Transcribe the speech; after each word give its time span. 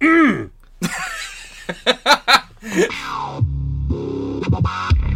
Mm. 0.00 0.50
Hello 4.62 5.00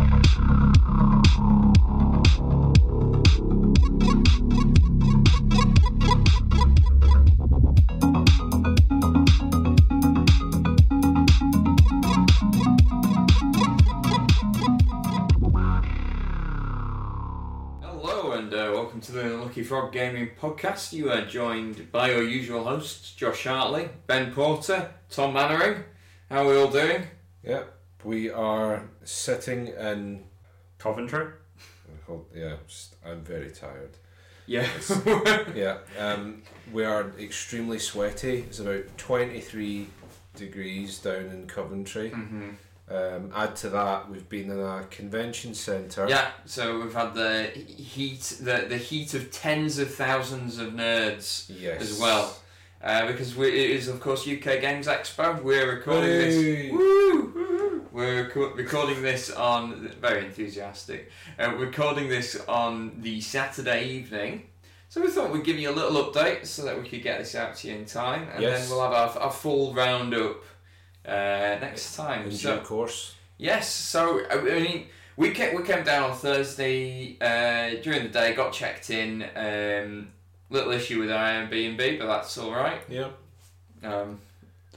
uh, 18.54 18.70
welcome 18.72 19.00
to 19.00 19.12
the 19.12 19.24
Lucky 19.36 19.62
Frog 19.62 19.92
Gaming 19.92 20.30
Podcast. 20.40 20.92
You 20.92 21.10
are 21.10 21.22
joined 21.26 21.90
by 21.90 22.10
your 22.10 22.22
usual 22.22 22.64
hosts, 22.64 23.12
Josh 23.14 23.44
Hartley, 23.44 23.88
Ben 24.06 24.32
Porter, 24.32 24.90
Tom 25.10 25.32
Mannering. 25.34 25.82
How 26.30 26.44
are 26.44 26.50
we 26.50 26.56
all 26.56 26.70
doing? 26.70 27.04
Yeah, 27.42 27.64
we 28.04 28.30
are 28.30 28.84
sitting 29.04 29.68
in. 29.68 30.24
Coventry. 30.78 31.26
hold- 32.06 32.26
Yeah, 32.34 32.56
just- 32.66 32.96
I'm 33.06 33.22
very 33.24 33.50
tired. 33.50 33.96
Yes. 34.46 34.90
Yeah, 35.54 35.78
um, 35.98 36.42
we 36.72 36.84
are 36.84 37.10
extremely 37.18 37.78
sweaty. 37.78 38.40
It's 38.40 38.58
about 38.58 38.84
23 38.98 39.86
degrees 40.36 40.98
down 40.98 41.26
in 41.30 41.46
Coventry. 41.46 42.10
hmm 42.10 42.50
Um, 42.94 43.32
add 43.34 43.56
to 43.56 43.68
that, 43.70 44.08
we've 44.08 44.28
been 44.28 44.50
in 44.50 44.60
a 44.60 44.84
convention 44.90 45.52
centre. 45.54 46.06
Yeah, 46.08 46.30
so 46.44 46.80
we've 46.80 46.94
had 46.94 47.14
the 47.14 47.44
heat, 47.56 48.20
the, 48.40 48.66
the 48.68 48.76
heat 48.76 49.14
of 49.14 49.32
tens 49.32 49.78
of 49.78 49.92
thousands 49.92 50.58
of 50.58 50.74
nerds 50.74 51.50
Yes. 51.60 51.82
as 51.82 51.98
well. 51.98 52.36
Uh, 52.82 53.06
because 53.06 53.34
we, 53.34 53.48
it 53.48 53.70
is, 53.70 53.88
of 53.88 53.98
course, 53.98 54.28
UK 54.28 54.60
Games 54.60 54.86
Expo. 54.86 55.42
We're 55.42 55.74
recording 55.74 56.10
this. 56.10 56.70
Woo! 56.72 57.32
Woo! 57.34 57.86
We're 57.90 58.28
reco- 58.28 58.54
recording 58.56 59.02
this 59.02 59.30
on 59.30 59.88
very 60.00 60.24
enthusiastic. 60.26 61.10
Uh, 61.40 61.54
recording 61.56 62.08
this 62.08 62.40
on 62.46 63.00
the 63.00 63.20
Saturday 63.20 63.88
evening. 63.88 64.44
So 64.88 65.00
we 65.00 65.08
thought 65.08 65.32
we'd 65.32 65.44
give 65.44 65.58
you 65.58 65.70
a 65.70 65.72
little 65.72 66.04
update 66.04 66.46
so 66.46 66.64
that 66.66 66.80
we 66.80 66.88
could 66.88 67.02
get 67.02 67.18
this 67.18 67.34
out 67.34 67.56
to 67.56 67.68
you 67.68 67.74
in 67.74 67.84
time, 67.86 68.28
and 68.32 68.42
Yes. 68.42 68.60
then 68.68 68.70
we'll 68.70 68.82
have 68.88 68.92
our, 69.16 69.22
our 69.24 69.32
full 69.32 69.74
roundup 69.74 70.36
uh, 71.06 71.58
next 71.60 71.96
time. 71.96 72.26
In 72.26 72.32
So, 72.32 72.56
due 72.58 72.62
course. 72.64 73.14
Yes, 73.38 73.70
so 73.72 74.20
I 74.30 74.40
mean, 74.40 74.86
we 75.16 75.30
came 75.30 75.54
we 75.56 75.62
came 75.64 75.84
down 75.84 76.10
on 76.10 76.16
Thursday 76.16 77.16
uh, 77.20 77.80
during 77.82 78.02
the 78.04 78.08
day, 78.08 78.34
got 78.34 78.52
checked 78.52 78.90
in. 78.90 79.24
Um, 79.36 80.08
little 80.50 80.72
issue 80.72 81.00
with 81.00 81.08
Airbnb, 81.10 81.98
but 81.98 82.06
that's 82.06 82.38
all 82.38 82.52
right. 82.52 82.80
Yeah. 82.88 83.08
Um, 83.82 84.20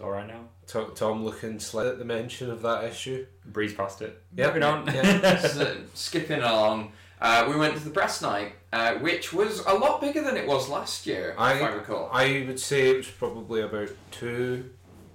All 0.02 0.10
right 0.12 0.26
now. 0.28 0.42
Tom, 0.66 0.92
Tom 0.96 1.24
looking 1.24 1.60
slight 1.60 1.86
at 1.88 2.00
the 2.00 2.06
mention 2.06 2.50
of 2.50 2.62
that 2.64 2.84
issue. 2.84 3.26
Breeze 3.46 3.74
past 3.74 4.02
it. 4.02 4.22
Yeah, 4.36 4.48
Moving 4.48 4.64
on. 4.64 4.88
yeah. 4.88 5.38
so, 5.48 5.78
skipping 5.94 6.40
along, 6.42 6.92
uh, 7.22 7.46
we 7.50 7.56
went 7.56 7.76
to 7.78 7.84
the 7.84 7.90
press 7.92 8.22
night, 8.22 8.54
uh, 8.74 8.96
which 8.96 9.32
was 9.34 9.60
a 9.66 9.74
lot 9.74 10.02
bigger 10.02 10.22
than 10.22 10.36
it 10.36 10.48
was 10.48 10.68
last 10.68 11.06
year, 11.06 11.32
if 11.32 11.40
I 11.40 11.60
I- 11.62 11.70
recall. 11.74 12.10
I 12.12 12.44
would 12.48 12.60
say 12.60 12.90
it 12.90 12.98
was 12.98 13.08
probably 13.08 13.62
about 13.62 13.90
two 14.12 14.70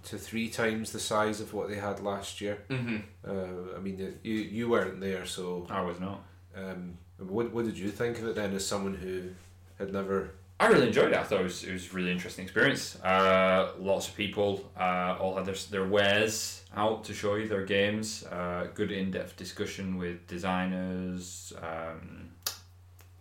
to 0.04 0.18
three 0.18 0.48
times 0.48 0.90
the 0.92 0.98
size 1.00 1.40
of 1.40 1.52
what 1.54 1.68
they 1.68 1.76
had 1.76 2.00
last 2.00 2.40
year. 2.40 2.58
hmm 2.68 2.96
Uh, 3.26 3.76
I 3.76 3.80
mean, 3.80 4.18
you 4.22 4.34
you 4.34 4.68
weren't 4.68 5.00
there, 5.00 5.24
so 5.26 5.66
I 5.70 5.80
was 5.82 5.98
not. 6.00 6.20
um, 6.56 6.98
what 7.18 7.52
what 7.52 7.64
did 7.64 7.78
you 7.78 7.90
think 7.90 8.18
of 8.18 8.26
it 8.28 8.34
then, 8.34 8.52
as 8.54 8.66
someone 8.66 8.94
who 8.94 9.30
had 9.78 9.92
never? 9.92 10.30
I 10.60 10.66
really 10.68 10.86
enjoyed 10.88 11.10
it. 11.12 11.18
I 11.18 11.24
thought 11.24 11.40
it 11.40 11.44
was, 11.44 11.64
it 11.64 11.72
was 11.72 11.90
a 11.90 11.94
really 11.96 12.12
interesting 12.12 12.44
experience. 12.44 12.96
Uh, 13.02 13.72
lots 13.80 14.06
of 14.08 14.14
people 14.14 14.70
uh, 14.78 15.16
all 15.20 15.34
had 15.36 15.44
their, 15.44 15.56
their 15.70 15.84
wares 15.88 16.62
out 16.76 17.02
to 17.04 17.12
show 17.14 17.34
you 17.34 17.48
their 17.48 17.64
games. 17.66 18.24
Uh, 18.24 18.68
good 18.74 18.92
in 18.92 19.10
depth 19.10 19.36
discussion 19.36 19.98
with 19.98 20.24
designers, 20.28 21.52
um, 21.62 22.30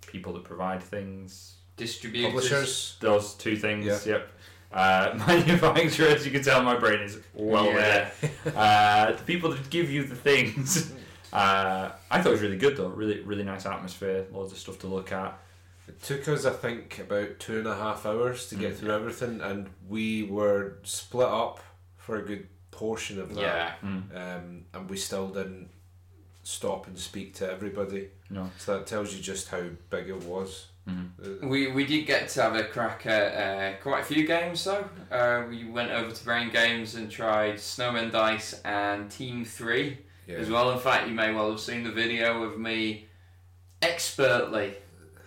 people 0.05 0.33
that 0.33 0.43
provide 0.43 0.83
things. 0.83 1.55
Distributors. 1.77 2.31
Publishers. 2.31 2.97
Those 2.99 3.33
two 3.33 3.55
things, 3.55 3.85
Yeah. 3.85 3.99
yep. 4.05 4.29
Uh, 4.73 5.13
as 5.27 6.25
you 6.25 6.31
can 6.31 6.43
tell 6.43 6.63
my 6.63 6.77
brain 6.77 7.01
is 7.01 7.19
well 7.33 7.65
Yeah. 7.65 8.09
there. 8.21 8.53
Uh, 8.55 9.11
the 9.13 9.23
people 9.23 9.51
that 9.51 9.69
give 9.69 9.89
you 9.91 10.03
the 10.03 10.15
things. 10.15 10.93
Uh, 11.33 11.89
I 12.09 12.17
thought 12.21 12.27
it 12.27 12.31
was 12.33 12.41
really 12.41 12.57
good 12.57 12.75
though. 12.75 12.89
Really, 12.89 13.21
really 13.21 13.45
nice 13.45 13.65
atmosphere. 13.65 14.25
Loads 14.33 14.51
of 14.51 14.57
stuff 14.57 14.79
to 14.79 14.87
look 14.87 15.13
at. 15.13 15.39
It 15.87 16.01
took 16.03 16.27
us, 16.27 16.43
I 16.43 16.49
think, 16.51 16.99
about 16.99 17.39
two 17.39 17.59
and 17.59 17.67
a 17.67 17.73
half 17.75 18.05
hours 18.05 18.49
to 18.49 18.55
get 18.55 18.73
Mm. 18.73 18.77
through 18.77 18.91
everything, 18.91 19.39
and 19.39 19.69
we 19.87 20.23
were 20.23 20.73
split 20.83 21.29
up 21.29 21.61
for 21.95 22.17
a 22.17 22.21
good 22.21 22.49
portion 22.71 23.17
of 23.17 23.33
that. 23.35 23.41
Yeah. 23.41 23.71
Mm. 23.81 24.13
Um, 24.13 24.65
and 24.73 24.89
we 24.89 24.97
still 24.97 25.29
didn't 25.29 25.69
stop 26.43 26.85
and 26.87 26.99
speak 26.99 27.33
to 27.35 27.49
everybody. 27.49 28.09
No. 28.29 28.51
So 28.57 28.77
that 28.77 28.87
tells 28.87 29.13
you 29.15 29.21
just 29.21 29.47
how 29.47 29.63
big 29.89 30.09
it 30.09 30.23
was. 30.23 30.67
Mm. 30.91 31.49
We, 31.49 31.71
we 31.71 31.85
did 31.85 32.05
get 32.05 32.29
to 32.29 32.41
have 32.41 32.55
a 32.55 32.63
crack 32.63 33.05
at 33.05 33.75
uh, 33.75 33.77
quite 33.81 34.01
a 34.01 34.03
few 34.03 34.25
games 34.25 34.63
though. 34.63 34.85
Uh, 35.11 35.43
we 35.49 35.65
went 35.65 35.91
over 35.91 36.11
to 36.11 36.23
Brain 36.25 36.49
Games 36.49 36.95
and 36.95 37.09
tried 37.09 37.59
Snowman 37.59 38.11
Dice 38.11 38.61
and 38.63 39.09
Team 39.09 39.45
3 39.45 39.97
yeah. 40.27 40.35
as 40.35 40.49
well. 40.49 40.71
In 40.71 40.79
fact, 40.79 41.07
you 41.07 41.13
may 41.13 41.33
well 41.33 41.51
have 41.51 41.59
seen 41.59 41.83
the 41.83 41.91
video 41.91 42.43
of 42.43 42.57
me 42.57 43.07
expertly 43.81 44.75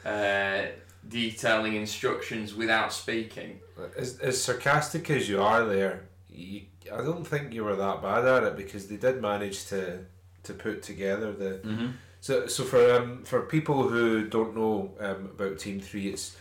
uh, 0.04 0.62
detailing 1.08 1.74
instructions 1.74 2.54
without 2.54 2.92
speaking. 2.92 3.60
As, 3.96 4.18
as 4.18 4.42
sarcastic 4.42 5.10
as 5.10 5.28
you 5.28 5.42
are 5.42 5.64
there, 5.64 6.04
you, 6.28 6.62
I 6.92 6.98
don't 6.98 7.26
think 7.26 7.52
you 7.52 7.64
were 7.64 7.76
that 7.76 8.02
bad 8.02 8.24
at 8.24 8.44
it 8.44 8.56
because 8.56 8.86
they 8.88 8.96
did 8.96 9.20
manage 9.20 9.66
to 9.66 10.04
to 10.44 10.52
put 10.52 10.82
together 10.82 11.32
the. 11.32 11.60
Mm-hmm. 11.64 11.86
So 12.24 12.46
so 12.46 12.64
for 12.64 12.82
um 12.94 13.22
for 13.24 13.42
people 13.42 13.86
who 13.86 14.26
don't 14.26 14.56
know 14.56 14.94
um, 14.98 15.26
about 15.36 15.58
Team 15.58 15.78
Three, 15.78 16.08
it's 16.08 16.34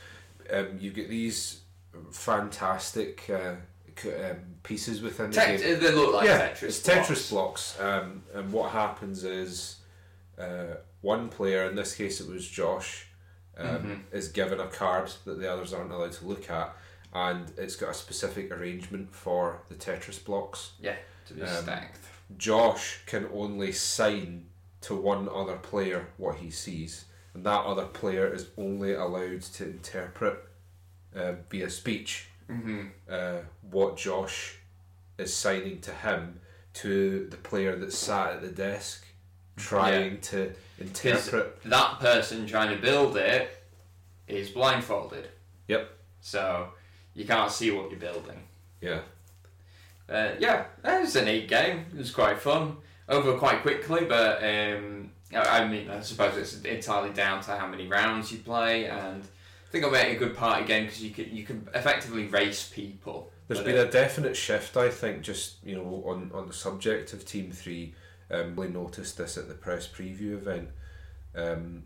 um, 0.49 0.77
you 0.79 0.91
get 0.91 1.09
these 1.09 1.59
fantastic 2.11 3.29
uh, 3.29 3.55
c- 3.97 4.13
um, 4.13 4.37
pieces 4.63 5.01
within 5.01 5.29
the 5.31 5.35
Tet- 5.35 5.59
game. 5.59 5.79
they 5.81 5.91
look 5.91 6.13
like 6.13 6.25
yeah, 6.27 6.51
Tetris. 6.51 6.63
it's 6.63 6.79
Tetris 6.79 7.29
blocks. 7.31 7.75
blocks. 7.75 7.79
Um, 7.81 8.23
and 8.33 8.49
what 8.53 8.71
happens 8.71 9.25
is 9.25 9.79
uh, 10.39 10.75
one 11.01 11.27
player, 11.27 11.65
in 11.69 11.75
this 11.75 11.93
case 11.95 12.21
it 12.21 12.29
was 12.29 12.47
Josh, 12.47 13.07
um, 13.57 13.67
Mhm. 13.67 13.99
is 14.13 14.29
given 14.29 14.61
a 14.61 14.67
card 14.67 15.11
that 15.25 15.37
the 15.41 15.51
others 15.51 15.73
aren't 15.73 15.91
allowed 15.91 16.13
to 16.13 16.25
look 16.25 16.49
at, 16.49 16.73
and 17.13 17.51
it's 17.57 17.75
got 17.75 17.89
a 17.89 17.93
specific 17.93 18.51
arrangement 18.51 19.13
for 19.13 19.63
the 19.67 19.75
Tetris 19.75 20.23
blocks. 20.23 20.71
Yeah, 20.79 20.95
to 21.27 21.33
be 21.33 21.41
um, 21.41 21.63
stacked. 21.63 21.99
Josh 22.37 23.01
can 23.05 23.27
only 23.33 23.73
sign 23.73 24.45
to 24.83 24.95
one 24.95 25.27
other 25.33 25.57
player 25.57 26.07
what 26.17 26.37
he 26.37 26.49
sees, 26.49 27.05
and 27.33 27.45
that 27.45 27.65
other 27.65 27.85
player 27.85 28.33
is 28.33 28.47
only 28.57 28.93
allowed 28.93 29.41
to 29.41 29.65
interpret 29.65 30.39
uh, 31.15 31.33
via 31.49 31.69
speech 31.69 32.27
hmm 32.47 32.87
uh, 33.09 33.37
what 33.71 33.97
Josh 33.97 34.57
is 35.17 35.33
signing 35.33 35.79
to 35.81 35.91
him 35.91 36.39
to 36.73 37.27
the 37.29 37.37
player 37.37 37.75
that 37.77 37.93
sat 37.93 38.33
at 38.33 38.41
the 38.41 38.49
desk 38.49 39.05
trying 39.55 40.19
to 40.21 40.51
interpret. 40.79 41.61
That 41.63 41.99
person 41.99 42.47
trying 42.47 42.75
to 42.75 42.81
build 42.81 43.15
it 43.17 43.63
is 44.27 44.49
blindfolded. 44.49 45.29
Yep. 45.67 45.91
So 46.21 46.69
you 47.13 47.25
can't 47.25 47.51
see 47.51 47.71
what 47.71 47.91
you're 47.91 47.99
building. 47.99 48.39
Yeah. 48.81 49.01
Uh, 50.09 50.31
yeah, 50.39 50.65
it 50.83 51.01
was 51.01 51.15
a 51.15 51.23
neat 51.23 51.47
game. 51.47 51.85
It 51.93 51.97
was 51.97 52.11
quite 52.11 52.39
fun. 52.39 52.77
Over 53.09 53.37
quite 53.37 53.61
quickly, 53.61 54.05
but 54.05 54.43
um, 54.43 55.11
I 55.35 55.67
mean, 55.67 55.89
I 55.89 55.99
suppose 56.01 56.37
it's 56.37 56.61
entirely 56.63 57.11
down 57.11 57.41
to 57.41 57.55
how 57.55 57.67
many 57.67 57.87
rounds 57.87 58.31
you 58.31 58.39
play, 58.39 58.85
and 58.85 59.21
I 59.21 59.71
think 59.71 59.83
I'll 59.83 59.91
make 59.91 60.15
a 60.15 60.19
good 60.19 60.35
party 60.35 60.65
game 60.65 60.85
because 60.85 61.03
you 61.03 61.11
could 61.11 61.27
you 61.27 61.43
can 61.43 61.67
effectively 61.73 62.27
race 62.27 62.69
people. 62.73 63.31
There's 63.47 63.61
been 63.61 63.75
it. 63.75 63.87
a 63.87 63.91
definite 63.91 64.37
shift, 64.37 64.77
I 64.77 64.89
think, 64.89 65.21
just 65.21 65.63
you 65.65 65.75
know, 65.75 66.03
on, 66.05 66.31
on 66.33 66.47
the 66.47 66.53
subject 66.53 67.13
of 67.13 67.25
Team 67.25 67.51
Three. 67.51 67.93
Um, 68.31 68.55
we 68.55 68.67
noticed 68.67 69.17
this 69.17 69.37
at 69.37 69.47
the 69.47 69.53
press 69.53 69.87
preview 69.87 70.33
event. 70.33 70.69
Um, 71.35 71.83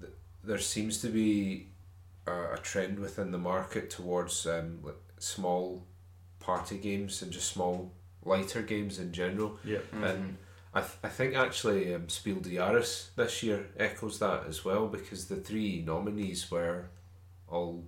th- 0.00 0.12
there 0.42 0.58
seems 0.58 1.00
to 1.02 1.08
be 1.08 1.68
a, 2.26 2.54
a 2.54 2.58
trend 2.58 2.98
within 2.98 3.30
the 3.30 3.38
market 3.38 3.90
towards 3.90 4.46
um, 4.46 4.80
small 5.18 5.86
party 6.40 6.78
games 6.78 7.22
and 7.22 7.30
just 7.30 7.48
small 7.48 7.92
lighter 8.24 8.62
games 8.62 8.98
in 8.98 9.12
general. 9.12 9.58
Yeah. 9.64 9.78
And 9.92 10.36
I, 10.74 10.80
th- 10.80 10.98
I 11.02 11.08
think 11.08 11.34
actually 11.34 11.94
um, 11.94 12.08
Spiel 12.08 12.40
des 12.40 12.50
Jahres 12.50 13.08
this 13.16 13.42
year 13.42 13.66
echoes 13.78 14.18
that 14.20 14.44
as 14.48 14.64
well 14.64 14.88
because 14.88 15.26
the 15.26 15.36
three 15.36 15.82
nominees 15.86 16.50
were 16.50 16.86
all 17.48 17.84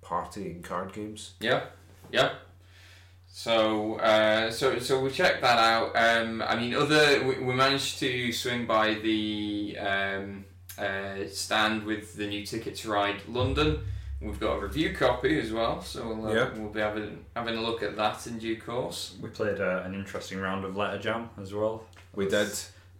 party 0.00 0.50
and 0.50 0.64
card 0.64 0.92
games. 0.92 1.34
Yeah, 1.40 1.64
yeah. 2.10 2.30
So, 3.32 3.94
uh, 3.96 4.50
so, 4.50 4.80
so 4.80 5.00
we 5.00 5.10
checked 5.10 5.40
that 5.42 5.58
out. 5.58 5.92
Um, 5.94 6.42
I 6.42 6.56
mean, 6.56 6.74
other 6.74 7.22
we, 7.24 7.38
we 7.38 7.54
managed 7.54 8.00
to 8.00 8.32
swing 8.32 8.66
by 8.66 8.94
the 8.94 9.76
um, 9.78 10.44
uh, 10.76 11.26
stand 11.28 11.84
with 11.84 12.16
the 12.16 12.26
new 12.26 12.44
Ticket 12.44 12.74
to 12.76 12.90
Ride 12.90 13.22
London. 13.28 13.84
We've 14.20 14.38
got 14.38 14.58
a 14.58 14.60
review 14.60 14.94
copy 14.94 15.40
as 15.40 15.50
well, 15.50 15.80
so 15.80 16.06
we'll, 16.12 16.26
uh, 16.28 16.34
Yeah. 16.34 16.50
we'll 16.54 16.68
be 16.70 16.80
having 16.80 17.24
having 17.34 17.56
a 17.56 17.60
look 17.62 17.82
at 17.82 17.96
that 17.96 18.26
in 18.26 18.38
due 18.38 18.60
course. 18.60 19.14
We 19.20 19.30
played 19.30 19.60
uh, 19.60 19.82
an 19.84 19.94
interesting 19.94 20.38
round 20.38 20.64
of 20.66 20.76
letter 20.76 20.98
jam 20.98 21.30
as 21.40 21.54
well. 21.54 21.84
We 22.14 22.28
did. 22.28 22.50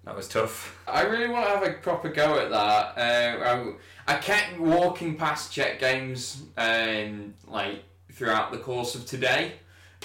That 0.04 0.16
was 0.16 0.28
tough. 0.28 0.78
I 0.88 1.02
really 1.02 1.28
want 1.28 1.44
to 1.46 1.50
have 1.50 1.62
a 1.62 1.72
proper 1.74 2.08
go 2.08 2.38
at 2.38 2.48
that. 2.50 2.96
Uh, 2.96 3.74
I, 4.08 4.14
I 4.14 4.16
kept 4.18 4.58
walking 4.58 5.14
past 5.18 5.52
Czech 5.52 5.78
games 5.78 6.42
um, 6.56 7.34
like 7.46 7.84
throughout 8.10 8.50
the 8.50 8.56
course 8.58 8.94
of 8.94 9.04
today, 9.04 9.52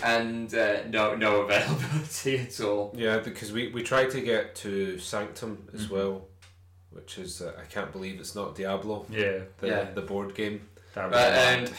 and 0.04 0.54
uh, 0.54 0.84
no 0.90 1.16
no 1.16 1.42
availability 1.48 2.40
at 2.40 2.60
all. 2.60 2.92
Yeah, 2.94 3.20
because 3.20 3.54
we, 3.54 3.70
we 3.70 3.84
tried 3.84 4.10
to 4.12 4.20
get 4.20 4.54
to 4.56 5.00
Sanctum 5.00 5.66
as 5.74 5.88
Mhm. 5.88 5.92
well, 5.92 6.28
which 6.90 7.18
is 7.18 7.42
uh, 7.42 7.54
I 7.58 7.64
can't 7.64 7.94
believe 7.94 8.20
it's 8.20 8.36
not 8.36 8.54
Diablo, 8.54 9.06
Yeah. 9.10 9.40
the 9.60 9.68
Yeah. 9.68 9.84
the 9.92 10.02
board 10.02 10.36
game. 10.36 10.68
That 10.96 11.12
But 11.12 11.70
um, 11.70 11.76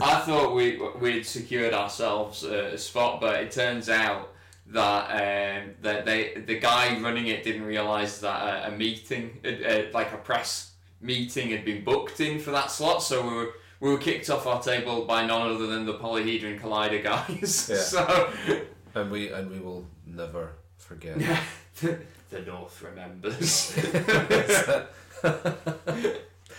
I 0.02 0.20
thought 0.20 0.54
we 0.54 0.80
we'd 0.98 1.24
secured 1.24 1.72
ourselves 1.72 2.42
a, 2.42 2.74
a 2.74 2.78
spot, 2.78 3.20
but 3.20 3.40
it 3.40 3.52
turns 3.52 3.88
out 3.88 4.32
that 4.66 5.62
um, 5.62 5.70
that 5.82 6.04
they 6.04 6.34
the 6.46 6.58
guy 6.58 6.98
running 7.00 7.28
it 7.28 7.44
didn't 7.44 7.62
realise 7.62 8.18
that 8.18 8.66
a, 8.66 8.68
a 8.68 8.76
meeting, 8.76 9.38
uh, 9.44 9.82
like 9.92 10.12
a 10.12 10.16
press 10.16 10.72
meeting, 11.00 11.50
had 11.50 11.64
been 11.64 11.84
booked 11.84 12.20
in 12.20 12.38
for 12.38 12.50
that 12.50 12.70
slot. 12.70 13.02
So 13.02 13.22
we 13.22 13.34
were 13.34 13.54
we 13.78 13.90
were 13.90 13.98
kicked 13.98 14.28
off 14.30 14.46
our 14.46 14.62
table 14.62 15.04
by 15.04 15.24
none 15.24 15.48
other 15.48 15.66
than 15.66 15.86
the 15.86 15.94
Polyhedron 15.94 16.60
Collider 16.60 17.02
guys. 17.02 17.70
Yeah. 17.70 17.76
so 17.76 18.32
And 18.94 19.10
we 19.10 19.30
and 19.30 19.50
we 19.50 19.60
will 19.60 19.86
never 20.04 20.52
forget. 20.76 21.18
the 21.80 22.40
North 22.44 22.82
remembers. 22.82 23.76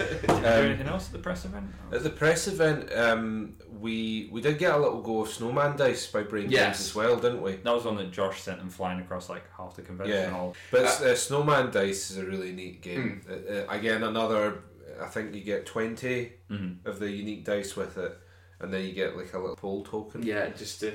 Did 0.09 0.21
you 0.21 0.27
do 0.27 0.33
Um, 0.35 0.43
anything 0.65 0.87
else 0.87 1.07
at 1.07 1.13
the 1.13 1.19
press 1.19 1.45
event? 1.45 1.65
At 1.91 2.03
the 2.03 2.09
press 2.09 2.47
event, 2.47 2.91
um, 2.93 3.55
we 3.79 4.29
we 4.31 4.41
did 4.41 4.57
get 4.59 4.73
a 4.73 4.77
little 4.77 5.01
go 5.01 5.21
of 5.21 5.29
Snowman 5.29 5.77
Dice 5.77 6.07
by 6.07 6.23
Brain 6.23 6.49
Yes. 6.49 6.63
Games 6.65 6.79
as 6.89 6.95
well, 6.95 7.15
didn't 7.17 7.41
we? 7.41 7.53
That 7.57 7.73
was 7.73 7.85
one 7.85 7.97
that 7.97 8.11
Josh 8.11 8.41
sent 8.41 8.59
them 8.59 8.69
flying 8.69 8.99
across 8.99 9.29
like 9.29 9.43
half 9.57 9.75
the 9.75 9.81
convention 9.81 10.15
Yeah. 10.17 10.29
hall. 10.31 10.55
But 10.71 10.85
uh, 11.01 11.15
Snowman 11.15 11.71
Dice 11.71 12.11
is 12.11 12.17
a 12.17 12.25
really 12.25 12.51
neat 12.51 12.81
game. 12.81 13.21
Hmm. 13.25 13.31
Uh, 13.31 13.53
uh, 13.55 13.65
again, 13.69 14.03
another. 14.03 14.63
I 15.01 15.07
think 15.07 15.33
you 15.33 15.41
get 15.41 15.65
twenty 15.65 16.33
Mm-hmm. 16.51 16.87
of 16.87 16.99
the 16.99 17.09
unique 17.09 17.45
dice 17.45 17.75
with 17.77 17.97
it, 17.97 18.17
and 18.59 18.73
then 18.73 18.83
you 18.85 18.91
get 18.91 19.15
like 19.15 19.33
a 19.33 19.39
little 19.39 19.55
pole 19.55 19.83
token. 19.83 20.21
yeah, 20.23 20.49
just 20.49 20.79
to 20.81 20.91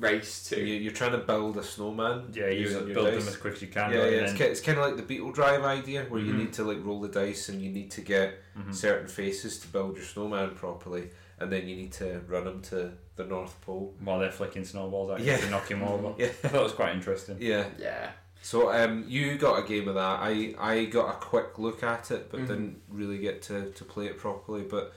race 0.00 0.48
to. 0.48 0.58
You, 0.58 0.74
you're 0.74 0.92
trying 0.92 1.12
to 1.12 1.18
build 1.18 1.56
a 1.56 1.62
snowman. 1.62 2.30
Yeah, 2.32 2.46
you 2.48 2.60
using 2.62 2.86
your 2.86 2.94
build 2.94 3.06
them 3.08 3.28
as 3.28 3.36
quick 3.36 3.54
as 3.54 3.62
you 3.62 3.68
can. 3.68 3.92
Yeah, 3.92 3.98
right, 3.98 4.12
yeah. 4.12 4.18
It's, 4.20 4.32
then- 4.32 4.38
ki- 4.38 4.44
it's 4.44 4.60
kind 4.60 4.78
of 4.78 4.84
like 4.86 4.96
the 4.96 5.02
Beetle 5.02 5.32
Drive 5.32 5.62
idea, 5.64 6.04
where 6.08 6.20
you 6.20 6.32
Mhm. 6.32 6.38
need 6.38 6.52
to 6.54 6.64
like 6.64 6.78
roll 6.84 7.00
the 7.00 7.08
dice 7.08 7.48
and 7.48 7.60
you 7.62 7.70
need 7.70 7.90
to 7.92 8.00
get 8.00 8.34
Mhm. 8.58 8.74
certain 8.74 9.06
faces 9.08 9.58
to 9.60 9.68
build 9.68 9.96
your 9.96 10.04
snowman 10.04 10.50
properly, 10.54 11.10
and 11.38 11.50
then 11.52 11.68
you 11.68 11.76
need 11.76 11.92
to 11.92 12.20
run 12.26 12.44
them 12.44 12.62
to 12.62 12.92
the 13.16 13.24
North 13.24 13.60
Pole. 13.60 13.94
While 14.02 14.18
they're 14.20 14.32
flicking 14.32 14.64
snowballs 14.64 15.10
at 15.12 15.20
you 15.20 15.26
Yeah. 15.26 15.36
to 15.38 15.50
knock 15.50 15.70
him 15.70 15.82
over. 15.82 16.14
Yeah. 16.18 16.26
I 16.44 16.48
thought 16.48 16.60
it 16.60 16.62
was 16.64 16.72
quite 16.72 16.94
interesting. 16.94 17.36
Yeah. 17.40 17.66
Yeah. 17.78 18.10
So 18.42 18.72
um, 18.72 19.04
you 19.06 19.36
got 19.36 19.62
a 19.62 19.68
game 19.68 19.86
of 19.86 19.94
that. 19.96 20.18
I, 20.22 20.54
I 20.58 20.86
got 20.86 21.10
a 21.10 21.18
quick 21.18 21.58
look 21.58 21.82
at 21.82 22.10
it, 22.10 22.30
but 22.30 22.40
Mhm. 22.40 22.46
didn't 22.46 22.82
really 22.88 23.18
get 23.18 23.42
to, 23.42 23.70
to 23.70 23.84
play 23.84 24.06
it 24.06 24.16
properly. 24.16 24.62
But 24.62 24.92
B- 24.92 24.96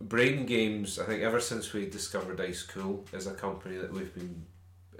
Brain 0.00 0.46
Games, 0.46 0.98
I 0.98 1.04
think, 1.04 1.22
ever 1.22 1.40
since 1.40 1.72
we 1.72 1.88
discovered 1.90 2.40
Ice 2.40 2.62
Cool, 2.62 3.04
is 3.12 3.26
a 3.26 3.34
company 3.34 3.76
that 3.78 3.92
we've 3.92 4.14
been 4.14 4.44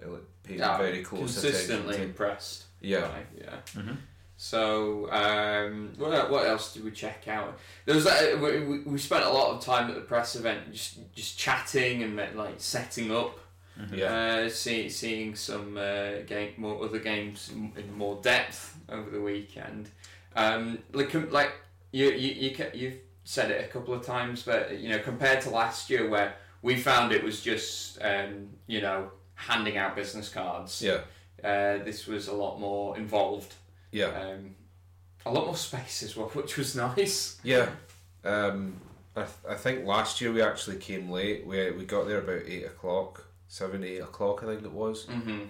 uh, 0.03 0.09
like, 0.11 0.23
paying 0.43 0.59
Yeah, 0.59 0.77
very 0.79 1.03
close 1.03 1.21
consistently 1.35 1.95
attention 1.95 2.11
impressed. 2.11 2.65
Yeah. 2.81 3.01
by, 3.03 3.23
yeah. 3.39 3.57
Mm-hmm. 3.75 3.95
So, 4.37 5.11
um, 5.11 5.93
what, 5.97 6.31
what 6.31 6.47
else 6.47 6.73
did 6.73 6.85
we 6.85 6.93
check 6.93 7.27
out? 7.27 7.59
There 7.87 7.95
was 7.97 8.05
that, 8.05 8.39
we, 8.41 8.61
we- 8.61 8.81
we 8.81 8.99
spent 8.99 9.25
a 9.25 9.31
lot 9.31 9.57
of 9.57 9.65
time 9.65 9.89
at 9.89 9.95
the 9.97 10.01
press 10.03 10.37
event 10.37 10.73
just 10.73 10.99
just 11.15 11.39
chatting 11.39 12.03
and 12.05 12.17
like 12.37 12.55
setting 12.59 13.11
up, 13.11 13.37
Yeah. 13.93 14.45
uh, 14.45 14.49
see, 14.49 14.89
seeing 14.91 15.35
some 15.35 15.77
uh, 15.77 16.21
game 16.27 16.53
more 16.57 16.85
other 16.85 17.01
games 17.01 17.51
in 17.53 17.73
in 17.77 17.93
more 17.97 18.21
depth 18.23 18.77
over 18.89 19.11
the 19.11 19.21
weekend. 19.21 19.91
Um, 20.37 20.79
like 20.93 21.13
like 21.33 21.53
you 21.91 22.11
you 22.11 22.31
you 22.51 22.57
ca- 22.57 22.71
you've 22.75 22.99
said 23.29 23.51
it 23.51 23.63
a 23.63 23.69
couple 23.69 23.93
of 23.93 24.03
times, 24.03 24.43
but 24.43 24.79
you 24.79 24.89
know 24.89 24.99
compared 25.01 25.43
to 25.43 25.51
last 25.51 25.91
year 25.91 26.09
where 26.09 26.35
we 26.63 26.75
found 26.77 27.13
it 27.13 27.23
was 27.23 27.43
just 27.43 27.99
um, 28.01 28.49
you 28.67 28.81
know 28.81 29.11
handing 29.35 29.77
out 29.77 29.95
business 29.95 30.31
cards. 30.31 30.81
Yeah. 30.81 31.01
Uh, 31.45 31.85
this 31.85 32.07
was 32.07 32.27
a 32.29 32.33
lot 32.33 32.59
more 32.59 32.97
involved 32.97 33.55
Yeah. 33.93 34.07
um, 34.07 34.57
a 35.27 35.31
lot 35.31 35.45
more 35.45 35.57
space 35.57 36.03
as 36.03 36.17
well, 36.17 36.29
which 36.33 36.57
was 36.57 36.75
nice. 36.75 37.39
Yeah. 37.45 37.69
Um, 38.25 38.81
I, 39.15 39.21
th- 39.21 39.45
I 39.49 39.55
think 39.55 39.85
last 39.85 40.21
year 40.23 40.33
we 40.33 40.41
actually 40.41 40.77
came 40.79 41.11
late. 41.11 41.47
We, 41.47 41.71
we 41.73 41.85
got 41.85 42.09
there 42.09 42.19
about 42.19 42.43
8 42.47 42.65
o'clock, 42.65 43.25
7, 43.49 43.85
8 43.85 43.99
o'clock, 43.99 44.43
I 44.43 44.47
think 44.47 44.65
it 44.65 44.73
was. 44.73 45.07
Mm-hmm. 45.07 45.43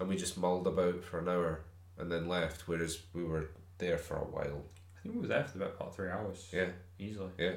And 0.00 0.08
we 0.08 0.16
just 0.16 0.36
mulled 0.38 0.66
about 0.66 1.04
for 1.04 1.18
an 1.20 1.28
hour 1.28 1.60
and 1.98 2.10
then 2.10 2.26
left, 2.28 2.66
whereas 2.66 2.98
we 3.12 3.22
were 3.24 3.50
there 3.78 3.98
for 3.98 4.16
a 4.16 4.24
while. 4.24 4.62
I 5.06 5.08
think 5.08 5.22
we 5.22 5.28
were 5.28 5.34
there 5.34 5.44
for 5.44 5.58
about, 5.58 5.74
about 5.78 5.94
three 5.94 6.10
hours. 6.10 6.48
Yeah. 6.52 6.66
Easily. 6.98 7.30
Yeah. 7.38 7.52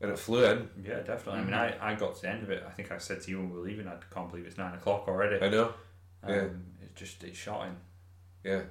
And 0.00 0.10
it 0.10 0.18
flew 0.18 0.44
in. 0.44 0.68
Yeah, 0.84 1.00
definitely. 1.00 1.40
I 1.40 1.44
mean, 1.44 1.54
I, 1.54 1.92
I 1.92 1.94
got 1.94 2.16
to 2.16 2.22
the 2.22 2.30
end 2.30 2.42
of 2.42 2.50
it. 2.50 2.64
I 2.66 2.70
think 2.70 2.92
I 2.92 2.98
said 2.98 3.22
to 3.22 3.30
you 3.30 3.38
when 3.38 3.50
we 3.50 3.58
were 3.58 3.64
leaving, 3.64 3.88
I 3.88 3.94
can't 4.12 4.28
believe 4.28 4.46
it's 4.46 4.58
nine 4.58 4.74
o'clock 4.74 5.06
already. 5.08 5.44
I 5.44 5.48
know. 5.48 5.72
Um, 6.22 6.34
yeah. 6.34 6.48
It's 6.82 7.00
just, 7.00 7.24
it's 7.24 7.38
shot 7.38 7.66
in. 7.66 7.76
Yeah. 8.44 8.62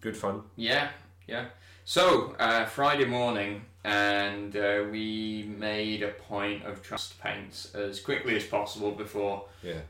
Good 0.00 0.16
fun. 0.16 0.42
Yeah, 0.56 0.90
yeah. 1.26 1.46
So 1.84 2.36
uh, 2.38 2.66
Friday 2.66 3.04
morning, 3.04 3.62
and 3.82 4.54
uh, 4.54 4.84
we 4.90 5.50
made 5.58 6.02
a 6.02 6.08
point 6.08 6.64
of 6.64 6.82
Contrast 6.82 7.20
paints 7.20 7.74
as 7.74 7.98
quickly 8.00 8.36
as 8.36 8.44
possible 8.44 8.92
before. 8.92 9.46
Yeah. 9.62 9.80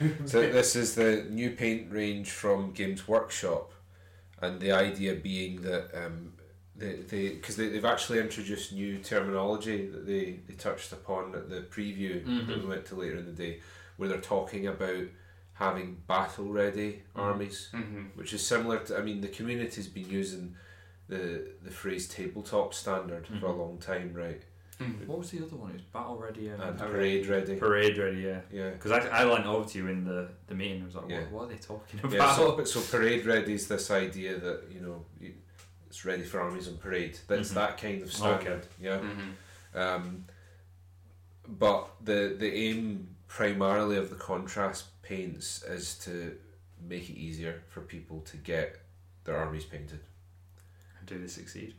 So 0.26 0.40
this 0.40 0.76
is 0.76 0.94
the 0.94 1.26
new 1.30 1.50
paint 1.50 1.90
range 1.90 2.30
from 2.30 2.72
Games 2.72 3.08
Workshop, 3.08 3.72
and 4.40 4.60
the 4.60 4.70
idea 4.72 5.14
being 5.14 5.62
that 5.62 5.90
um, 5.94 6.34
they 6.78 6.96
they 6.96 7.28
because 7.30 7.56
they, 7.56 7.68
they've 7.68 7.84
actually 7.84 8.18
introduced 8.20 8.72
new 8.72 8.98
terminology 8.98 9.86
that 9.88 10.06
they, 10.06 10.40
they 10.46 10.54
touched 10.54 10.92
upon 10.92 11.34
at 11.34 11.48
the 11.48 11.62
preview 11.62 12.24
that 12.46 12.58
we 12.60 12.66
went 12.66 12.86
to 12.86 12.94
later 12.94 13.16
in 13.16 13.26
the 13.26 13.32
day, 13.32 13.60
where 13.96 14.08
they're 14.08 14.20
talking 14.20 14.66
about 14.66 15.04
having 15.54 15.96
battle 16.06 16.52
ready 16.52 17.02
armies, 17.14 17.68
hmm 17.72 18.04
which 18.14 18.32
is 18.34 18.46
similar 18.46 18.78
to 18.80 18.96
I 18.96 19.02
mean 19.02 19.20
the 19.20 19.28
community's 19.28 19.88
been 19.88 20.08
using 20.08 20.54
the 21.08 21.48
the 21.62 21.70
phrase 21.70 22.06
tabletop 22.08 22.74
standard 22.74 23.26
for 23.40 23.46
a 23.46 23.52
long 23.52 23.78
time, 23.78 24.12
right? 24.14 24.42
What 25.06 25.18
was 25.20 25.30
the 25.30 25.38
other 25.42 25.56
one? 25.56 25.70
It 25.70 25.74
was 25.74 25.82
Battle 25.84 26.18
Ready 26.18 26.50
um, 26.50 26.60
And 26.60 26.78
Parade. 26.78 27.24
parade 27.24 27.26
ready. 27.28 27.56
Parade 27.56 27.96
Ready, 27.96 28.20
yeah. 28.20 28.40
Yeah. 28.52 28.70
Because 28.72 28.92
I, 28.92 28.98
I 29.08 29.24
leaned 29.24 29.46
over 29.46 29.66
to 29.66 29.78
you 29.78 29.86
in 29.86 30.04
the, 30.04 30.28
the 30.48 30.54
meeting. 30.54 30.82
I 30.82 30.84
was 30.84 30.94
like, 30.96 31.08
Yeah. 31.08 31.20
what, 31.20 31.30
what 31.32 31.44
are 31.44 31.48
they 31.48 31.56
talking 31.56 31.98
about? 32.00 32.12
Yeah, 32.12 32.36
so, 32.36 32.54
but 32.54 32.68
so 32.68 32.82
parade 32.82 33.24
ready 33.24 33.54
is 33.54 33.66
this 33.68 33.90
idea 33.90 34.38
that 34.38 34.64
you 34.70 34.80
know 34.82 35.02
you, 35.18 35.32
it's 35.88 36.04
ready 36.04 36.22
for 36.22 36.40
armies 36.40 36.68
on 36.68 36.76
parade. 36.78 37.18
That's 37.28 37.50
Mhm. 37.50 37.54
that 37.54 37.78
kind 37.78 38.02
of 38.02 38.12
standard. 38.12 38.48
Okay. 38.48 38.66
Yeah. 38.80 38.98
hmm 38.98 39.30
Um, 39.78 40.24
but 41.46 41.88
the 42.04 42.34
the 42.38 42.52
aim 42.52 43.08
primarily 43.28 43.96
of 43.96 44.10
the 44.10 44.16
contrast 44.16 44.86
paints 45.02 45.62
is 45.64 45.94
to 45.98 46.36
make 46.88 47.08
it 47.10 47.16
easier 47.16 47.62
for 47.68 47.80
people 47.80 48.20
to 48.22 48.36
get 48.36 48.80
their 49.24 49.36
armies 49.36 49.64
painted. 49.64 50.00
And 50.98 51.06
do 51.06 51.18
they 51.18 51.26
succeed? 51.28 51.74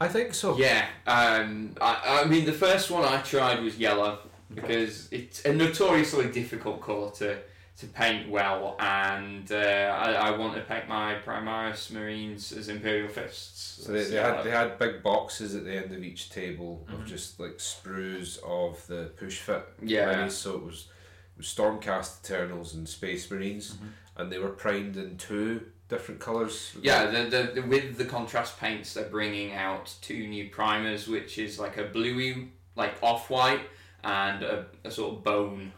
I 0.00 0.08
think 0.08 0.34
so. 0.34 0.56
Yeah. 0.58 0.86
Um, 1.06 1.74
I, 1.80 2.22
I 2.22 2.24
mean, 2.26 2.44
the 2.44 2.52
first 2.52 2.90
one 2.90 3.04
I 3.04 3.22
tried 3.22 3.62
was 3.62 3.78
yellow 3.78 4.18
because 4.54 5.08
it's 5.10 5.44
a 5.44 5.52
notoriously 5.54 6.30
difficult 6.30 6.82
colour 6.82 7.10
to, 7.12 7.38
to 7.78 7.86
paint 7.86 8.30
well, 8.30 8.74
and 8.78 9.50
uh, 9.52 9.56
I, 9.56 10.12
I 10.12 10.30
want 10.38 10.54
to 10.54 10.62
paint 10.62 10.88
my 10.88 11.16
Primaris 11.24 11.90
Marines 11.92 12.50
as 12.52 12.68
Imperial 12.68 13.08
Fists. 13.08 13.84
So 13.84 13.92
they, 13.92 14.04
they 14.04 14.16
had 14.16 14.44
they 14.44 14.50
had 14.50 14.78
big 14.78 15.02
boxes 15.02 15.54
at 15.54 15.64
the 15.64 15.74
end 15.76 15.92
of 15.92 16.02
each 16.02 16.30
table 16.30 16.86
of 16.88 17.00
Mhm. 17.00 17.06
just 17.06 17.38
like 17.38 17.58
sprues 17.58 18.38
of 18.42 18.84
the 18.86 19.10
push 19.18 19.38
fit 19.40 19.62
Yeah. 19.82 20.14
minis. 20.14 20.32
So 20.32 20.54
it 20.54 20.62
was, 20.64 20.88
it 21.36 21.38
was 21.38 21.46
Stormcast 21.46 22.24
Eternals 22.24 22.72
and 22.74 22.88
Space 22.88 23.30
Marines, 23.30 23.74
Mhm. 23.74 23.88
and 24.16 24.32
they 24.32 24.38
were 24.38 24.48
primed 24.50 24.96
in 24.96 25.18
two 25.18 25.66
different 25.88 26.18
colours. 26.18 26.74
Yeah, 26.80 27.06
the, 27.10 27.24
the, 27.24 27.52
the, 27.56 27.62
with 27.62 27.98
the 27.98 28.06
contrast 28.06 28.58
paints, 28.58 28.94
they're 28.94 29.04
bringing 29.04 29.52
out 29.52 29.94
two 30.00 30.26
new 30.26 30.48
primers, 30.48 31.06
which 31.08 31.36
is 31.38 31.58
like 31.60 31.76
a 31.76 31.84
bluey, 31.84 32.48
like 32.74 32.94
off 33.02 33.28
white, 33.28 33.68
and 34.02 34.42
a, 34.42 34.66
a 34.82 34.90
sort 34.90 35.14
of 35.16 35.22
bone, 35.24 35.72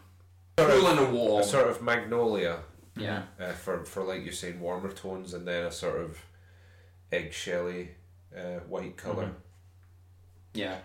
Sort 0.67 0.71
cool 0.79 0.87
of- 0.87 0.99
a 0.99 1.11
warm. 1.11 1.41
A 1.41 1.43
sort 1.45 1.67
of 1.69 1.81
magnolia 1.81 2.59
yeah, 2.95 3.23
uh, 3.39 3.53
for 3.53 3.85
for 3.85 4.03
like 4.03 4.23
you're 4.23 4.33
saying 4.33 4.59
warmer 4.59 4.91
tones, 4.91 5.33
and 5.33 5.47
then 5.47 5.65
a 5.65 5.71
sort 5.71 6.01
of 6.01 6.17
eggshelly 7.11 7.89
uh, 8.35 8.59
white 8.67 8.97
color. 8.97 9.25
Mhm. 9.25 9.33
yeah. 10.53 10.77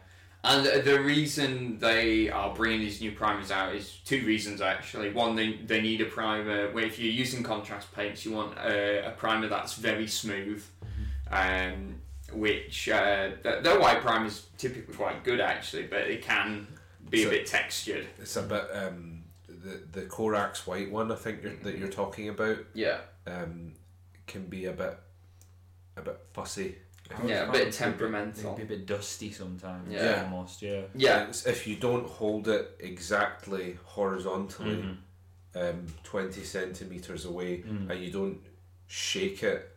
And 0.46 0.66
the- 0.66 0.82
the 0.82 1.00
reason 1.00 1.78
they 1.78 2.28
are 2.28 2.54
bringing 2.54 2.80
these 2.80 3.00
new 3.00 3.12
primers 3.12 3.50
out 3.50 3.74
is 3.74 3.98
two 4.04 4.24
reasons 4.26 4.60
actually. 4.60 5.10
One, 5.10 5.34
they, 5.36 5.54
they 5.54 5.80
need 5.80 6.02
a 6.02 6.04
primer 6.06 6.70
where 6.72 6.84
if 6.84 6.98
you're 6.98 7.10
using 7.12 7.42
contrast 7.42 7.94
paints, 7.94 8.24
you 8.26 8.32
want 8.32 8.56
a, 8.58 9.06
a 9.08 9.10
primer 9.12 9.48
that's 9.48 9.74
very 9.74 10.06
smooth, 10.06 10.62
um, 11.30 11.96
which 12.32 12.88
uh, 12.90 13.30
the, 13.42 13.60
the 13.62 13.74
white 13.80 14.02
primer 14.02 14.26
is 14.26 14.46
typically 14.58 14.94
quite 14.94 15.24
good 15.24 15.40
actually, 15.40 15.84
but 15.84 16.00
it 16.02 16.22
can 16.22 16.66
be 17.08 17.22
So- 17.22 17.28
a 17.28 17.30
bit 17.30 17.46
textured. 17.46 18.06
It's 18.20 18.36
a 18.36 18.42
bit 18.42 18.64
um, 18.74 19.13
the 19.64 20.00
the 20.00 20.06
Corax 20.06 20.66
white 20.66 20.90
one. 20.90 21.10
I 21.10 21.16
think 21.16 21.42
you're, 21.42 21.56
that 21.62 21.78
you're 21.78 21.88
talking 21.88 22.28
about 22.28 22.58
Yeah, 22.74 22.98
um, 23.26 23.72
can 24.26 24.46
be 24.46 24.66
a 24.66 24.72
bit 24.72 24.98
a 25.96 26.02
bit 26.02 26.18
fussy. 26.32 26.76
yeah, 27.24 27.48
a 27.48 27.52
bit 27.52 27.72
temperamental. 27.72 28.52
Maybe 28.52 28.62
a 28.62 28.76
bit 28.78 28.86
dusty 28.86 29.30
sometimes. 29.32 29.92
Yeah. 29.92 30.22
almost. 30.24 30.62
Yeah. 30.62 30.82
Yeah, 30.94 31.28
It's 31.28 31.46
if 31.46 31.66
you 31.66 31.76
don't 31.76 32.06
hold 32.06 32.48
it 32.48 32.76
exactly 32.80 33.76
horizontally, 33.84 34.76
Mhm. 34.76 34.96
um, 35.54 35.86
twenty 36.02 36.42
centimeters 36.44 37.24
away, 37.24 37.58
Mm. 37.62 37.90
and 37.90 38.00
you 38.04 38.10
don't 38.10 38.40
shake 38.86 39.42
it 39.42 39.70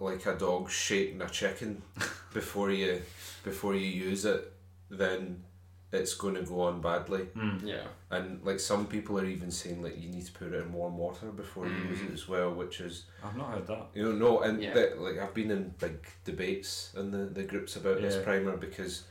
like 0.00 0.26
a 0.26 0.34
dog 0.36 0.70
shaking 0.70 1.22
a 1.22 1.28
chicken 1.28 1.82
before 2.34 2.70
you 2.70 3.00
before 3.44 3.74
you 3.74 3.86
use 4.10 4.24
it, 4.24 4.52
then 4.90 5.42
it's 5.94 6.14
going 6.14 6.34
to 6.34 6.42
go 6.42 6.62
on 6.62 6.80
badly. 6.80 7.26
Mm. 7.36 7.60
yeah. 7.64 7.82
And 8.10 8.44
like 8.44 8.60
some 8.60 8.86
people 8.86 9.18
are 9.18 9.24
even 9.24 9.50
saying 9.50 9.82
like 9.82 10.00
you 10.00 10.08
need 10.08 10.26
to 10.26 10.32
put 10.32 10.52
it 10.52 10.54
in 10.62 10.72
warm 10.72 10.96
water 10.98 11.26
before 11.26 11.66
you 11.66 11.74
use 11.90 12.00
it 12.02 12.12
as 12.12 12.28
well, 12.28 12.50
which 12.52 12.80
is 12.80 13.04
I've 13.24 13.36
not 13.36 13.50
heard 13.50 13.66
that. 13.66 13.86
you 13.94 14.04
know 14.04 14.12
no 14.12 14.40
and 14.40 14.62
Yeah. 14.62 14.72
that, 14.74 15.00
like 15.00 15.18
I've 15.18 15.34
been 15.34 15.50
in 15.50 15.74
big 15.78 16.06
debates 16.24 16.92
in 16.96 17.10
the, 17.10 17.24
the 17.26 17.42
groups 17.42 17.76
about 17.76 18.00
this 18.00 18.16
primer 18.22 18.56
because 18.56 19.02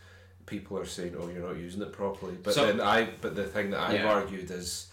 people 0.46 0.78
are 0.78 0.86
saying 0.86 1.16
oh 1.20 1.28
you're 1.30 1.48
not 1.48 1.58
using 1.58 1.82
it 1.82 1.92
properly, 1.94 2.36
but 2.44 2.54
So- 2.54 2.66
then 2.66 2.80
I 2.82 3.10
but 3.22 3.36
the 3.36 3.46
thing 3.46 3.72
that 3.72 3.80
I've 3.82 3.96
Yeah. 4.02 4.13
argued 4.13 4.52
is 4.52 4.88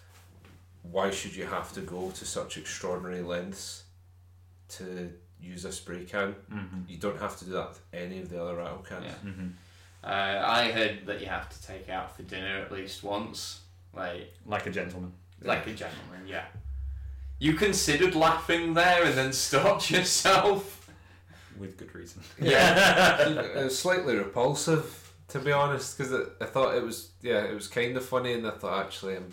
why 0.82 1.10
should 1.10 1.34
you 1.36 1.46
have 1.46 1.72
to 1.74 1.80
go 1.82 2.10
to 2.10 2.24
such 2.24 2.56
extraordinary 2.56 3.22
lengths 3.22 3.84
to 4.70 5.12
use 5.40 5.64
a 5.64 5.72
spray 5.72 6.04
can? 6.04 6.34
Mm-hmm. 6.52 6.80
You 6.88 6.96
don't 6.98 7.18
have 7.20 7.38
to 7.38 7.44
do 7.44 7.52
that 7.52 7.68
with 7.70 7.80
any 7.92 8.20
of 8.20 8.28
the 8.30 8.42
other 8.42 8.56
rattle 8.56 8.78
cans. 8.88 9.04
Yeah. 9.06 9.30
Mm-hmm. 9.30 9.48
Uh, 10.02 10.42
I 10.44 10.70
heard 10.72 11.06
that 11.06 11.20
you 11.20 11.26
have 11.26 11.48
to 11.50 11.62
take 11.66 11.88
out 11.90 12.16
for 12.16 12.22
dinner 12.22 12.58
at 12.58 12.72
least 12.72 13.02
once, 13.02 13.60
like 13.94 14.32
Like 14.46 14.66
a 14.66 14.70
gentleman. 14.70 15.12
like 15.42 15.66
a 15.66 15.74
gentleman. 15.74 16.26
Yeah. 16.26 16.44
You 17.38 17.54
considered 17.54 18.14
laughing 18.14 18.74
there 18.74 19.04
and 19.04 19.14
then 19.14 19.32
stopped 19.32 19.90
yourself. 19.96 20.90
With 21.58 21.76
good 21.76 21.94
reason. 21.94 22.22
Yeah. 22.40 23.28
it 23.28 23.64
was 23.64 23.78
slightly 23.78 24.16
repulsive 24.16 24.96
to 25.28 25.38
be 25.38 25.52
honest 25.52 25.96
because 25.96 26.12
I 26.40 26.44
thought 26.46 26.74
it 26.76 26.82
was 26.82 27.10
yeah 27.22 27.44
it 27.44 27.54
was 27.54 27.68
kind 27.68 27.96
of 27.96 28.04
funny 28.04 28.32
and 28.32 28.44
I 28.46 28.50
thought 28.50 28.84
actually 28.84 29.16
um, 29.16 29.26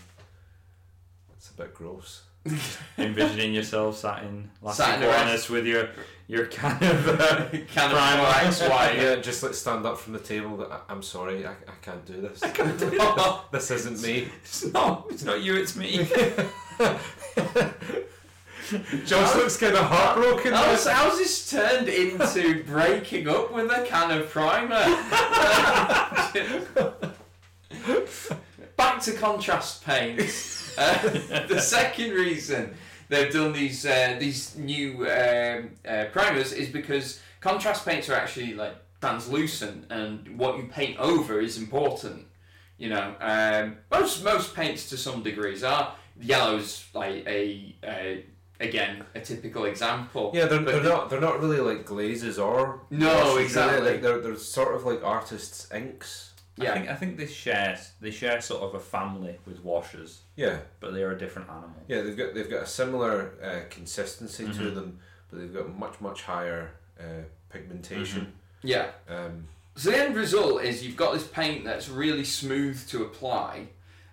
it's 1.35 1.49
a 1.49 1.53
bit 1.53 1.73
gross 1.73 2.21
Envisioning 2.97 3.53
yourself 3.53 3.97
sat 3.97 4.23
in 4.23 4.49
Sat 4.73 5.01
in 5.01 5.07
Lactic 5.07 5.49
with 5.49 5.65
your 5.65 5.89
your 6.27 6.45
kind 6.47 6.81
of 6.83 7.07
uh, 7.07 7.45
kind 7.73 7.91
of 7.93 7.97
Primer. 7.97 8.47
X 8.47 8.61
Y. 8.61 8.93
yeah 8.97 9.15
just 9.15 9.41
like 9.43 9.53
stand 9.53 9.85
up 9.85 9.97
from 9.97 10.13
the 10.13 10.19
table 10.19 10.57
that 10.57 10.69
I- 10.71 10.81
I'm 10.89 11.01
sorry 11.01 11.45
I, 11.47 11.51
I 11.51 11.75
can't 11.81 12.05
do 12.05 12.19
this 12.21 12.39
this 13.51 13.71
isn't 13.71 14.01
me 14.01 14.27
It's 14.43 14.65
not. 14.73 15.05
It's 15.09 15.23
not 15.23 15.41
you. 15.41 15.55
It's 15.55 15.75
me. 15.75 16.05
Josh 19.05 19.33
looks 19.35 19.55
kind 19.55 19.75
of 19.77 19.85
heartbroken 19.85 20.51
How's, 20.51 20.85
how's 20.85 21.17
this 21.17 21.49
turned 21.49 21.87
into 21.87 22.63
breaking 22.65 23.29
up 23.29 23.53
with 23.53 23.71
a 23.71 23.83
can 23.85 24.11
of 24.19 24.29
primer? 24.29 24.83
Back 28.75 29.01
to 29.03 29.13
contrast 29.13 29.85
paints. 29.85 30.66
Uh, 30.77 31.09
the 31.47 31.59
second 31.59 32.11
reason 32.11 32.73
they've 33.09 33.31
done 33.33 33.53
these 33.53 33.85
uh, 33.85 34.15
these 34.19 34.55
new 34.57 35.07
um, 35.09 35.71
uh, 35.87 36.05
primers 36.11 36.53
is 36.53 36.69
because 36.69 37.19
contrast 37.41 37.85
paints 37.85 38.09
are 38.09 38.15
actually 38.15 38.53
like 38.53 38.75
translucent, 39.01 39.85
and 39.91 40.37
what 40.37 40.57
you 40.57 40.63
paint 40.67 40.97
over 40.99 41.39
is 41.39 41.57
important. 41.57 42.25
You 42.77 42.89
know, 42.89 43.15
um, 43.19 43.77
most 43.91 44.23
most 44.23 44.55
paints 44.55 44.89
to 44.89 44.97
some 44.97 45.23
degrees 45.23 45.63
are. 45.63 45.95
Yellow's 46.19 46.85
like 46.95 47.25
a, 47.27 47.75
a 47.83 48.25
again 48.59 49.03
a 49.13 49.19
typical 49.19 49.65
example. 49.65 50.31
yeah 50.33 50.45
they're, 50.47 50.59
they're 50.63 50.81
not 50.81 51.09
they're 51.11 51.21
not 51.21 51.39
really 51.39 51.59
like 51.59 51.85
glazes 51.85 52.39
or 52.39 52.81
No, 52.89 53.13
really. 53.33 53.43
exactly. 53.43 53.91
Like, 53.91 54.01
they're, 54.01 54.19
they're 54.19 54.35
sort 54.35 54.73
of 54.75 54.83
like 54.83 55.03
artists 55.03 55.71
inks 55.71 56.33
Yeah. 56.57 56.71
I 56.71 56.73
think 56.75 56.89
I 56.89 56.95
think 56.95 57.17
they 57.17 57.27
share 57.27 57.77
they 58.01 58.11
share 58.11 58.41
sort 58.41 58.63
of 58.63 58.73
a 58.75 58.79
family 58.79 59.37
with 59.45 59.63
washers, 59.63 60.21
yeah 60.35 60.57
but 60.79 60.93
they 60.93 61.03
are 61.03 61.11
a 61.11 61.17
different 61.17 61.49
animal. 61.49 61.81
Yeah, 61.87 62.01
they've 62.01 62.17
got 62.17 62.33
they've 62.33 62.49
got 62.49 62.63
a 62.63 62.67
similar 62.67 63.33
uh, 63.43 63.61
consistency 63.69 64.45
to 64.45 64.49
Mhm. 64.49 64.75
them, 64.75 64.99
but 65.29 65.39
they've 65.39 65.53
got 65.53 65.69
much 65.77 66.01
much 66.01 66.23
higher 66.23 66.71
uh, 66.99 67.23
pigmentation. 67.49 68.33
Yeah. 68.63 68.87
Um, 69.07 69.47
So 69.75 69.91
the 69.91 69.97
end 69.99 70.15
result 70.15 70.63
is 70.63 70.83
you've 70.83 70.97
got 70.97 71.13
this 71.13 71.27
paint 71.27 71.63
that's 71.63 71.87
really 71.89 72.23
smooth 72.23 72.87
to 72.89 73.03
apply, 73.03 73.67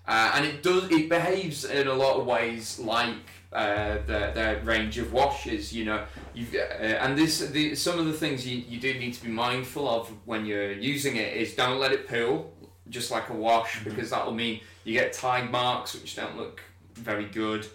uh, 0.07 0.33
and 0.35 0.45
it 0.45 0.63
does 0.63 0.91
it 0.91 1.09
behaves 1.09 1.65
in 1.65 1.87
a 1.89 1.95
lot 1.95 2.19
of 2.21 2.27
ways 2.27 2.79
like 2.79 3.17
uh, 3.54 3.99
the 4.06 4.32
the 4.34 4.61
range 4.64 4.99
of 4.99 5.12
washes. 5.12 5.73
You 5.73 5.84
know, 5.84 6.04
you've 6.34 6.54
uh, 6.54 6.58
and 6.58 7.16
this 7.16 7.38
the 7.38 7.75
some 7.75 7.99
of 7.99 8.06
the 8.06 8.12
things 8.12 8.46
you, 8.46 8.58
you 8.68 8.80
do 8.80 8.92
need 8.94 9.14
to 9.14 9.23
be 9.23 9.30
mindful 9.30 9.88
of 9.88 10.12
when 10.25 10.44
you're 10.44 10.73
using 10.73 11.16
it 11.16 11.37
is 11.37 11.54
don't 11.54 11.78
let 11.78 11.92
it 11.92 12.08
peel 12.08 12.50
just 12.90 13.11
like 13.11 13.30
a 13.30 13.32
wash 13.32 13.82
because 13.82 14.11
that 14.11 14.26
will 14.26 14.34
mean 14.34 14.61
you 14.84 14.92
get 14.92 15.12
tide 15.12 15.50
marks 15.50 15.94
which 15.94 16.16
don't 16.16 16.37
look 16.37 16.61
very 16.94 17.25
good. 17.26 17.66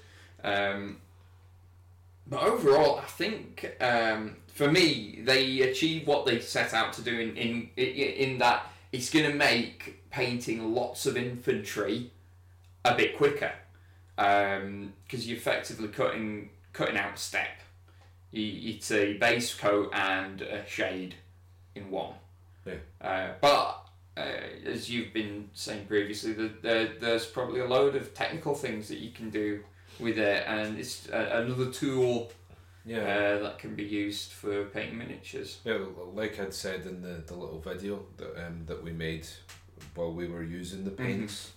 Um, 0.44 0.98
but 2.28 2.44
overall, 2.44 3.00
I 3.00 3.06
think 3.06 3.76
um, 3.82 4.36
for 4.48 4.70
me, 4.70 5.20
they 5.24 5.62
achieve 5.62 6.06
what 6.06 6.26
they 6.26 6.40
set 6.40 6.74
out 6.74 6.94
to 6.94 7.02
do 7.02 7.18
in 7.18 7.36
in, 7.38 7.70
in 7.78 8.38
that 8.40 8.68
it's 8.92 9.10
going 9.10 9.30
to 9.32 9.36
make 9.36 10.10
painting 10.12 10.74
lots 10.74 11.06
of 11.06 11.16
infantry 11.16 12.12
a 12.84 12.96
bit 12.96 13.16
quicker 13.16 13.52
because 15.10 15.28
you're 15.28 15.38
effectively 15.38 15.88
cutting 15.88 16.50
cutting 16.72 16.98
out 16.98 17.16
a 17.16 17.18
step. 17.18 17.60
You, 18.32 18.74
it's 18.76 18.92
a 18.92 19.18
base 19.18 19.54
coat 19.56 19.90
and 19.92 20.42
a 20.42 20.66
shade 20.68 21.16
in 21.74 21.90
one. 21.90 22.14
Yeah. 22.66 22.76
Uh, 23.02 23.32
but 23.42 23.90
uh, 24.16 24.22
as 24.66 24.90
you've 24.90 25.14
been 25.14 25.50
saying 25.54 25.88
previously, 25.88 26.34
the, 26.34 26.52
the, 26.62 26.92
there's 27.00 27.26
probably 27.26 27.62
a 27.62 27.66
load 27.66 27.96
of 27.96 28.14
technical 28.14 28.54
things 28.54 28.88
that 28.90 29.00
you 29.00 29.12
can 29.12 29.32
do 29.32 29.64
with 30.00 30.20
it, 30.20 30.44
and 30.46 30.78
it's 30.78 31.10
a, 31.10 31.42
another 31.42 31.72
tool 31.72 32.32
yeah, 32.86 33.00
uh, 33.00 33.44
that 33.44 33.58
can 33.58 33.76
be 33.76 33.84
used 33.84 34.32
for 34.32 34.66
painting 34.66 35.00
miniatures. 35.00 35.60
yeah. 35.66 35.80
Like 36.14 36.40
I'd 36.40 36.54
said 36.54 36.86
in 36.86 37.02
the, 37.02 37.24
the 37.26 37.34
little 37.34 37.60
video 37.60 38.06
that 38.18 38.46
um, 38.46 38.64
that 38.68 38.84
we 38.84 38.92
made 38.92 39.28
while 39.96 40.14
we 40.14 40.28
were 40.28 40.44
using 40.44 40.84
the 40.84 40.92
paints. 40.92 41.54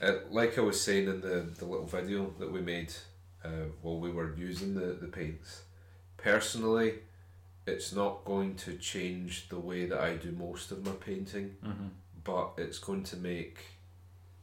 Uh, 0.00 0.14
like 0.30 0.56
I 0.58 0.62
was 0.62 0.80
saying 0.80 1.08
in 1.08 1.20
the, 1.20 1.46
the 1.58 1.64
little 1.66 1.86
video 1.86 2.32
that 2.38 2.50
we 2.50 2.60
made 2.60 2.92
uh, 3.44 3.66
while 3.82 3.98
we 3.98 4.10
were 4.10 4.34
using 4.36 4.74
the, 4.74 4.96
the 5.00 5.08
paints, 5.08 5.62
personally, 6.16 6.94
it's 7.66 7.92
not 7.92 8.24
going 8.24 8.54
to 8.56 8.76
change 8.76 9.48
the 9.48 9.58
way 9.58 9.86
that 9.86 10.00
I 10.00 10.16
do 10.16 10.32
most 10.32 10.70
of 10.72 10.84
my 10.84 10.92
painting. 10.92 11.56
Mm-hmm. 11.64 11.88
but 12.24 12.52
it's 12.58 12.78
going 12.78 13.02
to 13.04 13.16
make 13.16 13.58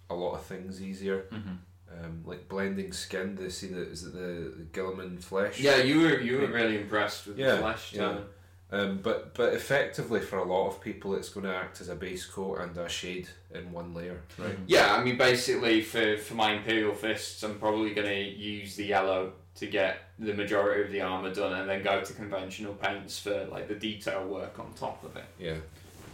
a 0.10 0.16
lot 0.16 0.34
of 0.36 0.44
things 0.44 0.82
easier. 0.82 1.26
Mm-hmm. 1.32 1.56
Um, 2.04 2.22
like 2.26 2.50
blending 2.50 2.92
skin. 2.92 3.36
They 3.36 3.50
see 3.50 3.68
that 3.68 3.88
is 3.88 4.04
it 4.06 4.14
the, 4.14 4.54
the 4.58 4.64
Guilliman 4.74 5.24
flesh. 5.24 5.60
Yeah, 5.60 5.78
you 5.78 6.02
were 6.02 6.20
you 6.20 6.40
were 6.40 6.48
really 6.48 6.82
impressed 6.82 7.28
with 7.28 7.38
Yeah, 7.40 7.54
the 7.56 7.58
flesh 7.60 7.94
yeah. 7.94 8.02
tone. 8.02 8.26
Um, 8.70 9.00
but 9.02 9.34
but 9.34 9.54
effectively 9.54 10.20
for 10.20 10.40
a 10.40 10.44
lot 10.44 10.68
of 10.68 10.82
people, 10.82 11.16
it's 11.16 11.30
going 11.30 11.46
to 11.46 11.56
act 11.56 11.80
as 11.80 11.88
a 11.88 11.96
base 11.96 12.26
coat 12.26 12.58
and 12.58 12.78
a 12.78 12.90
shade 12.90 13.30
in 13.54 13.72
one 13.72 13.94
layer, 13.94 14.22
right? 14.38 14.58
Yeah, 14.68 14.94
I 14.94 15.02
mean 15.04 15.18
basically 15.18 15.82
for, 15.82 16.18
for 16.18 16.34
my 16.34 16.54
Imperial 16.54 16.94
Fists, 16.94 17.42
I'm 17.44 17.60
probably 17.60 17.94
going 17.94 18.08
to 18.08 18.20
use 18.20 18.76
the 18.76 18.86
yellow 18.86 19.32
to 19.56 19.68
get 19.68 20.00
the 20.20 20.34
majority 20.34 20.84
of 20.84 20.92
the 20.92 21.02
armor 21.02 21.34
done, 21.34 21.54
and 21.54 21.70
then 21.70 21.82
go 21.82 22.02
to 22.02 22.14
conventional 22.14 22.74
paints 22.74 23.18
for 23.20 23.46
like 23.46 23.70
the 23.70 23.76
detail 23.76 24.26
work 24.26 24.60
on 24.60 24.74
top 24.74 25.02
of 25.04 25.16
it. 25.16 25.26
Yeah. 25.40 25.56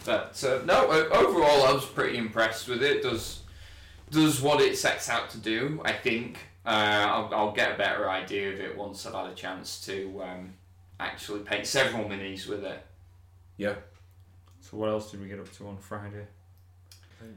But 0.05 0.43
uh, 0.43 0.59
no, 0.65 0.91
uh, 0.91 1.09
overall, 1.11 1.63
I 1.63 1.73
was 1.73 1.85
pretty 1.85 2.17
impressed 2.17 2.67
with 2.67 2.83
it. 2.83 3.01
Does 3.01 3.41
does 4.11 4.41
what 4.41 4.61
it 4.61 4.77
sets 4.77 5.09
out 5.09 5.31
to 5.31 5.39
do. 5.39 5.81
I 5.83 5.93
think 5.93 6.37
uh, 6.65 6.69
I'll, 6.69 7.29
I'll 7.33 7.51
get 7.51 7.73
a 7.73 7.77
better 7.77 8.09
idea 8.09 8.53
of 8.53 8.59
it 8.59 8.77
once 8.77 9.05
I've 9.07 9.13
had 9.13 9.25
a 9.25 9.33
chance 9.33 9.83
to 9.87 10.21
um, 10.23 10.53
actually 11.03 11.39
paint 11.41 11.65
several 11.65 12.05
minis 12.05 12.47
with 12.47 12.63
it. 12.63 12.83
Yeah. 13.57 13.75
So 14.61 14.77
what 14.77 14.89
else 14.89 15.11
did 15.11 15.21
we 15.21 15.27
get 15.27 15.39
up 15.39 15.51
to 15.53 15.67
on 15.67 15.77
Friday? 15.77 16.25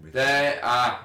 we 0.02 0.10
There 0.10 0.64
are. 0.64 1.00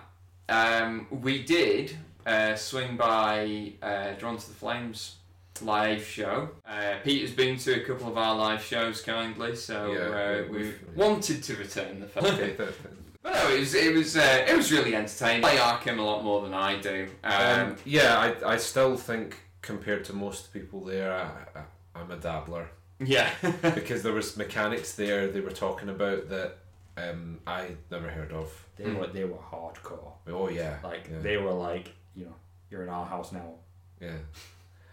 Um, 0.49 1.07
we 1.09 1.43
did 1.43 1.95
uh, 2.25 2.55
swing 2.55 2.97
by 2.97 3.73
uh, 3.81 4.11
Drawn 4.19 4.37
to 4.37 4.47
the 4.47 4.53
Flames 4.55 5.15
live 5.61 6.03
show. 6.03 6.49
Uh, 6.65 6.95
Peter's 7.03 7.31
been 7.31 7.57
to 7.59 7.81
a 7.81 7.85
couple 7.85 8.07
of 8.07 8.17
our 8.17 8.35
live 8.35 8.63
shows 8.63 9.01
kindly, 9.01 9.55
so 9.55 9.91
Yeah, 9.93 9.99
uh, 10.45 10.51
we- 10.51 10.57
we 10.69 10.73
wanted 10.95 11.43
to 11.43 11.55
return 11.55 11.99
the 11.99 12.07
favour. 12.07 12.27
Okay, 12.27 12.47
th- 12.47 12.57
th- 12.57 12.69
but 13.23 13.33
no, 13.33 13.51
it 13.55 13.59
was 13.59 13.73
it 13.75 13.93
was 13.93 14.17
uh, 14.17 14.45
it 14.47 14.55
was 14.57 14.71
really 14.71 14.95
entertaining. 14.95 15.45
I 15.45 15.53
like 15.53 15.59
Arkham 15.59 15.99
a 15.99 16.01
lot 16.01 16.23
more 16.23 16.41
than 16.41 16.53
I 16.53 16.77
do. 16.79 17.07
Um, 17.23 17.33
Um, 17.71 17.75
yeah, 17.85 18.17
I, 18.43 18.53
I 18.53 18.57
still 18.57 18.97
think 18.97 19.39
compared 19.61 20.03
to 20.05 20.13
most 20.13 20.51
people 20.51 20.83
there, 20.83 21.13
I, 21.13 21.59
I, 21.59 21.63
I'm 21.95 22.09
a 22.11 22.17
dabbler 22.17 22.69
yeah. 22.99 23.29
because 23.75 24.03
there 24.03 24.13
was 24.13 24.37
mechanics 24.37 24.93
there 24.93 25.27
they 25.29 25.41
were 25.41 25.51
talking 25.51 25.89
about 25.89 26.29
that 26.29 26.57
um, 26.97 27.39
I 27.47 27.69
never 27.89 28.09
heard 28.09 28.31
of. 28.33 28.51
They 28.77 28.91
were 28.91 29.07
they 29.07 29.23
were 29.23 29.37
hardcore. 29.37 30.11
Oh 30.27 30.49
yeah, 30.49 30.77
Like 30.83 31.07
yeah, 31.11 31.19
they 31.19 31.37
were 31.37 31.53
like, 31.53 31.93
you 32.15 32.25
know, 32.25 32.35
you're 32.69 32.83
in 32.83 32.89
our 32.89 33.05
house 33.05 33.31
now. 33.31 33.53
yeah. 33.99 34.17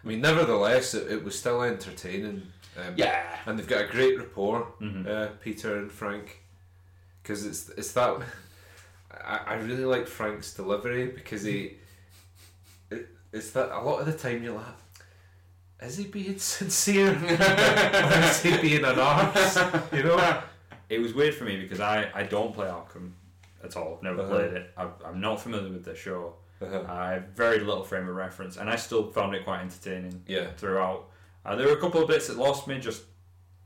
I 0.03 0.07
mean, 0.07 0.21
nevertheless, 0.21 0.93
it, 0.93 1.11
it 1.11 1.23
was 1.25 1.37
still 1.37 1.61
entertaining. 1.61 2.43
Um, 2.77 2.93
yeah. 2.95 3.35
and 3.45 3.59
they've 3.59 3.67
got 3.67 3.81
a 3.83 3.87
great 3.87 4.17
rapport, 4.17 4.65
Mhm. 4.81 5.05
uh, 5.07 5.27
Peter 5.43 5.77
and 5.77 5.91
Frank, 5.91 6.41
because 7.21 7.45
it's 7.45 7.69
it's 7.69 7.91
that. 7.91 8.21
I, 9.11 9.37
I 9.45 9.53
really 9.55 9.85
like 9.85 10.07
Frank's 10.07 10.53
delivery 10.53 11.07
because 11.07 11.43
he. 11.43 11.75
It, 12.89 13.07
it's 13.33 13.51
that 13.51 13.71
a 13.77 13.81
lot 13.81 13.99
of 13.99 14.05
the 14.05 14.13
time 14.13 14.41
you're 14.41 14.55
like, 14.55 14.65
is 15.81 15.97
he 15.97 16.05
being 16.05 16.37
sincere 16.55 17.11
or 17.13 18.23
is 18.23 18.41
he 18.41 18.57
being 18.57 18.83
an 18.85 18.99
arse? 18.99 19.57
You 19.93 20.03
know. 20.03 20.41
It 20.89 20.99
was 20.99 21.13
weird 21.13 21.35
for 21.35 21.43
me 21.43 21.55
because 21.61 21.79
I, 21.79 22.09
I 22.15 22.23
don't 22.23 22.51
play 22.51 22.65
Arkham 22.65 23.11
at 23.63 23.77
all. 23.77 23.97
I've 23.97 24.01
never 24.03 24.21
Uh-huh. 24.23 24.29
played 24.37 24.53
it. 24.53 24.71
I, 24.75 24.87
I'm 25.05 25.21
not 25.21 25.39
familiar 25.39 25.71
with 25.71 25.85
the 25.85 25.93
show. 25.95 26.33
Uh-huh. 26.59 26.83
I 26.89 27.11
have 27.11 27.27
very 27.35 27.59
little 27.59 27.83
frame 27.83 28.09
of 28.09 28.15
reference, 28.15 28.57
and 28.57 28.67
I 28.67 28.75
still 28.75 29.11
found 29.11 29.35
it 29.35 29.43
quite 29.43 29.61
entertaining 29.61 30.23
Yeah. 30.25 30.47
throughout. 30.57 31.11
Uh, 31.45 31.55
there 31.55 31.67
were 31.67 31.73
a 31.73 31.79
couple 31.79 32.01
of 32.01 32.07
bits 32.07 32.25
that 32.25 32.37
lost 32.37 32.67
me 32.67 32.79
just 32.79 33.03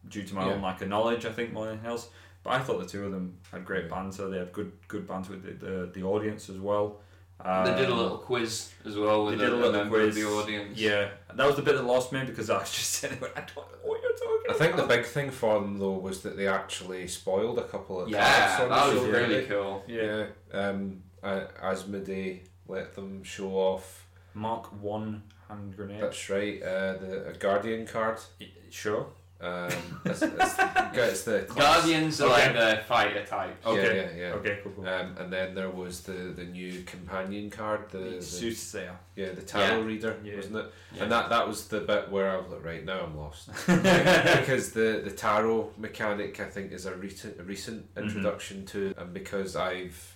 due 0.10 0.24
to 0.24 0.36
my 0.36 0.46
Yeah. 0.46 0.56
own 0.56 0.62
lack 0.62 0.82
of 0.82 0.90
knowledge, 0.90 1.26
I 1.26 1.32
think, 1.32 1.54
more 1.54 1.64
than 1.64 1.76
anything 1.76 1.92
else. 1.92 2.10
But 2.44 2.50
I 2.56 2.60
thought 2.60 2.80
the 2.82 2.86
two 2.90 3.06
of 3.06 3.14
them 3.14 3.38
had 3.54 3.64
great 3.64 3.86
Yeah. 3.86 3.92
banter. 3.92 4.30
They 4.30 4.40
had 4.40 4.52
good 4.52 4.74
good 4.90 5.08
banter 5.08 5.32
with 5.32 5.44
the, 5.44 5.66
the, 5.66 5.92
the 5.94 6.04
audience 6.04 6.50
as 6.50 6.58
well. 6.60 7.00
They 7.44 7.76
did 7.76 7.90
a 7.90 7.92
Um, 7.92 7.98
little 7.98 8.18
quiz 8.18 8.72
as 8.86 8.96
well 8.98 9.26
with 9.26 9.38
they 9.38 9.44
did 9.46 9.54
a 9.54 9.56
a, 9.56 9.58
little 9.58 9.72
member 9.74 10.00
of 10.02 10.14
quiz. 10.14 10.16
the 10.16 10.26
audience. 10.26 10.78
Yeah, 10.80 11.10
that 11.36 11.46
was 11.46 11.56
the 11.56 11.62
bit 11.62 11.76
that 11.76 11.84
lost 11.86 12.12
me 12.12 12.24
because 12.26 12.50
I 12.50 12.58
was 12.60 12.72
just 12.80 12.90
sitting 12.92 13.20
there, 13.20 13.30
I 13.36 13.42
don't 13.42 13.56
know 13.58 13.78
what 13.84 14.02
you're 14.02 14.12
talking 14.14 14.38
I 14.50 14.56
about. 14.56 14.58
think 14.60 14.76
the 14.78 14.84
big 14.96 15.06
thing 15.06 15.30
for 15.32 15.60
them 15.60 15.78
though 15.80 15.92
was 15.92 16.22
that 16.22 16.38
they 16.38 16.48
actually 16.48 17.08
spoiled 17.08 17.60
a 17.60 17.64
couple 17.64 18.02
of 18.02 18.10
Yeah, 18.10 18.48
cards 18.58 18.64
on 18.64 18.70
that 18.70 18.94
was 18.94 19.04
show, 19.04 19.12
really 19.12 19.36
didn't 19.36 19.50
cool. 19.50 19.84
they? 19.88 19.94
Yeah. 19.94 20.26
Um. 20.60 21.04
Uh, 21.22 21.48
Asmodee 21.62 22.42
let 22.68 22.94
them 22.96 23.24
show 23.24 23.52
off. 23.52 24.08
Mark 24.34 24.68
one 24.82 25.24
hand 25.48 25.76
grenade. 25.76 26.02
That's 26.02 26.30
right. 26.30 26.62
Uh, 26.62 26.94
the 26.98 27.28
a 27.30 27.34
Guardian 27.34 27.86
card. 27.88 28.18
Y- 28.40 28.48
Sure. 28.70 29.06
Um, 29.44 29.70
it's, 30.06 30.22
it's, 30.22 30.56
it's 30.94 31.24
the 31.26 31.46
Guardians 31.56 32.22
are 32.22 32.30
Okay. 32.32 32.54
like 32.54 32.78
the 32.78 32.84
fighter 32.86 33.26
type. 33.26 33.66
Okay. 33.66 33.98
Yeah, 33.98 34.04
yeah, 34.16 34.28
yeah. 34.30 34.34
Okay, 34.36 34.60
cool, 34.64 34.72
cool. 34.72 34.88
Um, 34.88 35.16
and 35.20 35.34
then 35.34 35.54
there 35.54 35.70
was 35.70 36.02
the, 36.02 36.14
the 36.14 36.46
new 36.46 36.82
companion 36.84 37.50
card, 37.50 37.90
the, 37.92 37.98
the 37.98 38.22
Soothsayer. 38.22 38.96
yeah 39.18 39.32
the 39.34 39.42
tarot 39.42 39.80
Yeah. 39.80 39.86
reader, 39.86 40.18
Yeah. 40.24 40.36
wasn't 40.38 40.56
it? 40.58 40.72
Yeah. 40.96 41.04
And 41.04 41.12
that 41.12 41.30
that 41.30 41.46
was 41.46 41.68
the 41.68 41.82
bit 41.82 42.10
where 42.10 42.32
I 42.32 42.38
was 42.38 42.50
like, 42.52 42.64
right 42.64 42.86
now 42.86 43.02
I'm 43.04 43.18
lost 43.18 43.50
because 43.68 44.72
the 44.72 45.02
the 45.04 45.12
tarot 45.12 45.72
mechanic 45.78 46.40
I 46.40 46.46
think 46.46 46.72
is 46.72 46.86
a 46.86 46.96
recent 46.96 47.40
a 47.40 47.44
recent 47.44 47.94
Mhm. 47.96 48.04
introduction 48.04 48.66
to, 48.68 48.94
and 48.98 49.14
because 49.14 49.56
I've 49.58 50.16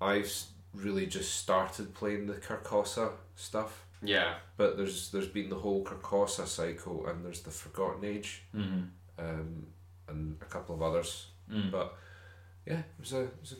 I've 0.00 0.32
really 0.72 1.06
just 1.06 1.34
started 1.36 1.94
playing 1.94 2.26
the 2.26 2.34
Carcosa 2.34 3.12
stuff, 3.36 3.83
Yeah. 4.04 4.34
but 4.56 4.76
there's 4.76 5.10
there's 5.10 5.28
been 5.28 5.48
the 5.48 5.56
whole 5.56 5.84
Carcosa 5.84 6.46
cycle, 6.46 7.06
and 7.06 7.24
there's 7.24 7.42
the 7.42 7.50
Forgotten 7.50 8.04
Age, 8.04 8.42
Mm-hmm. 8.54 8.82
um, 9.18 9.66
and 10.08 10.36
a 10.40 10.44
couple 10.44 10.74
of 10.74 10.82
others. 10.82 11.26
Mm. 11.50 11.70
But 11.70 11.94
yeah, 12.66 12.78
it 12.78 12.84
was 13.00 13.12
a, 13.12 13.20
it 13.22 13.36
was 13.40 13.52
a 13.52 13.56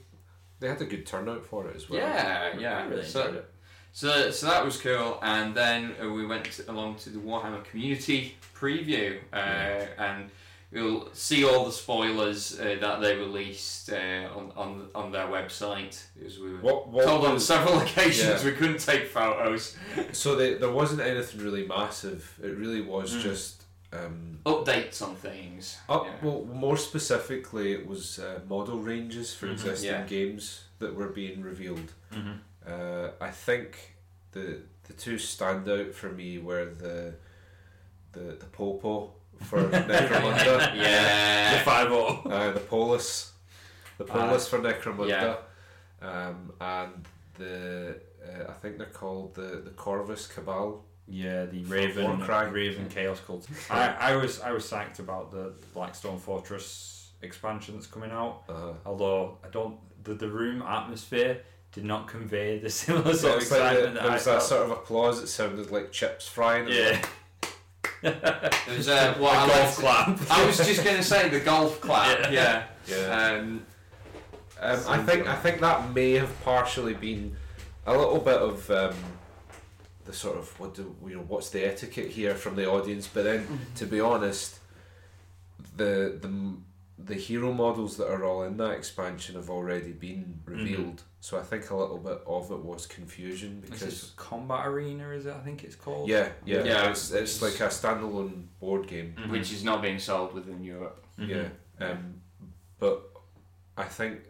they 0.60 0.68
had 0.68 0.80
a 0.80 0.86
good 0.86 1.04
turnout 1.06 1.44
for 1.44 1.68
it 1.68 1.76
as 1.76 1.90
well. 1.90 2.00
Yeah, 2.00 2.58
yeah. 2.58 2.78
I 2.78 2.84
really 2.86 3.04
so, 3.04 3.20
enjoyed 3.20 3.36
it. 3.36 3.50
So, 3.92 4.30
so 4.30 4.46
that 4.46 4.64
was 4.64 4.76
cool, 4.80 5.18
and 5.22 5.54
then 5.54 5.94
we 6.00 6.26
went 6.26 6.60
along 6.68 6.96
to 6.96 7.10
the 7.10 7.18
Warhammer 7.20 7.62
Community 7.64 8.34
preview, 8.54 9.18
uh, 9.32 9.36
Yeah. 9.36 9.86
and 9.98 10.30
you'll 10.74 11.08
see 11.14 11.44
all 11.44 11.64
the 11.64 11.72
spoilers 11.72 12.58
uh, 12.60 12.76
that 12.80 13.00
they 13.00 13.16
released 13.16 13.90
uh, 13.92 14.28
on, 14.38 14.52
on 14.56 14.88
on 14.94 15.12
their 15.12 15.28
website. 15.28 15.94
As 16.26 16.38
we 16.38 16.52
were 16.52 16.58
What 16.60 16.88
what 16.88 17.04
told 17.06 17.24
on 17.26 17.38
several 17.40 17.78
occasions, 17.86 18.42
Yeah. 18.42 18.50
we 18.50 18.56
couldn't 18.56 18.80
take 18.80 19.06
photos. 19.08 19.76
so 20.12 20.34
they, 20.36 20.54
there 20.54 20.72
wasn't 20.72 21.00
anything 21.00 21.40
really 21.40 21.66
massive. 21.66 22.20
It 22.42 22.56
really 22.58 22.80
was 22.82 23.14
Mm. 23.14 23.22
just 23.22 23.62
um, 23.92 24.38
Updates 24.44 25.00
on 25.02 25.14
things. 25.14 25.78
up, 25.88 26.04
yeah. 26.06 26.12
well 26.22 26.44
more 26.46 26.76
specifically 26.76 27.72
it 27.72 27.86
was 27.86 28.18
uh, 28.18 28.40
model 28.48 28.78
ranges 28.80 29.32
for 29.32 29.46
Mhm. 29.46 29.52
existing 29.52 29.90
Yeah. 29.90 30.04
games 30.06 30.64
that 30.80 30.92
were 30.98 31.08
being 31.22 31.42
revealed. 31.42 31.92
Mm-hmm. 32.12 32.32
Uh, 32.66 33.08
I 33.20 33.30
think 33.30 33.68
the 34.32 34.46
the 34.88 34.92
two 34.94 35.16
standout 35.16 35.94
for 35.94 36.10
me 36.10 36.38
were 36.38 36.64
the 36.84 37.14
the 38.12 38.36
the 38.42 38.46
Popo 38.46 39.12
for 39.42 39.58
Necromunda. 39.62 40.74
yeah. 40.76 41.54
The 41.58 41.64
five 41.64 41.88
oh. 41.90 42.22
Uh, 42.28 42.52
the 42.52 42.60
Polus, 42.60 43.32
the 43.98 44.04
Ah. 44.04 44.12
Polus 44.12 44.48
for 44.48 44.58
Necromunda, 44.58 45.38
um, 46.02 46.52
and 46.60 47.06
the 47.38 48.00
uh, 48.24 48.50
I 48.50 48.52
think 48.54 48.78
they're 48.78 48.86
called 48.86 49.34
the 49.34 49.62
the 49.64 49.70
Corvus 49.70 50.26
Cabal. 50.26 50.84
Yeah, 51.06 51.44
the 51.44 51.62
Raven, 51.64 52.18
Warcry. 52.18 52.50
Raven 52.50 52.88
Chaos 52.88 53.20
Cult. 53.26 53.46
I, 53.70 53.88
I 54.12 54.16
was 54.16 54.40
I 54.40 54.52
was 54.52 54.64
psyched 54.64 55.00
about 55.00 55.30
the 55.30 55.52
Blackstone 55.74 56.18
Fortress 56.18 57.10
expansion 57.20 57.74
that's 57.74 57.86
coming 57.86 58.10
out. 58.10 58.44
Uh, 58.48 58.72
Although 58.86 59.36
I 59.44 59.48
don't, 59.48 59.78
the, 60.02 60.14
the 60.14 60.28
room 60.28 60.62
atmosphere 60.62 61.40
did 61.72 61.84
not 61.84 62.08
convey 62.08 62.58
the 62.58 62.70
similar 62.80 63.12
so 63.12 63.18
sort 63.18 63.36
of 63.36 63.42
it's 63.42 63.50
like 63.50 63.60
the, 63.60 63.66
excitement 63.66 63.94
there 63.94 64.02
that 64.02 64.10
I 64.10 64.14
was 64.14 64.24
that 64.24 64.30
felt. 64.38 64.42
sort 64.44 64.62
of 64.62 64.70
applause. 64.70 65.22
It 65.22 65.26
sounded 65.26 65.70
like 65.70 65.92
chips 65.92 66.26
frying. 66.26 66.68
yeah, 66.68 67.04
It 68.04 68.76
was 68.76 68.88
uh, 68.88 69.14
what 69.18 69.34
a 69.34 69.38
I 69.38 69.48
golf 69.48 69.76
clap. 69.78 70.30
I 70.30 70.46
was 70.46 70.56
just 70.58 70.84
going 70.84 70.96
to 70.96 71.02
say 71.02 71.28
the 71.28 71.40
golf 71.40 71.80
clap. 71.80 72.30
Yeah. 72.30 72.64
Yeah. 72.86 72.96
yeah. 72.96 73.38
Um, 73.38 73.66
Um, 74.60 74.80
I 74.88 74.98
think 75.02 75.26
I 75.26 75.34
think 75.36 75.60
that 75.60 75.92
may 75.94 76.12
have 76.12 76.32
partially 76.42 76.94
been 76.94 77.36
a 77.86 77.96
little 77.96 78.18
bit 78.20 78.38
of 78.40 78.70
um, 78.70 78.94
the 80.04 80.12
sort 80.12 80.38
of 80.38 80.58
what 80.60 80.74
do 80.74 80.94
you 81.06 81.16
know 81.16 81.24
what's 81.28 81.50
the 81.50 81.64
etiquette 81.64 82.10
here 82.10 82.34
from 82.34 82.56
the 82.56 82.66
audience, 82.70 83.06
but 83.12 83.24
then 83.24 83.46
to 83.76 83.84
be 83.86 84.00
honest, 84.00 84.58
the 85.76 86.18
the 86.20 86.28
the 86.98 87.14
hero 87.14 87.52
models 87.52 87.96
that 87.96 88.08
are 88.08 88.24
all 88.24 88.44
in 88.44 88.56
that 88.58 88.70
expansion 88.72 89.34
have 89.34 89.50
already 89.50 89.92
been 89.92 90.40
revealed. 90.44 91.02
So 91.20 91.38
I 91.38 91.42
think 91.42 91.70
a 91.70 91.76
little 91.76 91.98
bit 91.98 92.20
of 92.26 92.50
it 92.52 92.58
was 92.60 92.86
confusion 92.86 93.62
Is 93.64 93.70
because 93.70 93.80
this 93.80 94.12
Combat 94.16 94.66
Arena? 94.66 95.10
Is 95.10 95.26
it? 95.26 95.34
I 95.34 95.40
think 95.40 95.64
it's 95.64 95.74
called. 95.74 96.08
yeah 96.08 96.28
yeah, 96.44 96.62
Yeah. 96.64 96.90
it's 96.90 97.10
it's 97.10 97.42
like 97.42 97.58
a 97.60 97.68
standalone 97.68 98.44
board 98.60 98.86
game. 98.86 99.14
Mhm. 99.18 99.30
which 99.30 99.52
is 99.52 99.64
not 99.64 99.82
being 99.82 99.98
sold 99.98 100.32
within 100.34 100.62
Europe. 100.62 101.04
Mhm. 101.18 101.28
Yeah. 101.80 101.86
Um, 101.90 102.20
but 102.78 103.02
I 103.76 103.84
think 103.84 104.20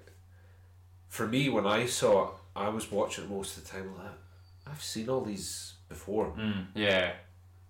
for 1.08 1.26
me, 1.26 1.48
when 1.50 1.66
I 1.66 1.86
saw 1.86 2.24
it, 2.28 2.30
I 2.56 2.68
was 2.68 2.90
watching 2.90 3.24
it 3.24 3.30
most 3.30 3.56
of 3.58 3.64
the 3.64 3.70
time 3.70 3.94
like, 3.96 4.12
I've 4.66 4.82
seen 4.82 5.08
all 5.10 5.20
these 5.22 5.74
before, 5.88 6.32
Mm. 6.36 6.68
Yeah. 6.74 7.12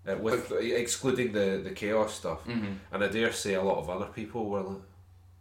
Uh, 0.08 0.16
with 0.16 0.52
excluding 0.52 1.32
the, 1.32 1.60
the 1.64 1.70
chaos 1.70 2.14
stuff. 2.14 2.42
hmm 2.44 2.74
And 2.92 3.02
I 3.04 3.08
dare 3.08 3.32
say 3.32 3.54
a 3.54 3.62
lot 3.62 3.78
of 3.78 3.88
other 3.90 4.06
people 4.06 4.46
were 4.46 4.62
like, 4.62 4.82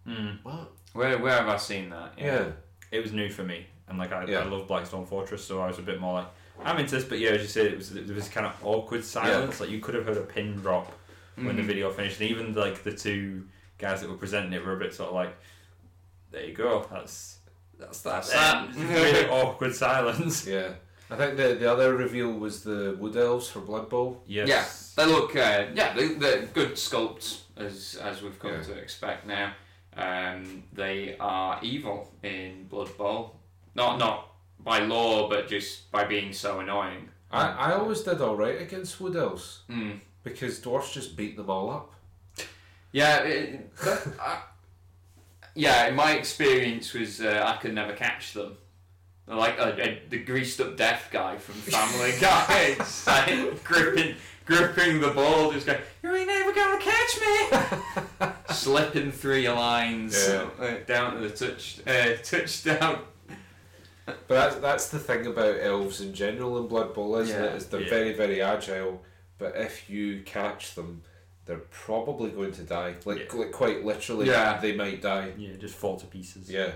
Mm. 0.08 0.39
what? 0.43 0.71
Where 0.93 1.17
where 1.17 1.34
have 1.38 1.47
I 1.47 1.58
seen 1.58 1.89
that? 1.91 2.13
Yeah. 2.17 2.45
It 2.91 3.02
was 3.02 3.12
new 3.13 3.30
for 3.30 3.43
me, 3.43 3.65
and 3.88 3.97
like 3.97 4.12
I, 4.12 4.26
Yeah. 4.26 4.39
I 4.39 4.43
love 4.43 4.67
Blackstone 4.67 5.06
Fortress, 5.06 5.43
so 5.45 5.62
I 5.62 5.67
was 5.67 5.80
a 5.80 5.82
bit 5.82 5.99
more 6.02 6.13
like, 6.19 6.28
I'm 6.63 6.78
into 6.78 6.95
this. 6.95 7.06
But 7.06 7.19
yeah, 7.19 7.32
as 7.32 7.41
you 7.41 7.47
said, 7.47 7.65
it 7.67 7.78
was 7.78 7.89
there 7.89 8.15
was 8.15 8.28
kind 8.30 8.45
of 8.45 8.54
awkward 8.63 9.04
silence. 9.06 9.60
Like 9.62 9.69
you 9.69 9.80
could 9.80 9.95
have 9.95 10.06
heard 10.06 10.17
a 10.17 10.21
pin 10.36 10.56
drop 10.58 10.91
when 11.36 11.56
the 11.56 11.62
Mhm. 11.63 11.65
video 11.65 11.89
finished, 11.91 12.19
and 12.21 12.30
even 12.30 12.54
like 12.54 12.84
the 12.84 12.91
two 12.93 13.47
guys 13.80 14.02
that 14.02 14.10
were 14.10 14.17
presenting 14.17 14.54
it 14.54 14.63
were 14.65 14.76
a 14.76 14.80
bit 14.80 14.93
sort 14.93 15.10
of 15.10 15.15
like, 15.15 15.36
there 16.32 16.45
you 16.45 16.54
go, 16.54 16.86
that's 16.91 17.39
that's 17.80 18.02
that. 18.02 18.23
That's 18.26 18.30
that. 18.34 18.76
really 18.76 19.28
awkward 19.30 19.73
silence. 19.76 20.45
Yeah. 20.45 20.73
I 21.13 21.15
think 21.15 21.38
the, 21.38 21.54
the 21.56 21.71
other 21.71 21.95
reveal 21.95 22.32
was 22.34 22.63
the 22.63 22.95
Wood 22.99 23.15
Elves 23.15 23.47
for 23.47 23.60
Blood 23.60 23.88
Bowl. 23.89 24.23
Yes. 24.26 24.47
Yeah, 24.97 25.06
they 25.06 25.12
look 25.12 25.36
uh, 25.36 25.65
yeah 25.76 25.93
they, 25.93 26.08
they're 26.15 26.43
good 26.47 26.71
sculpts 26.73 27.41
as 27.56 27.95
as 28.02 28.21
we've 28.23 28.39
come 28.39 28.54
Yeah. 28.54 28.62
to 28.63 28.73
expect 28.73 29.28
now. 29.28 29.54
Um, 29.95 30.63
they 30.73 31.15
are 31.19 31.60
evil 31.62 32.12
in 32.23 32.65
Blood 32.67 32.97
Bowl, 32.97 33.36
not 33.76 33.99
not 33.99 34.30
by 34.60 34.80
law, 34.80 35.30
but 35.30 35.47
just 35.47 35.91
by 35.91 36.04
being 36.06 36.34
so 36.34 36.60
annoying. 36.62 37.10
I, 37.32 37.47
I 37.49 37.73
always 37.73 38.02
did 38.02 38.19
alright 38.21 38.60
against 38.62 38.99
Wood 38.99 39.15
Elves 39.15 39.62
Mm. 39.69 39.99
because 40.23 40.60
dwarfs 40.60 40.93
just 40.93 41.15
beat 41.15 41.36
them 41.38 41.49
all 41.49 41.69
up. 41.69 41.93
Yeah, 42.91 43.17
it, 43.23 43.76
that, 43.78 44.08
I, 44.19 44.41
yeah, 45.56 45.91
my 45.91 46.13
experience 46.13 46.93
was 46.93 47.21
uh, 47.21 47.43
I 47.45 47.58
could 47.62 47.73
never 47.76 47.93
catch 47.93 48.34
them. 48.34 48.58
They're 49.27 49.36
Like 49.36 49.57
uh, 49.57 49.63
uh, 49.63 49.95
the 50.09 50.17
greased 50.19 50.59
up 50.59 50.75
deaf 50.75 51.09
guy 51.12 51.38
from 51.38 51.55
Family 51.55 52.13
Guy, 52.19 52.75
like 53.07 53.63
gripping, 53.63 54.15
gripping 54.45 54.99
the 54.99 55.12
ball, 55.12 55.51
just 55.51 55.65
going, 55.65 55.79
"You 56.03 56.13
ain't 56.15 56.27
never 56.27 56.51
gonna 56.53 56.79
catch 56.81 57.19
me!" 57.21 58.27
Slipping 58.53 59.12
through 59.12 59.38
your 59.38 59.55
lines 59.55 60.27
Yeah. 60.27 60.77
down 60.86 61.15
to 61.15 61.27
the 61.27 61.29
touch, 61.29 61.79
uh, 61.88 62.17
touchdown. 62.23 62.99
But 64.05 64.17
that's, 64.27 64.55
that's 64.57 64.89
the 64.89 64.99
thing 64.99 65.25
about 65.27 65.55
elves 65.62 66.01
in 66.01 66.13
general 66.13 66.57
in 66.57 66.67
Blood 66.67 66.93
Bowl, 66.93 67.15
isn't 67.17 67.33
Yeah. 67.41 67.51
it? 67.51 67.55
Is 67.55 67.67
they're 67.67 67.81
Yeah. 67.81 67.89
very, 67.89 68.13
very 68.13 68.41
agile, 68.41 69.01
but 69.38 69.55
if 69.55 69.89
you 69.89 70.21
catch 70.25 70.75
them, 70.75 71.01
they're 71.45 71.62
probably 71.71 72.29
going 72.31 72.51
to 72.53 72.63
die. 72.63 72.95
Like, 73.05 73.31
Yeah. 73.31 73.39
like 73.39 73.51
quite 73.53 73.86
literally, 73.86 74.27
Yeah. 74.27 74.59
they 74.59 74.75
might 74.75 75.01
die. 75.01 75.31
Yeah, 75.38 75.55
just 75.57 75.75
fall 75.75 75.97
to 76.01 76.05
pieces. 76.05 76.49
Yeah. 76.51 76.71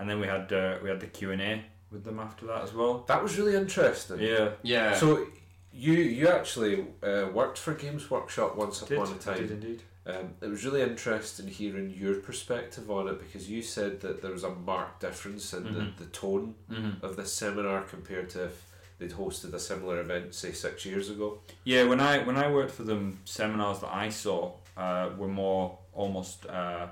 And 0.00 0.08
then 0.08 0.18
we 0.20 0.26
had 0.26 0.52
uh, 0.52 0.78
we 0.82 0.88
had 0.88 0.98
the 1.00 1.06
Q 1.06 1.30
and 1.32 1.42
A 1.42 1.62
with 1.92 2.04
them 2.04 2.18
after 2.18 2.46
that 2.46 2.62
as 2.64 2.72
well. 2.72 3.04
That 3.08 3.22
was 3.22 3.38
really 3.38 3.54
interesting. 3.54 4.18
Yeah. 4.20 4.50
Yeah. 4.62 4.94
So, 4.96 5.26
you 5.72 5.92
you 5.92 6.28
actually 6.28 6.86
uh, 7.02 7.26
worked 7.32 7.58
for 7.58 7.74
Games 7.74 8.10
Workshop 8.10 8.56
once 8.56 8.80
Did, 8.80 8.98
upon 8.98 9.12
a 9.14 9.18
time. 9.18 9.36
did 9.38 9.50
indeed. 9.50 9.82
Um, 10.06 10.34
it 10.40 10.48
was 10.48 10.64
really 10.64 10.80
interesting 10.82 11.46
hearing 11.46 11.90
your 11.90 12.14
perspective 12.16 12.90
on 12.90 13.06
it 13.08 13.18
because 13.20 13.50
you 13.50 13.60
said 13.62 14.00
that 14.00 14.22
there 14.22 14.32
was 14.32 14.44
a 14.44 14.50
marked 14.50 15.00
difference 15.00 15.52
in 15.52 15.62
Mhm. 15.64 15.74
the, 15.98 16.04
the 16.04 16.10
tone 16.10 16.54
Mm-hmm. 16.72 17.04
of 17.04 17.16
this 17.16 17.32
seminar 17.32 17.82
compared 17.82 18.30
to 18.30 18.44
if 18.46 18.64
they'd 18.98 19.12
hosted 19.12 19.52
a 19.54 19.58
similar 19.58 20.00
event, 20.00 20.34
say, 20.34 20.52
six 20.52 20.84
years 20.86 21.10
ago. 21.10 21.38
Yeah, 21.64 21.84
when 21.84 22.00
I 22.00 22.24
when 22.28 22.36
I 22.38 22.50
worked 22.50 22.72
for 22.72 22.84
them, 22.84 23.18
seminars 23.24 23.80
that 23.80 23.92
I 23.92 24.08
saw 24.10 24.52
uh, 24.76 25.10
were 25.18 25.28
more 25.44 25.78
almost 25.92 26.46
uh, 26.46 26.86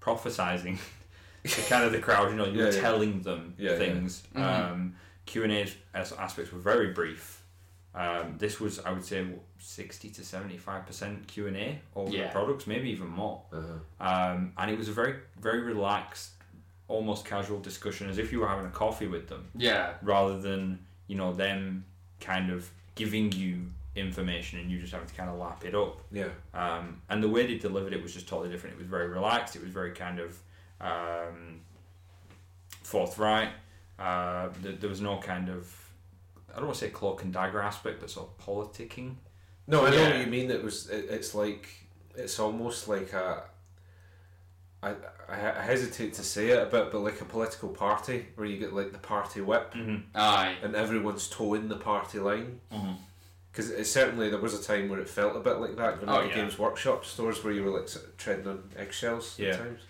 prophesizing 0.00 0.78
to 1.44 1.62
kind 1.62 1.84
of 1.84 1.92
the 1.92 1.98
crowd. 1.98 2.30
You 2.30 2.36
know, 2.36 2.46
you 2.46 2.58
Yeah, 2.58 2.66
were 2.66 2.72
yeah. 2.72 2.80
telling 2.80 3.20
them 3.22 3.54
Yeah, 3.58 3.72
yeah. 3.72 3.78
things. 3.78 4.22
Mhm. 4.34 4.40
Um, 4.70 4.94
Q 5.26 5.44
and 5.44 5.52
A 5.52 5.66
aspects 5.94 6.52
were 6.52 6.58
very 6.58 6.92
brief. 6.92 7.42
Um, 7.94 8.36
this 8.38 8.58
was, 8.58 8.78
I 8.80 8.90
would 8.90 9.04
say, 9.04 9.26
sixty 9.58 10.08
to 10.10 10.24
seventy 10.24 10.56
five 10.56 10.86
percent 10.86 11.26
Q 11.28 11.46
and 11.48 11.56
A 11.56 11.78
over 11.94 12.10
Yeah. 12.10 12.24
the 12.28 12.32
products, 12.32 12.66
maybe 12.66 12.90
even 12.90 13.08
more. 13.08 13.42
Uh-huh. 13.52 13.72
Um, 14.00 14.52
and 14.56 14.70
it 14.70 14.78
was 14.78 14.88
a 14.88 14.92
very 14.92 15.16
very 15.38 15.60
relaxed, 15.60 16.30
almost 16.88 17.24
casual 17.26 17.60
discussion, 17.60 18.08
as 18.08 18.18
if 18.18 18.32
you 18.32 18.40
were 18.40 18.48
having 18.48 18.66
a 18.66 18.70
coffee 18.70 19.06
with 19.08 19.28
them 19.28 19.48
yeah. 19.54 19.94
rather 20.02 20.38
than 20.40 20.78
you 21.06 21.16
know 21.16 21.32
them 21.32 21.84
kind 22.20 22.50
of 22.50 22.70
giving 22.94 23.30
you 23.32 23.66
information 23.94 24.58
and 24.58 24.70
you 24.70 24.78
just 24.80 24.92
having 24.92 25.06
to 25.08 25.14
kind 25.14 25.28
of 25.28 25.36
lap 25.38 25.64
it 25.66 25.74
up. 25.74 26.00
Yeah. 26.10 26.28
Um, 26.54 27.02
and 27.10 27.22
the 27.22 27.28
way 27.28 27.46
they 27.46 27.58
delivered 27.58 27.92
it 27.92 28.02
was 28.02 28.14
just 28.14 28.26
totally 28.26 28.48
different. 28.48 28.74
It 28.76 28.78
was 28.78 28.86
very 28.88 29.08
relaxed. 29.08 29.54
It 29.54 29.62
was 29.62 29.70
very 29.70 29.90
kind 29.92 30.18
of 30.18 30.38
um, 30.80 31.60
forthright. 32.82 33.50
Uh, 33.98 34.48
there, 34.62 34.72
there 34.72 34.88
was 34.90 35.00
no 35.00 35.18
kind 35.18 35.48
of 35.48 35.72
I 36.50 36.56
don't 36.56 36.66
want 36.66 36.78
to 36.78 36.84
say 36.84 36.90
cloak 36.90 37.22
and 37.22 37.32
dagger 37.32 37.62
aspect, 37.62 38.00
but 38.00 38.10
sort 38.10 38.28
of 38.28 38.44
politicking. 38.46 39.14
No, 39.66 39.86
I 39.86 39.90
know 39.90 39.96
Yeah. 39.96 40.08
what 40.10 40.20
you 40.20 40.26
mean. 40.26 40.50
It 40.50 40.62
was. 40.62 40.88
It, 40.90 41.06
it's 41.10 41.34
like. 41.34 41.68
It's 42.14 42.38
almost 42.38 42.88
like 42.88 43.12
a. 43.14 43.44
I, 44.82 44.90
I 45.28 45.58
I 45.58 45.62
hesitate 45.62 46.14
to 46.14 46.22
say 46.24 46.48
it 46.50 46.58
a 46.60 46.66
bit, 46.66 46.90
but 46.90 46.98
like 47.00 47.20
a 47.20 47.24
political 47.24 47.68
party 47.70 48.26
where 48.34 48.46
you 48.46 48.58
get 48.58 48.74
like 48.74 48.92
the 48.92 48.98
party 48.98 49.40
whip 49.40 49.72
Mm-hmm. 49.74 49.96
Aye. 50.14 50.56
and 50.62 50.74
everyone's 50.74 51.28
toeing 51.28 51.68
the 51.68 51.76
party 51.76 52.18
line. 52.18 52.60
Mm-hmm. 52.72 52.94
Because 53.50 53.70
it 53.70 53.84
certainly 53.86 54.28
there 54.30 54.40
was 54.40 54.54
a 54.58 54.62
time 54.62 54.88
where 54.88 54.98
it 54.98 55.08
felt 55.08 55.36
a 55.36 55.40
bit 55.40 55.58
like 55.58 55.76
that 55.76 55.98
going 56.00 56.08
Oh, 56.10 56.20
into 56.22 56.30
yeah. 56.36 56.42
Games 56.42 56.58
Workshop 56.58 57.04
stores 57.04 57.44
where 57.44 57.52
you 57.52 57.62
were 57.64 57.78
like 57.78 57.88
treading 58.18 58.46
on 58.48 58.64
eggshells 58.76 59.38
Yeah. 59.38 59.50
at 59.50 59.58
times. 59.58 59.80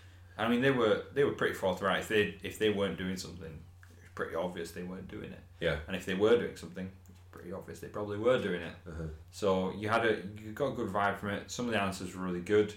I 0.42 0.48
mean, 0.48 0.61
they 0.61 0.70
were 0.70 1.02
they 1.14 1.24
were 1.24 1.33
pretty 1.33 1.55
forthright. 1.55 2.00
If 2.00 2.09
they 2.09 2.35
if 2.42 2.59
they 2.59 2.70
weren't 2.70 2.98
doing 2.98 3.16
something, 3.16 3.46
it 3.52 4.00
was 4.00 4.11
pretty 4.14 4.35
obvious 4.35 4.70
they 4.72 4.83
weren't 4.83 5.09
doing 5.09 5.31
it. 5.33 5.40
Yeah. 5.61 5.76
And 5.87 5.96
if 5.96 6.05
they 6.07 6.14
were 6.14 6.37
doing 6.38 6.57
something, 6.57 6.90
it's 7.09 7.11
pretty 7.31 7.52
obvious 7.52 7.78
they 7.81 7.88
probably 7.88 8.18
were 8.18 8.40
doing 8.40 8.62
it. 8.62 8.74
Uh-huh. 8.88 9.05
So 9.31 9.72
you 9.76 9.88
had 9.88 10.05
a 10.07 10.16
you 10.42 10.52
got 10.52 10.68
a 10.68 10.74
good 10.74 10.88
vibe 10.88 11.18
from 11.18 11.31
it. 11.31 11.50
Some 11.50 11.66
of 11.66 11.72
the 11.72 11.81
answers 11.81 12.14
were 12.16 12.24
really 12.24 12.40
good. 12.40 12.74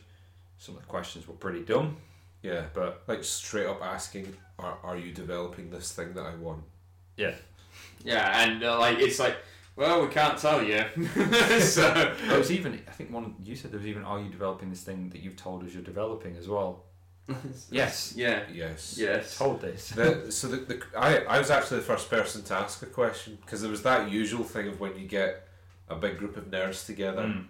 Some 0.57 0.75
of 0.75 0.81
the 0.81 0.87
questions 0.87 1.27
were 1.27 1.33
pretty 1.33 1.63
dumb, 1.63 1.97
Yeah. 2.41 2.63
but 2.73 3.03
Like 3.07 3.23
straight 3.25 3.65
up 3.67 3.81
asking, 3.83 4.33
are, 4.57 4.77
are 4.83 4.95
you 4.95 5.11
developing 5.11 5.69
this 5.69 5.91
thing 5.91 6.13
that 6.13 6.25
I 6.25 6.33
want? 6.35 6.63
Yeah. 7.17 7.35
Yeah, 8.03 8.41
and 8.43 8.63
uh, 8.63 8.79
like 8.79 8.99
it's 8.99 9.19
like, 9.19 9.35
well, 9.75 10.01
we 10.03 10.07
can't 10.13 10.37
tell 10.37 10.63
you. 10.63 10.81
so 11.59 12.13
there 12.27 12.37
was 12.37 12.51
even 12.51 12.79
I 12.87 12.91
think 12.91 13.11
one 13.11 13.35
you 13.43 13.55
said 13.55 13.71
there 13.71 13.79
was 13.79 13.87
even 13.87 14.03
are 14.03 14.19
you 14.21 14.29
developing 14.29 14.69
this 14.69 14.81
thing 14.83 15.09
that 15.09 15.21
you've 15.21 15.35
told 15.35 15.63
us 15.65 15.73
you're 15.73 15.83
developing 15.83 16.35
as 16.37 16.47
well? 16.47 16.83
Yes. 17.71 18.13
Yeah. 18.15 18.43
Yes. 18.53 18.97
Yes. 18.99 19.37
Hold 19.37 19.61
this. 19.61 19.89
The, 19.89 20.31
so 20.31 20.47
the, 20.47 20.57
the 20.57 20.81
I, 20.97 21.17
I 21.25 21.39
was 21.39 21.49
actually 21.49 21.77
the 21.77 21.85
first 21.85 22.09
person 22.09 22.43
to 22.43 22.53
ask 22.53 22.81
a 22.83 22.85
question 22.85 23.37
because 23.43 23.61
there 23.61 23.71
was 23.71 23.81
that 23.83 24.09
usual 24.11 24.43
thing 24.43 24.67
of 24.67 24.79
when 24.79 24.97
you 24.97 25.07
get 25.07 25.47
a 25.89 25.95
big 25.95 26.17
group 26.17 26.37
of 26.37 26.45
nerds 26.51 26.85
together 26.85 27.23
Mm. 27.23 27.45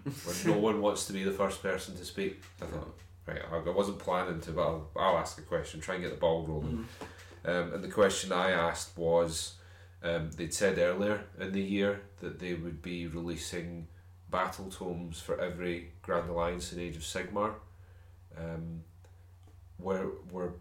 where 0.46 0.54
no 0.54 0.60
one 0.60 0.80
wants 0.80 1.06
to 1.06 1.12
be 1.12 1.24
the 1.24 1.32
first 1.32 1.62
person 1.62 1.96
to 1.96 2.04
speak. 2.04 2.42
I 2.62 2.66
thought, 2.66 2.94
right, 3.26 3.42
I 3.52 3.56
I 3.56 3.70
wasn't 3.70 3.98
planning 3.98 4.40
to, 4.42 4.52
but 4.52 4.62
I'll, 4.62 4.90
I'll 4.96 5.18
ask 5.18 5.38
a 5.38 5.42
question, 5.42 5.80
try 5.80 5.94
and 5.96 6.04
get 6.04 6.10
the 6.12 6.18
ball 6.20 6.46
rolling. 6.46 6.86
Um, 7.44 7.74
and 7.74 7.84
the 7.84 7.88
question 7.88 8.32
I 8.32 8.50
asked 8.50 8.96
was, 8.96 9.54
um, 10.02 10.30
they'd 10.32 10.52
said 10.54 10.78
earlier 10.78 11.24
in 11.38 11.52
the 11.52 11.62
year 11.62 12.00
that 12.20 12.38
they 12.38 12.54
would 12.54 12.82
be 12.82 13.06
releasing 13.06 13.88
battle 14.30 14.68
tomes 14.70 15.20
for 15.20 15.40
every 15.40 15.92
Grand 16.02 16.28
Alliance 16.28 16.72
in 16.72 16.80
Age 16.80 16.96
of 16.96 17.02
Sigmar. 17.02 17.54
Um, 18.36 18.82
were 19.78 20.10
were 20.30 20.52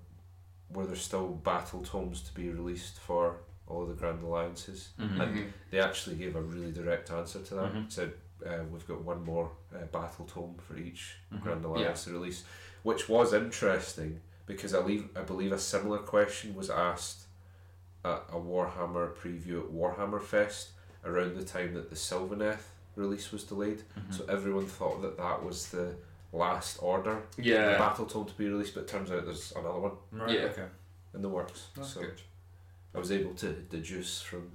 were 0.69 0.85
there 0.85 0.95
still 0.95 1.27
battle 1.29 1.81
tomes 1.83 2.21
to 2.23 2.33
be 2.33 2.49
released 2.49 2.97
for 2.99 3.37
all 3.67 3.83
of 3.83 3.87
the 3.89 3.93
Grand 3.93 4.21
Alliances? 4.23 4.89
Mhm. 4.99 5.19
And 5.21 5.35
Mhm. 5.37 5.51
they 5.71 5.79
actually 5.79 6.15
gave 6.17 6.35
a 6.35 6.41
really 6.41 6.71
direct 6.71 7.11
answer 7.11 7.39
to 7.41 7.55
that. 7.55 7.73
Mhm. 7.73 7.91
Said 7.91 8.13
uh, 8.45 8.63
we've 8.69 8.85
got 8.87 9.01
one 9.01 9.23
more 9.23 9.49
uh, 9.73 9.85
battle 9.85 10.25
tome 10.25 10.55
for 10.67 10.75
each 10.77 11.17
Mhm. 11.31 11.41
Grand 11.41 11.65
Alliance 11.65 12.03
to 12.03 12.11
release, 12.11 12.43
which 12.83 13.07
was 13.07 13.33
interesting 13.33 14.21
because 14.45 14.73
I 14.75 14.81
believe 14.81 15.09
I 15.15 15.21
believe 15.21 15.51
a 15.51 15.59
similar 15.59 15.99
question 15.99 16.53
was 16.55 16.69
asked 16.69 17.27
at 18.03 18.23
a 18.29 18.35
Warhammer 18.39 19.15
preview 19.15 19.61
at 19.63 19.71
Warhammer 19.71 20.21
Fest 20.21 20.71
around 21.03 21.35
the 21.35 21.43
time 21.45 21.73
that 21.75 21.89
the 21.89 21.95
Sylvaneth 21.95 22.63
release 22.95 23.31
was 23.31 23.43
delayed. 23.43 23.83
Mhm. 23.97 24.13
So 24.13 24.25
everyone 24.25 24.67
thought 24.67 25.01
that 25.01 25.17
that 25.17 25.43
was 25.43 25.69
the 25.69 25.95
last 26.35 26.77
order 26.81 27.21
the 27.37 27.43
Yeah. 27.43 27.77
battle 27.77 28.05
tome 28.05 28.25
to 28.25 28.33
be 28.33 28.47
released, 28.49 28.73
but 28.75 28.81
it 28.81 28.87
turns 28.89 29.09
out 29.11 29.25
there's 29.25 29.51
another 29.55 29.79
one 29.79 29.91
Right. 30.11 30.31
Yeah. 30.31 30.45
Okay. 30.47 30.67
in 31.13 31.21
the 31.21 31.29
works. 31.29 31.67
That's 31.75 31.93
so 31.93 32.01
good. 32.01 32.21
I 32.93 32.97
was 32.99 33.11
able 33.11 33.33
to 33.35 33.51
deduce 33.53 34.21
from 34.21 34.51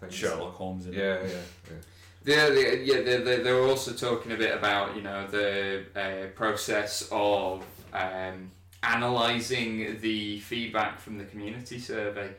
things. 0.00 0.14
Sherlock 0.14 0.54
Holmes. 0.54 0.86
In 0.86 0.92
Yeah, 0.92 1.22
yeah, 1.22 1.28
yeah. 1.70 1.76
Yeah, 2.24 2.48
they, 2.50 2.82
yeah, 2.82 3.00
they, 3.02 3.16
they, 3.18 3.36
they 3.42 3.52
were 3.52 3.66
also 3.68 3.92
talking 3.92 4.32
a 4.32 4.36
bit 4.36 4.54
about 4.54 4.94
you 4.96 5.02
know 5.02 5.26
the 5.28 5.84
uh, 5.96 6.26
process 6.34 7.08
of 7.10 7.64
um, 7.92 8.50
analysing 8.82 9.98
the 10.00 10.38
feedback 10.40 11.00
from 11.00 11.16
the 11.18 11.24
community 11.24 11.78
survey. 11.78 12.30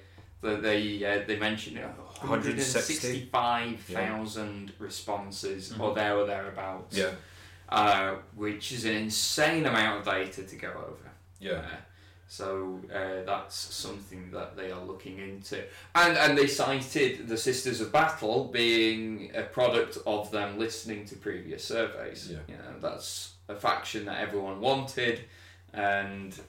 That 0.42 0.62
they 0.62 1.04
uh, 1.04 1.26
they 1.28 1.38
mentioned 1.38 1.80
uh, 1.80 1.88
160. 2.22 3.30
165,000 3.32 4.74
responses 4.80 5.72
or 5.74 5.92
Mhm. 5.92 5.96
there 5.96 6.16
or 6.18 6.26
thereabouts. 6.26 6.98
Yeah, 6.98 7.12
uh, 7.70 8.16
which 8.36 8.72
is 8.72 8.86
an 8.86 8.96
insane 8.96 9.66
amount 9.66 10.00
of 10.00 10.06
data 10.06 10.44
to 10.44 10.56
go 10.56 10.70
over. 10.70 11.12
yeah. 11.40 11.52
Uh, 11.54 11.62
so 12.32 12.80
uh, 12.94 13.24
that's 13.26 13.56
something 13.56 14.30
that 14.30 14.56
they 14.56 14.70
are 14.72 14.84
looking 14.84 15.18
into, 15.18 15.64
and 15.96 16.16
and 16.16 16.38
they 16.38 16.46
cited 16.46 17.28
the 17.28 17.36
Sisters 17.36 17.82
of 17.82 17.92
Battle 17.92 18.46
being 18.46 19.32
a 19.34 19.42
product 19.42 19.98
of 20.06 20.30
them 20.30 20.60
listening 20.60 21.06
to 21.06 21.16
previous 21.16 21.64
surveys. 21.64 22.30
Yeah. 22.32 22.38
You 22.48 22.58
know, 22.58 22.80
that's 22.80 23.34
a 23.48 23.56
faction 23.56 24.06
that 24.06 24.20
everyone 24.22 24.62
wanted, 24.62 25.22
and 25.74 26.40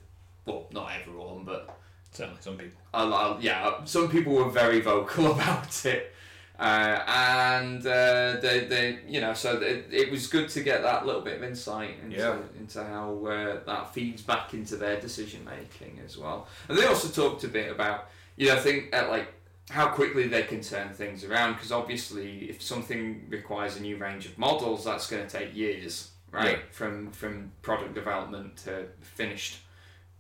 well, 0.45 0.67
not 0.71 0.91
everyone, 1.01 1.45
but 1.45 1.75
Certainly 2.13 2.41
some 2.41 2.59
people. 2.59 3.39
yeah, 3.41 3.85
some 3.85 4.09
people 4.09 4.35
were 4.35 4.51
very 4.51 4.81
vocal 4.81 5.33
about 5.33 5.85
it. 5.87 6.13
Uh, 6.61 7.03
and 7.07 7.87
uh, 7.87 8.37
they, 8.43 8.67
they, 8.67 8.99
you 9.09 9.19
know, 9.21 9.33
so 9.33 9.59
it, 9.63 9.87
it 9.91 10.11
was 10.11 10.27
good 10.27 10.49
to 10.51 10.63
get 10.63 10.83
that 10.83 11.07
little 11.07 11.23
bit 11.23 11.39
of 11.39 11.43
insight 11.43 11.95
into, 12.05 12.17
Yeah. 12.19 12.37
into 12.59 12.85
how 12.85 13.25
uh, 13.27 13.61
that 13.65 13.95
feeds 13.95 14.21
back 14.21 14.53
into 14.53 14.77
their 14.77 15.01
decision 15.01 15.43
making 15.45 16.01
as 16.05 16.19
well. 16.19 16.47
And 16.69 16.77
they 16.77 16.85
also 16.85 17.09
talked 17.09 17.45
a 17.45 17.49
bit 17.49 17.73
about, 17.73 18.09
you 18.37 18.49
know, 18.49 18.57
I 18.57 18.59
think 18.59 18.95
uh, 18.95 19.09
like 19.09 19.33
how 19.71 19.89
quickly 19.89 20.29
they 20.29 20.43
can 20.43 20.61
turn 20.61 20.93
things 20.93 21.25
around 21.25 21.55
because 21.55 21.73
obviously 21.73 22.51
if 22.51 22.61
something 22.61 23.25
requires 23.31 23.77
a 23.79 23.81
new 23.81 23.97
range 23.97 24.27
of 24.27 24.37
models, 24.37 24.85
that's 24.85 25.07
going 25.09 25.27
to 25.27 25.39
take 25.39 25.55
years, 25.57 26.11
right? 26.31 26.59
Yeah. 26.59 26.63
From 26.73 27.11
from 27.13 27.53
product 27.63 27.95
development 27.95 28.59
to 28.65 28.87
finished 29.01 29.61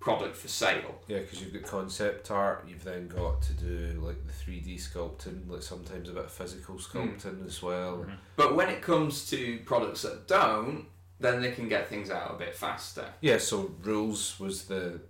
product 0.01 0.35
for 0.37 0.49
sale. 0.49 0.95
Yeah, 1.09 1.19
because 1.19 1.41
you've 1.43 1.53
got 1.53 1.63
concept 1.65 2.31
art, 2.31 2.65
you've 2.67 2.83
then 2.85 3.07
got 3.07 3.43
to 3.43 3.53
do 3.53 4.01
like 4.03 4.27
the 4.27 4.33
three 4.33 4.61
D 4.61 4.77
sculpting, 4.77 5.49
like 5.49 5.63
sometimes 5.63 6.09
a 6.09 6.13
bit 6.13 6.25
of 6.25 6.33
physical 6.33 6.77
sculpting 6.77 7.47
as 7.47 7.63
well. 7.63 7.99
Mhm. 8.09 8.17
But 8.37 8.57
when 8.57 8.69
it 8.71 8.81
comes 8.83 9.29
to 9.31 9.59
products 9.67 10.03
that 10.03 10.27
don't, 10.27 10.87
then 11.21 11.43
they 11.43 11.53
can 11.53 11.69
get 11.69 11.89
things 11.89 12.11
out 12.11 12.35
a 12.35 12.39
bit 12.39 12.55
faster. 12.57 13.05
Yeah, 13.21 13.37
so 13.39 13.75
rules 13.83 14.41
was 14.41 14.65
the 14.65 15.01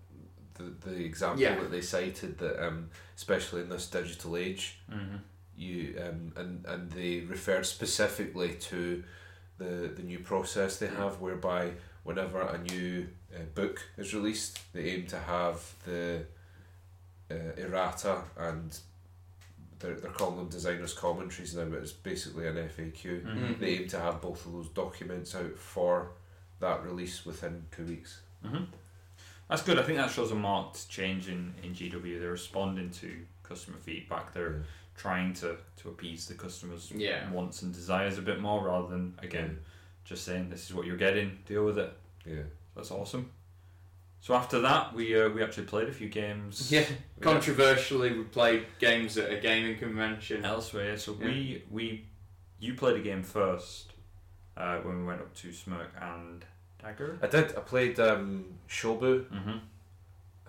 the, 0.55 0.75
the 0.91 1.05
example 1.05 1.41
Yeah. 1.41 1.55
that 1.59 1.71
they 1.71 1.81
cited 1.81 2.37
that 2.39 2.63
um, 2.67 2.91
especially 3.17 3.63
in 3.63 3.69
this 3.71 3.89
digital 3.89 4.37
age, 4.37 4.79
Mm-hmm. 4.93 5.17
you 5.57 5.95
um, 6.05 6.33
and 6.37 6.67
and 6.67 6.91
they 6.91 7.21
referred 7.21 7.65
specifically 7.65 8.55
to 8.71 9.05
the 9.59 9.93
the 9.97 10.03
new 10.03 10.19
process 10.19 10.79
they 10.79 10.89
have 10.89 11.21
whereby 11.21 11.71
whenever 12.11 12.41
a 12.41 12.59
new 12.59 13.07
uh, 13.35 13.39
book 13.55 13.81
is 13.97 14.13
released, 14.13 14.59
they 14.73 14.85
aim 14.91 15.07
to 15.07 15.17
have 15.19 15.61
the 15.87 16.25
uh, 17.31 17.35
errata 17.57 18.23
and 18.37 18.77
they're, 19.79 19.95
they're 19.95 20.11
calling 20.11 20.37
them 20.37 20.49
designers 20.49 20.93
commentaries 20.93 21.55
now, 21.55 21.65
but 21.67 21.79
it's 21.79 21.93
basically 21.93 22.49
an 22.49 22.57
FAQ. 22.57 23.25
Mm-hmm. 23.25 23.61
They 23.61 23.69
aim 23.79 23.89
to 23.89 24.01
have 24.01 24.21
both 24.21 24.45
of 24.45 24.53
those 24.53 24.69
documents 24.71 25.35
out 25.37 25.57
for 25.57 26.11
that 26.59 26.83
release 26.85 27.25
within 27.25 27.65
two 27.75 27.85
weeks. 27.85 28.21
hmm 28.45 28.65
That's 29.49 29.63
good. 29.63 29.79
I 29.79 29.83
think 29.85 29.99
that 29.99 30.11
shows 30.11 30.33
a 30.33 30.35
marked 30.35 30.89
change 30.89 31.29
in, 31.29 31.55
in 31.63 31.71
GW. 31.75 32.19
They're 32.21 32.33
responding 32.33 32.91
to 32.91 33.17
customer 33.45 33.79
feedback. 33.79 34.35
They're 34.35 34.51
Yeah. 34.51 34.63
trying 34.97 35.33
to, 35.35 35.57
to 35.79 35.89
appease 35.89 36.27
the 36.27 36.35
customers' 36.35 36.91
Yeah. 36.95 37.31
wants 37.31 37.63
and 37.63 37.73
desires 37.73 38.19
a 38.19 38.23
bit 38.23 38.41
more 38.41 38.67
rather 38.67 38.89
than, 38.89 39.15
again, 39.23 39.61
just 40.11 40.25
saying 40.25 40.51
this 40.51 40.69
is 40.69 40.75
what 40.75 40.85
you're 40.87 40.97
getting, 40.99 41.39
deal 41.47 41.65
with 41.65 41.79
it. 41.79 41.93
Yeah. 42.27 42.43
That's 42.77 42.91
awesome. 42.91 43.31
So 44.21 44.35
after 44.35 44.61
that, 44.61 44.93
we 44.93 45.19
uh, 45.19 45.29
we 45.31 45.43
actually 45.43 45.67
played 45.67 45.89
a 45.89 45.93
few 45.93 46.09
games 46.09 46.71
Yeah. 46.77 46.85
Controversially, 47.21 48.13
we 48.13 48.25
played 48.25 48.67
games 48.79 49.17
at 49.17 49.33
a 49.33 49.37
gaming 49.41 49.79
convention. 49.79 50.45
elsewhere. 50.45 50.99
So 50.99 51.17
Yeah. 51.19 51.27
we 51.27 51.63
we 51.71 52.05
you 52.59 52.75
played 52.75 52.97
a 52.97 53.01
game 53.11 53.23
first 53.23 53.93
uh, 54.57 54.79
when 54.79 54.99
we 55.01 55.05
went 55.07 55.21
up 55.21 55.33
to 55.37 55.53
Smirk 55.53 55.93
and 56.01 56.45
Dagger. 56.83 57.19
I 57.23 57.29
did. 57.29 57.57
I 57.57 57.61
played 57.61 57.99
um, 58.01 58.45
Shobu. 58.69 59.25
Mm-hmm. 59.31 59.59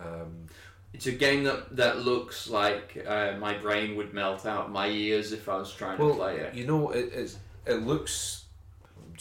Um, 0.00 0.46
It's 0.92 1.06
a 1.06 1.12
game 1.12 1.44
that 1.44 1.76
that 1.76 2.00
looks 2.04 2.48
like 2.50 3.02
uh, 3.06 3.36
my 3.38 3.54
brain 3.56 3.96
would 3.96 4.12
melt 4.12 4.44
out 4.44 4.70
my 4.70 4.88
ears 4.88 5.32
if 5.32 5.48
I 5.48 5.56
was 5.56 5.72
trying 5.72 5.98
well, 5.98 6.10
to 6.10 6.16
play 6.16 6.36
it. 6.40 6.54
you 6.54 6.66
know, 6.66 6.90
it, 6.90 7.06
it's, 7.14 7.38
it 7.64 7.86
looks. 7.86 8.41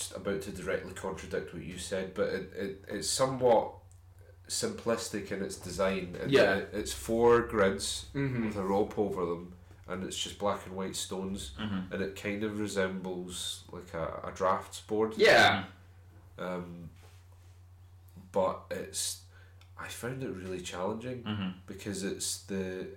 I'm 0.02 0.08
just 0.08 0.18
about 0.18 0.42
to 0.44 0.52
directly 0.52 0.94
contradict 0.94 1.54
what 1.54 1.64
you 1.64 1.78
said, 1.78 2.14
but 2.14 2.30
it, 2.30 2.52
it, 2.58 2.86
it's 2.88 3.10
somewhat 3.10 3.74
simplistic 4.48 5.32
in 5.32 5.42
its 5.44 5.58
design. 5.58 6.16
And 6.22 6.32
Yeah. 6.32 6.56
it- 6.56 6.70
it's 6.74 6.94
four 6.94 7.42
grids 7.42 8.08
Mm-hmm. 8.16 8.48
with 8.48 8.56
a 8.58 8.64
rope 8.64 8.98
over 8.98 9.26
them, 9.26 9.54
and 9.88 10.04
it's 10.04 10.18
just 10.18 10.40
black 10.40 10.66
and 10.66 10.76
white 10.76 10.96
stones, 10.96 11.52
Mm-hmm. 11.60 11.94
and 11.94 12.02
it 12.02 12.16
kind 12.22 12.44
of 12.44 12.60
resembles 12.60 13.64
like 13.72 13.94
a, 13.94 14.22
a 14.28 14.32
drafts 14.34 14.82
board. 14.82 15.14
Yeah. 15.18 15.66
Um, 16.40 16.90
but 18.32 18.62
it's. 18.72 19.22
I 19.80 19.88
found 19.88 20.24
it 20.24 20.30
really 20.30 20.62
challenging. 20.62 21.24
Mm-hmm. 21.24 21.50
because 21.66 22.04
it's 22.04 22.42
the 22.44 22.88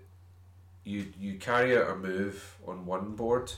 you 0.85 1.07
you 1.19 1.39
carry 1.39 1.77
out 1.77 1.91
a 1.91 1.97
move 1.97 2.57
on 2.67 2.85
one 2.87 3.15
board 3.17 3.53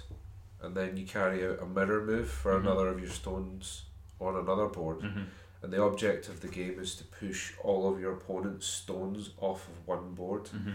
and 0.67 0.75
then 0.77 0.97
you 0.97 1.07
carry 1.07 1.47
out 1.47 1.63
a 1.63 1.67
mirror 1.67 2.05
move 2.05 2.29
for 2.29 2.53
Mhm. 2.53 2.61
another 2.63 2.89
of 2.89 2.99
your 3.01 3.09
stones 3.11 3.85
on 4.21 4.35
another 4.37 4.67
board 4.67 4.99
Mm-hmm. 5.01 5.25
and 5.63 5.73
the 5.73 5.83
object 5.83 6.29
of 6.29 6.41
the 6.41 6.49
game 6.49 6.79
is 6.81 6.95
to 6.97 7.05
push 7.05 7.55
all 7.63 7.89
of 7.93 8.01
your 8.01 8.13
opponent's 8.15 8.67
stones 8.67 9.31
off 9.39 9.69
of 9.69 9.87
one 9.87 10.15
board 10.15 10.45
Mm-hmm. 10.45 10.73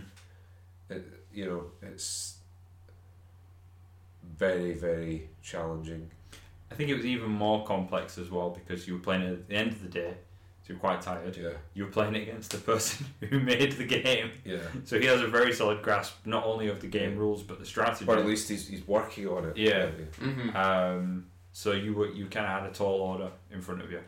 it, 0.89 1.03
you 1.33 1.45
know 1.45 1.71
it's 1.81 2.37
very 4.37 4.73
very 4.73 5.29
challenging 5.41 6.09
I 6.71 6.75
think 6.75 6.89
it 6.89 6.95
was 6.95 7.05
even 7.05 7.29
more 7.29 7.65
complex 7.65 8.17
as 8.17 8.29
well 8.31 8.49
because 8.51 8.87
you 8.87 8.93
were 8.93 9.01
playing 9.01 9.23
at 9.27 9.47
the 9.49 9.55
end 9.55 9.73
of 9.73 9.81
the 9.81 9.89
day, 9.89 10.13
you're 10.71 10.79
quite 10.79 11.01
tired. 11.01 11.35
yeah 11.37 11.49
You're 11.73 11.87
playing 11.87 12.15
against 12.23 12.51
the 12.51 12.57
person 12.57 13.05
who 13.29 13.39
made 13.39 13.73
the 13.73 13.85
game, 13.85 14.31
yeah 14.45 14.57
so 14.85 14.99
he 14.99 15.05
has 15.05 15.21
a 15.21 15.27
very 15.27 15.53
solid 15.53 15.81
grasp 15.81 16.15
not 16.25 16.45
only 16.45 16.67
of 16.69 16.79
the 16.81 16.87
game 16.87 17.17
rules 17.17 17.43
but 17.43 17.59
the 17.59 17.65
strategy. 17.65 18.05
or 18.07 18.17
at 18.17 18.25
least 18.25 18.49
he's, 18.49 18.67
he's 18.67 18.87
working 18.87 19.27
on 19.27 19.45
it 19.49 19.57
Yeah. 19.57 19.87
Mm-hmm. 20.21 20.55
Um, 20.55 21.25
so 21.53 21.73
you 21.73 21.93
were 21.93 22.09
you 22.09 22.27
kind 22.27 22.45
of 22.45 22.51
had 22.61 22.69
a 22.69 22.73
tall 22.73 23.01
order 23.01 23.29
in 23.51 23.61
front 23.61 23.81
of 23.81 23.91
you. 23.91 23.99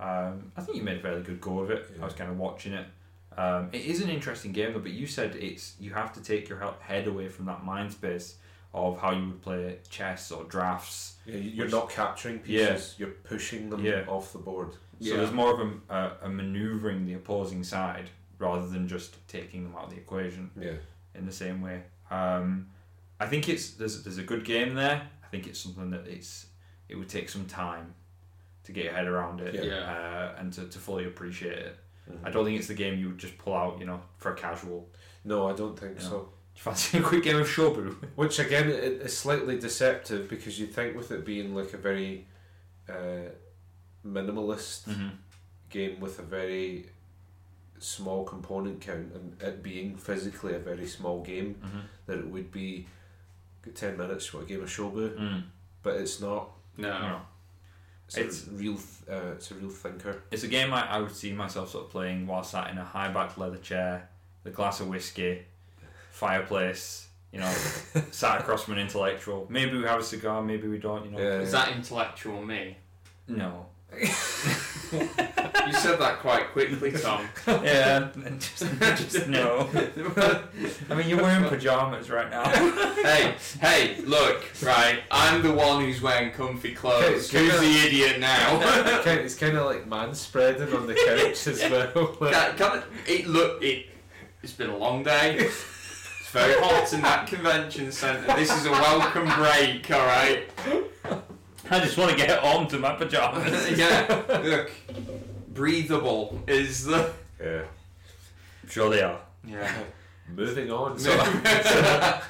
Um, 0.00 0.50
I 0.56 0.60
think 0.62 0.76
you 0.78 0.82
made 0.82 0.96
a 0.98 1.00
fairly 1.00 1.22
good 1.22 1.40
go 1.40 1.60
of 1.60 1.70
it. 1.70 1.86
Yeah. 1.94 2.02
I 2.02 2.04
was 2.06 2.14
kind 2.14 2.30
of 2.30 2.38
watching 2.38 2.72
it. 2.72 2.86
Um, 3.38 3.68
it 3.72 3.82
is 3.84 4.00
an 4.02 4.10
interesting 4.10 4.50
game 4.52 4.72
though, 4.72 4.80
but 4.80 4.90
you 4.92 5.06
said 5.06 5.36
it's 5.36 5.74
you 5.78 5.92
have 5.92 6.12
to 6.14 6.20
take 6.22 6.48
your 6.48 6.58
head 6.80 7.06
away 7.06 7.28
from 7.28 7.46
that 7.46 7.64
mind 7.64 7.92
space 7.92 8.36
of 8.74 9.00
how 9.00 9.12
you 9.12 9.26
would 9.26 9.42
play 9.42 9.78
chess 9.88 10.30
or 10.32 10.44
drafts. 10.44 11.16
yeah 11.26 11.34
you- 11.36 11.50
you're 11.50 11.66
Which- 11.66 11.72
not 11.72 11.90
capturing 11.90 12.38
pieces. 12.40 12.60
Yeah. 12.66 12.72
pieces 12.74 12.94
you're 12.98 13.08
pushing 13.10 13.70
them 13.70 13.84
Yeah. 13.84 14.04
off 14.08 14.32
the 14.32 14.38
board 14.38 14.70
So 15.00 15.16
there's 15.16 15.32
more 15.32 15.54
of 15.54 15.60
a, 15.60 15.94
a, 15.94 16.12
a 16.24 16.28
maneuvering 16.28 17.06
the 17.06 17.14
opposing 17.14 17.64
side 17.64 18.10
rather 18.38 18.66
than 18.68 18.86
just 18.88 19.26
taking 19.28 19.64
them 19.64 19.74
out 19.76 19.84
of 19.84 19.90
the 19.90 19.96
equation 19.96 20.50
yeah 20.60 20.72
in 21.14 21.26
the 21.26 21.32
same 21.32 21.60
way. 21.62 21.82
Um, 22.10 22.68
I 23.18 23.26
think 23.26 23.48
it's 23.48 23.70
there's 23.72 24.02
there's 24.04 24.18
a 24.18 24.22
good 24.22 24.44
game 24.44 24.74
there. 24.74 25.02
I 25.24 25.26
think 25.28 25.46
it's 25.46 25.58
something 25.60 25.90
that 25.90 26.06
it's 26.06 26.46
it 26.88 26.96
would 26.96 27.08
take 27.08 27.28
some 27.28 27.46
time 27.46 27.94
to 28.64 28.72
get 28.72 28.84
your 28.84 28.94
head 28.94 29.06
around 29.06 29.40
it 29.40 29.54
Yeah. 29.64 29.74
uh, 29.76 30.38
and 30.40 30.52
to, 30.54 30.64
to 30.66 30.78
fully 30.78 31.04
appreciate 31.06 31.58
it. 31.58 31.76
Mhm. 32.10 32.18
I 32.26 32.30
don't 32.30 32.44
think 32.44 32.58
it's 32.58 32.68
the 32.68 32.74
game 32.74 32.98
you 32.98 33.08
would 33.08 33.18
just 33.18 33.38
pull 33.38 33.54
out, 33.54 33.78
you 33.80 33.86
know, 33.86 34.00
for 34.18 34.32
a 34.32 34.36
casual. 34.36 34.88
no 35.24 35.48
I 35.48 35.54
don't 35.54 35.78
think 35.78 35.96
Yeah. 35.98 36.04
so 36.08 36.16
Do 36.54 36.56
you 36.56 36.62
fancy 36.62 36.98
a 36.98 37.02
quick 37.02 37.22
game 37.24 37.36
of 37.40 37.46
Shobu? 37.48 37.94
Which 38.16 38.38
again 38.38 38.68
is 38.70 39.16
slightly 39.16 39.58
deceptive 39.58 40.28
because 40.28 40.58
you 40.60 40.66
think 40.66 40.96
with 40.96 41.10
it 41.10 41.24
being 41.24 41.54
like 41.54 41.72
a 41.74 41.78
very 41.78 42.26
uh, 42.88 43.30
minimalist 44.06 44.88
Mm-hmm. 44.88 45.08
game 45.70 46.00
with 46.00 46.18
a 46.18 46.22
very 46.22 46.86
small 47.78 48.24
component 48.24 48.80
count 48.80 49.12
and 49.14 49.36
it 49.40 49.62
being 49.62 49.96
physically 49.96 50.54
a 50.54 50.58
very 50.58 50.86
small 50.86 51.22
game 51.22 51.56
Mm-hmm. 51.64 51.78
that 52.06 52.18
it 52.18 52.26
would 52.28 52.50
be 52.52 52.86
ten 53.74 53.96
minutes 53.96 54.26
for 54.26 54.40
a 54.42 54.44
game 54.44 54.62
of 54.62 54.68
Shobu, 54.68 55.16
Mm. 55.16 55.42
but 55.82 55.96
it's 55.96 56.20
not. 56.20 56.50
No. 56.76 56.98
No. 56.98 57.20
It's, 58.08 58.16
It's- 58.16 58.46
a 58.48 58.50
real. 58.50 58.78
Uh, 59.08 59.32
it's 59.36 59.50
a 59.50 59.54
real 59.54 59.70
thinker. 59.70 60.22
It's 60.30 60.42
a 60.42 60.48
game 60.48 60.72
I, 60.72 60.82
I 60.96 60.98
would 61.00 61.14
see 61.14 61.32
myself 61.32 61.70
sort 61.70 61.84
of 61.84 61.90
playing 61.90 62.26
while 62.26 62.42
sat 62.42 62.70
in 62.70 62.78
a 62.78 62.84
high 62.84 63.08
backed 63.12 63.38
leather 63.38 63.58
chair, 63.58 64.08
the 64.44 64.50
glass 64.50 64.80
of 64.80 64.88
whiskey, 64.88 65.42
fireplace, 66.10 67.06
you 67.32 67.38
know, 67.40 67.52
sat 68.10 68.40
across 68.40 68.64
from 68.64 68.74
an 68.74 68.80
intellectual. 68.80 69.46
Maybe 69.48 69.76
we 69.78 69.84
have 69.84 70.00
a 70.00 70.04
cigar, 70.04 70.42
maybe 70.42 70.66
we 70.68 70.78
don't, 70.78 71.04
you 71.04 71.10
know. 71.12 71.18
Yeah. 71.18 71.40
Is 71.40 71.52
that 71.52 71.68
intellectual 71.70 72.42
me? 72.44 72.76
No. 73.28 73.66
You 73.92 75.76
said 75.76 76.00
that 76.00 76.18
quite 76.20 76.50
quickly, 76.52 76.90
Tom. 76.92 77.28
yeah, 77.46 78.08
just, 78.38 78.58
just 78.80 79.28
no. 79.28 79.68
I 80.90 80.94
mean, 80.94 81.08
you're 81.08 81.22
wearing 81.22 81.48
pajamas 81.48 82.10
right 82.10 82.28
now. 82.30 82.48
hey, 83.02 83.34
hey, 83.60 83.96
look, 84.04 84.44
right, 84.62 85.00
I'm 85.10 85.42
the 85.42 85.52
one 85.52 85.84
who's 85.84 86.02
wearing 86.02 86.32
comfy 86.32 86.74
clothes. 86.74 87.30
Who's 87.30 87.60
the 87.60 87.86
idiot 87.86 88.18
now? 88.20 88.60
It's 89.20 89.34
kind- 89.36 89.56
of 89.56 89.66
like 89.66 89.86
man 89.86 90.14
spreading 90.14 90.72
on 90.74 90.86
the 90.86 90.94
couch 90.94 91.46
as 91.46 91.60
well. 91.70 92.16
Can, 92.30 92.56
can 92.56 92.82
it, 93.06 93.26
look, 93.26 93.62
it, 93.62 93.86
it's 94.42 94.52
been 94.52 94.70
a 94.70 94.76
long 94.76 95.02
day. 95.02 95.36
It's 95.38 96.30
very 96.30 96.54
hot 96.60 96.92
in 96.92 97.02
that 97.02 97.26
convention 97.26 97.90
centre. 97.92 98.34
This 98.36 98.50
is 98.56 98.66
a 98.66 98.70
welcome 98.70 99.26
break, 99.36 99.90
alright? 99.90 100.48
I 101.70 101.78
just 101.80 101.96
want 101.96 102.10
to 102.10 102.16
get 102.16 102.38
home 102.40 102.66
to 102.68 102.78
my 102.78 102.94
pajamas. 102.94 103.70
yeah, 103.78 104.22
look, 104.42 104.70
breathable 105.48 106.42
is 106.46 106.84
the. 106.86 107.12
yeah. 107.40 107.62
Sure 108.68 108.90
they 108.90 109.02
are. 109.02 109.20
Yeah. 109.46 109.72
Moving 110.34 110.70
on. 110.70 110.98
So, 110.98 111.10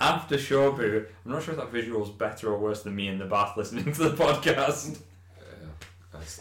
After 0.00 0.36
Shobu, 0.36 1.06
I'm 1.24 1.32
not 1.32 1.42
sure 1.42 1.54
if 1.54 1.60
that 1.60 1.70
visual 1.70 2.02
is 2.02 2.10
better 2.10 2.52
or 2.52 2.58
worse 2.58 2.82
than 2.82 2.94
me 2.94 3.08
in 3.08 3.18
the 3.18 3.24
bath 3.24 3.56
listening 3.56 3.84
to 3.94 4.10
the 4.10 4.10
podcast. 4.10 4.98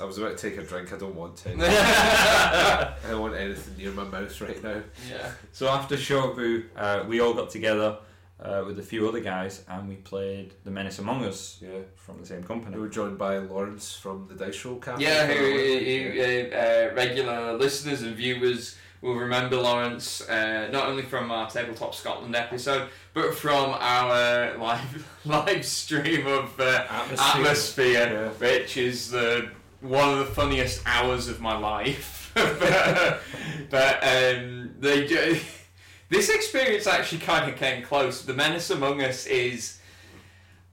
I 0.01 0.03
was 0.03 0.17
about 0.17 0.37
to 0.37 0.49
take 0.49 0.57
a 0.59 0.63
drink. 0.63 0.91
I 0.91 0.97
don't 0.97 1.15
want 1.15 1.37
to. 1.37 1.51
I 1.57 2.93
don't 3.09 3.21
want 3.21 3.35
anything 3.35 3.77
near 3.77 3.91
my 3.91 4.03
mouth 4.03 4.41
right 4.41 4.61
now. 4.61 4.81
yeah. 5.09 5.31
So 5.53 5.67
after 5.69 5.95
Shobu, 5.95 6.65
uh, 6.75 7.05
we 7.07 7.21
all 7.21 7.33
got 7.33 7.49
together 7.49 7.97
uh, 8.43 8.63
with 8.65 8.77
a 8.79 8.83
few 8.83 9.07
other 9.07 9.21
guys 9.21 9.63
and 9.69 9.87
we 9.87 9.95
played 9.95 10.53
The 10.63 10.71
Menace 10.71 10.99
Among 10.99 11.23
Us 11.25 11.57
Yeah. 11.61 11.69
from 11.95 12.19
the 12.19 12.25
same 12.25 12.43
company. 12.43 12.75
We 12.75 12.81
were 12.81 12.89
joined 12.89 13.17
by 13.17 13.37
Lawrence 13.37 13.95
from 13.95 14.27
the 14.27 14.35
Dice 14.35 14.65
Roll 14.65 14.75
Cafe. 14.77 15.01
Yeah, 15.03 15.25
who, 15.27 15.33
Yeah. 15.45 16.47
who, 16.49 16.55
uh, 16.55 16.59
uh, 16.91 16.95
regular 16.95 17.53
listeners 17.57 18.01
and 18.01 18.15
viewers 18.15 18.75
will 19.01 19.15
remember 19.15 19.55
Lawrence 19.57 20.21
uh, 20.27 20.67
not 20.71 20.87
only 20.87 21.03
from 21.03 21.29
our 21.31 21.49
Tabletop 21.49 21.93
Scotland 21.95 22.35
episode, 22.35 22.89
but 23.13 23.33
from 23.35 23.71
our 23.79 24.57
live 24.57 25.07
live 25.25 25.63
stream 25.65 26.25
of 26.27 26.59
uh, 26.59 26.85
Atmosphere. 26.89 27.41
Atmosphere, 27.41 28.31
which 28.39 28.77
is 28.77 29.11
the 29.11 29.49
one 29.81 30.09
of 30.09 30.19
the 30.19 30.25
funniest 30.33 30.81
hours 30.85 31.27
of 31.27 31.39
my 31.39 31.55
life. 31.57 32.31
but 32.33 33.21
but 33.69 34.03
um, 34.03 34.71
they 34.79 35.05
do, 35.07 35.37
this 36.09 36.29
experience 36.29 36.87
actually 36.87 37.19
kind 37.21 37.49
of 37.51 37.57
came 37.57 37.83
close. 37.83 38.21
The 38.23 38.33
Menace 38.33 38.69
Among 38.69 39.01
Us 39.01 39.25
is 39.25 39.79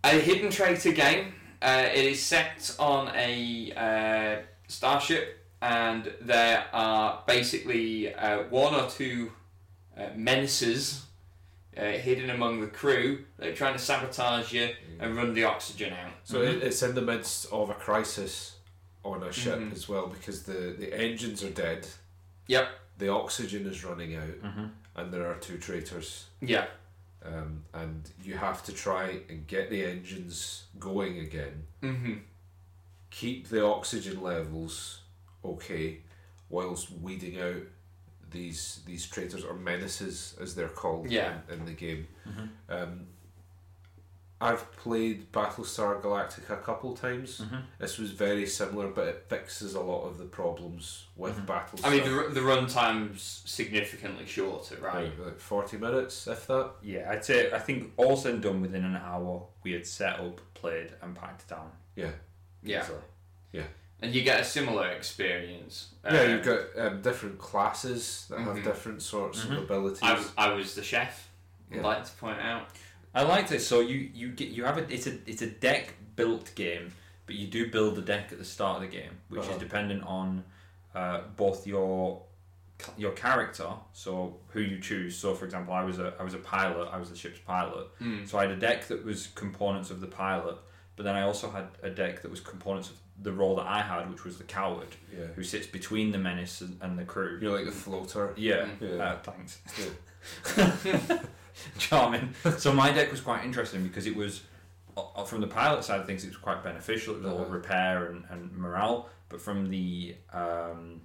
a 0.05 0.11
hidden 0.18 0.51
traitor 0.51 0.92
game. 0.92 1.35
Uh, 1.61 1.87
it 1.95 2.05
is 2.05 2.23
set 2.23 2.75
on 2.79 3.09
a 3.14 3.73
uh, 3.77 4.42
starship 4.68 5.38
and 5.61 6.12
there 6.21 6.64
are 6.73 7.23
basically 7.27 8.12
uh, 8.14 8.42
one 8.51 8.75
or 8.75 8.88
two 8.90 9.31
uh, 9.97 10.07
menaces 10.16 11.05
uh, 11.77 11.83
hidden 11.85 12.31
among 12.31 12.61
the 12.61 12.66
crew 12.66 13.25
that 13.38 13.49
are 13.49 13.55
trying 13.55 13.73
to 13.75 13.79
sabotage 13.79 14.53
you 14.53 14.71
and 14.99 15.16
run 15.16 15.33
the 15.35 15.45
oxygen 15.45 15.92
out. 15.92 16.12
So 16.25 16.42
it, 16.42 16.62
it's 16.62 16.83
in 16.83 16.95
the 16.97 17.01
midst 17.03 17.47
of 17.53 17.71
a 17.71 17.75
crisis 17.75 18.57
on 19.05 19.23
a 19.23 19.33
ship 19.33 19.59
Mhm. 19.59 19.73
as 19.73 19.88
well 19.88 20.07
because 20.09 20.42
the, 20.42 20.75
the 20.79 20.92
engines 20.99 21.42
are 21.45 21.51
dead. 21.51 21.87
Yep. 22.49 22.68
The 22.99 23.09
oxygen 23.09 23.66
is 23.66 23.85
running 23.85 24.16
out, 24.16 24.42
Mm-hmm. 24.42 24.64
And 24.96 25.12
there 25.12 25.26
are 25.31 25.37
two 25.37 25.59
traitors. 25.59 26.26
Yeah. 26.40 26.66
Um, 27.24 27.62
and 27.72 28.11
you 28.24 28.37
have 28.37 28.64
to 28.64 28.72
try 28.72 29.20
and 29.28 29.46
get 29.46 29.70
the 29.70 29.85
engines 29.85 30.64
going 30.78 31.18
again. 31.20 31.62
hmm 31.81 32.14
Keep 33.11 33.48
the 33.48 33.64
oxygen 33.64 34.22
levels 34.22 35.02
okay, 35.44 35.98
whilst 36.48 36.90
weeding 36.90 37.38
out 37.40 37.62
these 38.31 38.81
these 38.87 39.07
traitors 39.07 39.44
or 39.44 39.52
menaces 39.55 40.35
as 40.40 40.55
they're 40.55 40.68
called 40.68 41.11
Yeah. 41.11 41.40
in, 41.48 41.61
in 41.61 41.64
the 41.66 41.72
game. 41.72 42.07
Mhm. 42.26 42.48
Um, 42.70 43.07
I've 44.42 44.70
played 44.76 45.31
Battlestar 45.33 46.02
Galactica 46.02 46.50
a 46.50 46.57
couple 46.57 46.94
times. 46.96 47.40
Mm-hmm. 47.40 47.57
This 47.78 47.98
was 47.98 48.11
very 48.11 48.44
similar, 48.46 48.88
but 48.88 49.07
it 49.07 49.24
fixes 49.28 49.74
a 49.74 49.81
lot 49.81 50.02
of 50.09 50.18
the 50.18 50.24
problems 50.24 51.05
with 51.16 51.37
Mhm. 51.38 51.46
Battlestar. 51.46 51.85
I 51.87 51.90
mean, 51.90 52.05
the, 52.05 52.28
the 52.35 52.42
run 52.42 52.66
time's 52.66 53.42
significantly 53.46 54.26
shorter, 54.26 54.76
right? 54.81 55.05
like, 55.05 55.18
like 55.26 55.38
forty 55.40 55.76
minutes, 55.78 56.26
if 56.26 56.46
that. 56.48 56.70
Yeah, 56.83 57.09
I'd 57.11 57.24
say 57.24 57.52
I 57.52 57.59
think 57.61 57.92
all 57.96 58.16
said 58.16 58.35
and 58.35 58.42
done 58.42 58.61
within 58.61 58.85
an 58.85 58.96
hour 58.96 59.46
we 59.62 59.72
had 59.72 59.87
set 59.87 60.18
up, 60.18 60.40
played, 60.55 60.90
and 61.02 61.14
packed 61.14 61.48
down. 61.48 61.70
Yeah, 61.94 62.11
Yeah. 62.62 62.83
easily. 62.83 62.98
And 64.05 64.12
you 64.12 64.22
get 64.24 64.40
a 64.40 64.44
similar 64.44 64.88
experience. 64.88 65.90
yeah. 66.05 66.11
Uh, 66.11 66.22
You've 66.24 66.44
got 66.44 66.61
um, 66.76 67.02
different 67.02 67.38
classes 67.38 68.26
that 68.31 68.40
have 68.40 68.57
Mhm. 68.57 68.64
different 68.64 69.00
sorts 69.00 69.44
of 69.44 69.52
abilities. 69.52 70.00
I, 70.02 70.20
I 70.37 70.52
was 70.55 70.74
the 70.74 70.83
chef. 70.83 71.28
I'd 71.72 71.83
like 71.83 72.05
to 72.05 72.11
point 72.16 72.40
out. 72.40 72.66
I 73.14 73.22
liked 73.22 73.53
it. 73.53 73.61
So 73.61 73.81
you 73.81 74.11
you 74.14 74.29
get 74.31 74.48
you 74.48 74.64
have 74.64 74.79
a 74.79 74.92
it's 74.92 75.07
a 75.07 75.14
it's 75.27 75.42
a 75.42 75.46
deck 75.48 75.94
built 76.16 76.55
game, 76.55 76.92
but 77.27 77.35
you 77.35 77.46
do 77.46 77.70
build 77.70 77.94
the 77.96 78.03
deck 78.03 78.33
at 78.33 78.38
the 78.38 78.44
start 78.44 78.77
of 78.77 78.83
the 78.90 78.96
game, 78.96 79.12
which 79.29 79.40
Uh-huh. 79.42 79.53
is 79.53 79.59
dependent 79.59 80.03
on 80.05 80.44
uh, 80.94 81.20
both 81.37 81.66
your 81.66 82.22
your 82.96 83.12
character, 83.12 83.68
so 83.92 84.38
who 84.48 84.61
you 84.61 84.81
choose. 84.81 85.16
So, 85.16 85.35
for 85.35 85.44
example, 85.44 85.72
I 85.75 85.85
was 85.85 85.98
a 85.98 86.14
I 86.18 86.22
was 86.22 86.35
a 86.35 86.38
pilot. 86.38 86.88
I 86.92 86.96
was 86.98 87.11
the 87.11 87.16
ship's 87.16 87.38
pilot. 87.38 87.87
Mm. 88.01 88.27
So 88.29 88.38
I 88.38 88.42
had 88.42 88.51
a 88.51 88.57
deck 88.57 88.88
that 88.88 89.05
was 89.05 89.29
components 89.35 89.90
of 89.90 90.01
the 90.01 90.07
pilot, 90.09 90.57
but 90.96 91.05
then 91.05 91.14
I 91.14 91.22
also 91.22 91.51
had 91.51 91.66
a 91.83 91.90
deck 91.90 92.22
that 92.22 92.31
was 92.31 92.40
components 92.40 92.90
of 92.90 92.96
the 93.22 93.33
role 93.33 93.55
that 93.57 93.66
I 93.66 93.83
had, 93.83 94.11
which 94.11 94.25
was 94.25 94.38
the 94.38 94.44
coward, 94.44 94.88
yeah, 95.16 95.27
who 95.37 95.44
sits 95.44 95.66
between 95.66 96.11
the 96.12 96.18
menace 96.18 96.61
and, 96.61 96.77
and 96.81 96.98
the 96.98 97.05
crew. 97.05 97.38
you're 97.40 97.55
like 97.57 97.66
the 97.66 97.70
floater. 97.72 98.33
Yeah. 98.37 98.66
Yeah. 98.81 98.96
Uh, 98.96 99.18
thanks. 99.22 99.61
Yeah. 99.79 100.72
Charming. 101.79 102.35
So 102.59 102.73
my 102.73 102.91
deck 102.93 103.11
was 103.11 103.21
quite 103.21 103.45
interesting 103.45 103.83
because 103.83 104.07
it 104.07 104.17
was, 104.17 104.43
uh, 104.97 105.25
from 105.25 105.41
the 105.41 105.47
pilot 105.47 105.85
side 105.85 106.01
of 106.01 106.07
things, 106.07 106.25
it 106.25 106.29
was 106.29 106.37
quite 106.37 106.62
beneficial. 106.62 107.15
It 107.15 107.23
was 107.23 107.33
all 107.33 107.45
repair 107.45 108.07
and, 108.07 108.25
and 108.31 108.53
morale. 108.57 109.09
But 109.29 109.41
from 109.41 109.69
the 109.71 110.17
um, 110.33 111.01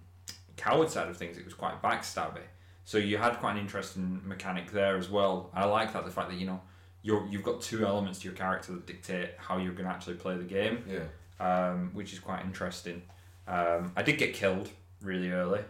coward 0.57 0.89
side 0.89 1.07
of 1.09 1.17
things, 1.17 1.37
it 1.37 1.45
was 1.45 1.53
quite 1.53 1.81
backstabby. 1.81 2.41
So 2.83 2.97
you 2.97 3.17
had 3.17 3.37
quite 3.39 3.53
an 3.53 3.57
interesting 3.59 4.21
mechanic 4.25 4.71
there 4.71 4.97
as 4.97 5.09
well. 5.09 5.49
I 5.53 5.65
like 5.65 5.93
that 5.93 6.05
the 6.05 6.11
fact 6.11 6.29
that 6.29 6.37
you 6.37 6.45
know 6.45 6.61
you're 7.03 7.27
you've 7.29 7.43
got 7.43 7.61
two 7.61 7.85
elements 7.85 8.19
to 8.19 8.25
your 8.25 8.33
character 8.35 8.71
that 8.73 8.85
dictate 8.85 9.31
how 9.37 9.57
you're 9.57 9.73
going 9.73 9.85
to 9.87 9.91
actually 9.93 10.15
play 10.15 10.37
the 10.37 10.43
game, 10.45 10.83
Yeah, 10.89 11.69
um, 11.69 11.91
which 11.93 12.13
is 12.13 12.19
quite 12.19 12.43
interesting. 12.45 13.01
Um, 13.47 13.91
I 13.95 14.03
did 14.03 14.17
get 14.17 14.33
killed 14.33 14.69
really 15.01 15.31
early. 15.31 15.61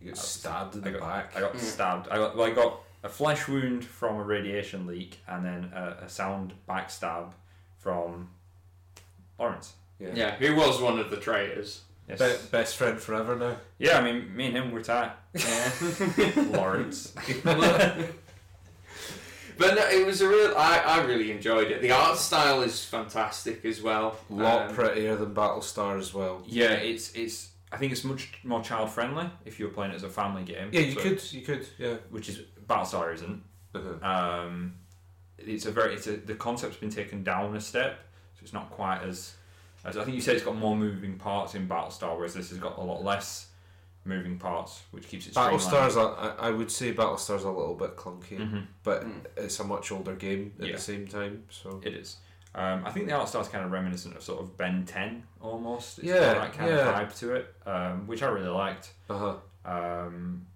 you 0.00 0.06
get 0.08 0.16
stabbed 0.16 0.74
in 0.76 0.80
I 0.82 0.90
the 0.90 0.98
got, 0.98 1.08
back. 1.08 1.36
I 1.36 1.40
got 1.40 1.52
Mm. 1.54 1.60
stabbed. 1.60 2.08
I 2.08 2.16
got, 2.16 2.36
well, 2.36 2.46
I 2.46 2.50
got 2.52 2.80
a 3.02 3.08
flesh 3.08 3.48
wound 3.48 3.84
from 3.84 4.16
a 4.16 4.22
radiation 4.22 4.86
leak, 4.86 5.18
and 5.26 5.44
then 5.44 5.70
a, 5.74 6.04
a 6.04 6.08
sound 6.08 6.52
backstab 6.68 7.32
from 7.78 8.30
Lawrence. 9.38 9.74
yeah. 9.98 10.10
Yeah, 10.14 10.34
who 10.36 10.54
was 10.56 10.80
one 10.80 10.98
of 10.98 11.10
the 11.10 11.16
traitors? 11.16 11.82
Yes. 12.08 12.18
Be- 12.18 12.48
best 12.50 12.76
friend 12.76 12.98
forever 13.00 13.36
now. 13.36 13.56
yeah, 13.78 13.98
I 13.98 14.02
mean, 14.02 14.34
me 14.36 14.46
and 14.46 14.56
him 14.56 14.70
were 14.72 14.82
tight. 14.82 15.12
Yeah. 15.34 15.70
Lawrence. 16.50 17.14
But 19.58 19.74
no, 19.74 19.86
it 19.86 20.06
was 20.06 20.20
a 20.22 20.28
real. 20.28 20.54
I, 20.56 20.78
I 20.78 21.04
really 21.04 21.30
enjoyed 21.30 21.70
it. 21.70 21.82
The 21.82 21.90
art 21.92 22.16
style 22.16 22.62
is 22.62 22.82
fantastic 22.84 23.64
as 23.66 23.82
well. 23.82 24.16
A 24.30 24.34
lot 24.34 24.68
Um, 24.70 24.74
prettier 24.74 25.14
than 25.14 25.34
Battlestar 25.34 25.98
as 25.98 26.14
well. 26.14 26.42
yeah, 26.46 26.72
it's 26.72 27.12
it's. 27.12 27.50
I 27.70 27.76
think 27.76 27.92
it's 27.92 28.02
much 28.02 28.32
more 28.44 28.62
child 28.62 28.90
friendly 28.90 29.28
if 29.44 29.60
you're 29.60 29.68
playing 29.68 29.92
it 29.92 29.96
as 29.96 30.02
a 30.04 30.08
family 30.08 30.42
game. 30.42 30.70
Yeah, 30.72 30.80
you 30.80 30.92
So- 30.94 31.00
could, 31.02 31.32
you 31.32 31.40
could, 31.42 31.66
yeah. 31.78 31.94
which 32.10 32.28
is 32.30 32.40
Battlestar 32.68 33.12
isn't. 33.14 33.42
Uh-huh. 33.74 34.06
Um, 34.06 34.74
it's 35.38 35.66
a 35.66 35.72
very 35.72 35.94
it's 35.94 36.06
a 36.06 36.16
the 36.16 36.34
concept's 36.34 36.76
been 36.76 36.90
taken 36.90 37.22
down 37.22 37.54
a 37.56 37.60
step, 37.60 37.98
so 38.34 38.40
it's 38.42 38.52
not 38.52 38.70
quite 38.70 39.02
as 39.02 39.34
as 39.84 39.96
I 39.96 40.04
think 40.04 40.14
you 40.14 40.20
said 40.22 40.36
it's 40.36 40.44
got 40.44 40.56
more 40.56 40.76
moving 40.76 41.16
parts 41.18 41.54
in 41.54 41.66
Battlestar, 41.68 42.16
whereas 42.16 42.34
this 42.34 42.50
has 42.50 42.58
got 42.58 42.78
a 42.78 42.80
lot 42.82 43.02
less 43.02 43.48
moving 44.04 44.36
parts, 44.38 44.82
which 44.90 45.08
keeps 45.08 45.26
it 45.26 45.34
Battlestar's, 45.34 45.96
a, 45.96 46.00
I 46.00 46.48
I 46.48 46.50
would 46.50 46.70
say 46.70 46.92
Battlestar's 46.92 47.44
a 47.44 47.50
little 47.50 47.74
bit 47.74 47.96
clunky, 47.96 48.36
hmm 48.46 48.60
but 48.82 49.04
Mm. 49.04 49.24
it's 49.36 49.58
a 49.60 49.64
much 49.64 49.90
older 49.92 50.14
game 50.14 50.52
at 50.60 50.66
Yeah. 50.66 50.72
the 50.76 50.80
same 50.80 51.06
time. 51.08 51.44
So 51.50 51.80
It 51.84 51.94
is. 51.94 52.16
Um, 52.54 52.84
I 52.84 52.90
think 52.90 53.06
the 53.06 53.12
art 53.14 53.28
style's 53.28 53.48
kind 53.48 53.64
of 53.64 53.70
reminiscent 53.72 54.14
of 54.14 54.22
sort 54.22 54.40
of 54.42 54.56
Ben 54.58 54.84
Ten 54.84 55.22
almost. 55.40 55.98
It's 56.00 56.08
Yeah, 56.08 56.34
got 56.34 56.42
that 56.42 56.52
kind 56.52 56.70
yeah. 56.70 57.00
of 57.00 57.08
vibe 57.08 57.18
to 57.20 57.34
it, 57.36 57.54
um, 57.64 58.06
which 58.06 58.22
I 58.22 58.28
really 58.28 58.48
liked. 58.50 58.92
uh 59.08 59.18
huh, 59.18 59.36
Um, 59.64 60.46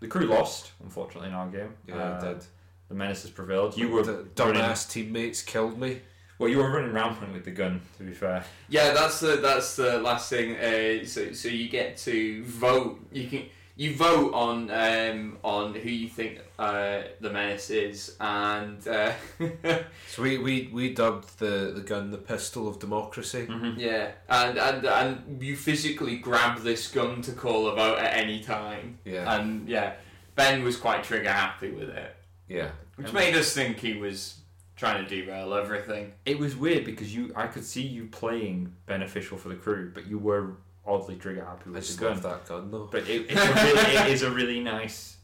the 0.00 0.08
crew 0.08 0.26
lost, 0.26 0.72
unfortunately, 0.82 1.28
in 1.28 1.34
our 1.34 1.48
game. 1.48 1.74
yeah, 1.86 1.94
Uh, 1.96 2.20
did. 2.34 2.44
The 2.88 2.94
menaces 2.94 3.30
prevailed. 3.30 3.76
You 3.76 3.88
were 3.90 4.02
the 4.02 4.24
dumbass 4.34 4.90
teammates 4.90 5.42
killed 5.42 5.78
me. 5.78 6.00
well, 6.38 6.48
you 6.48 6.58
were 6.58 6.70
running 6.70 6.92
rampant 6.92 7.32
with 7.32 7.44
the 7.44 7.50
gun. 7.52 7.80
To 7.98 8.02
be 8.02 8.12
fair, 8.12 8.44
Yeah, 8.68 8.92
that's 8.92 9.20
the 9.20 9.36
that's 9.36 9.76
the 9.76 9.98
last 9.98 10.28
thing. 10.30 10.56
Uh, 10.56 11.04
so 11.04 11.32
so 11.32 11.48
you 11.48 11.68
get 11.68 11.96
to 11.98 12.42
vote. 12.44 12.98
You 13.12 13.28
can 13.28 13.42
you 13.80 13.94
vote 13.94 14.34
on 14.34 14.70
um, 14.70 15.38
on 15.42 15.72
who 15.72 15.88
you 15.88 16.06
think 16.06 16.38
uh, 16.58 17.00
the 17.18 17.30
menace 17.30 17.70
is, 17.70 18.14
and 18.20 18.86
uh, 18.86 19.10
So 20.06 20.22
we, 20.22 20.36
we, 20.36 20.68
we 20.70 20.92
dubbed 20.92 21.38
the, 21.38 21.72
the 21.74 21.80
gun 21.80 22.10
the 22.10 22.18
pistol 22.18 22.68
of 22.68 22.78
democracy. 22.78 23.46
mm-hmm. 23.48 23.80
yeah, 23.80 24.10
and 24.28 24.58
and 24.58 24.84
and 24.84 25.42
you 25.42 25.56
physically 25.56 26.18
grab 26.18 26.60
this 26.60 26.88
gun 26.88 27.22
to 27.22 27.32
call 27.32 27.68
a 27.68 27.74
vote 27.74 27.98
at 27.98 28.18
any 28.18 28.40
time, 28.40 28.98
Yeah, 29.06 29.40
and 29.40 29.66
yeah, 29.66 29.94
Ben 30.34 30.62
was 30.62 30.76
quite 30.76 31.02
trigger 31.02 31.32
happy 31.32 31.70
with 31.70 31.88
it, 31.88 32.14
yeah. 32.48 32.72
which 32.96 33.14
made 33.14 33.34
us 33.34 33.54
think 33.54 33.78
he 33.78 33.94
was 33.94 34.40
trying 34.76 35.02
to 35.02 35.08
derail 35.08 35.54
everything. 35.54 36.12
It 36.26 36.38
was 36.38 36.54
weird 36.54 36.84
because 36.84 37.16
you, 37.16 37.32
I 37.34 37.46
could 37.46 37.64
see 37.64 37.82
you 37.82 38.08
playing 38.08 38.74
beneficial 38.84 39.38
for 39.38 39.48
the 39.48 39.54
crew, 39.54 39.90
but 39.94 40.06
you 40.06 40.18
were 40.18 40.58
oddly 40.90 41.16
trigger 41.16 41.44
happy 41.44 41.64
I 41.66 41.70
with 41.70 41.84
just 41.86 41.98
the 41.98 42.04
gun. 42.06 42.12
love 42.14 42.22
that 42.22 42.46
gun 42.48 42.70
though. 42.70 42.88
But 42.90 43.08
it, 43.08 43.26
it's 43.30 43.40
a 43.40 43.54
really, 43.54 43.96
it 43.96 44.06
is 44.08 44.22
a 44.22 44.30
really 44.30 44.60
nice 44.60 45.16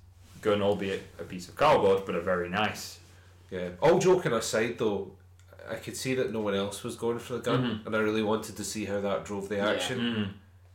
gun, 0.42 0.62
albeit 0.62 1.02
a 1.18 1.24
piece 1.24 1.48
of 1.48 1.56
cardboard, 1.56 2.04
but 2.06 2.14
a 2.14 2.20
very 2.20 2.48
nice. 2.48 2.98
Yeah. 3.50 3.70
All 3.80 3.98
joking 3.98 4.32
aside, 4.32 4.78
though, 4.78 5.12
I 5.70 5.74
could 5.76 5.96
see 5.96 6.14
that 6.14 6.32
no 6.32 6.40
one 6.40 6.54
else 6.54 6.82
was 6.84 6.96
going 6.96 7.18
for 7.18 7.34
the 7.34 7.40
gun, 7.40 7.62
Mhm. 7.62 7.86
and 7.86 7.96
I 7.96 7.98
really 8.00 8.22
wanted 8.22 8.56
to 8.56 8.64
see 8.64 8.84
how 8.84 9.00
that 9.00 9.24
drove 9.24 9.48
the 9.48 9.56
Yeah. 9.56 9.70
action. 9.70 9.98
Mm. 10.00 10.32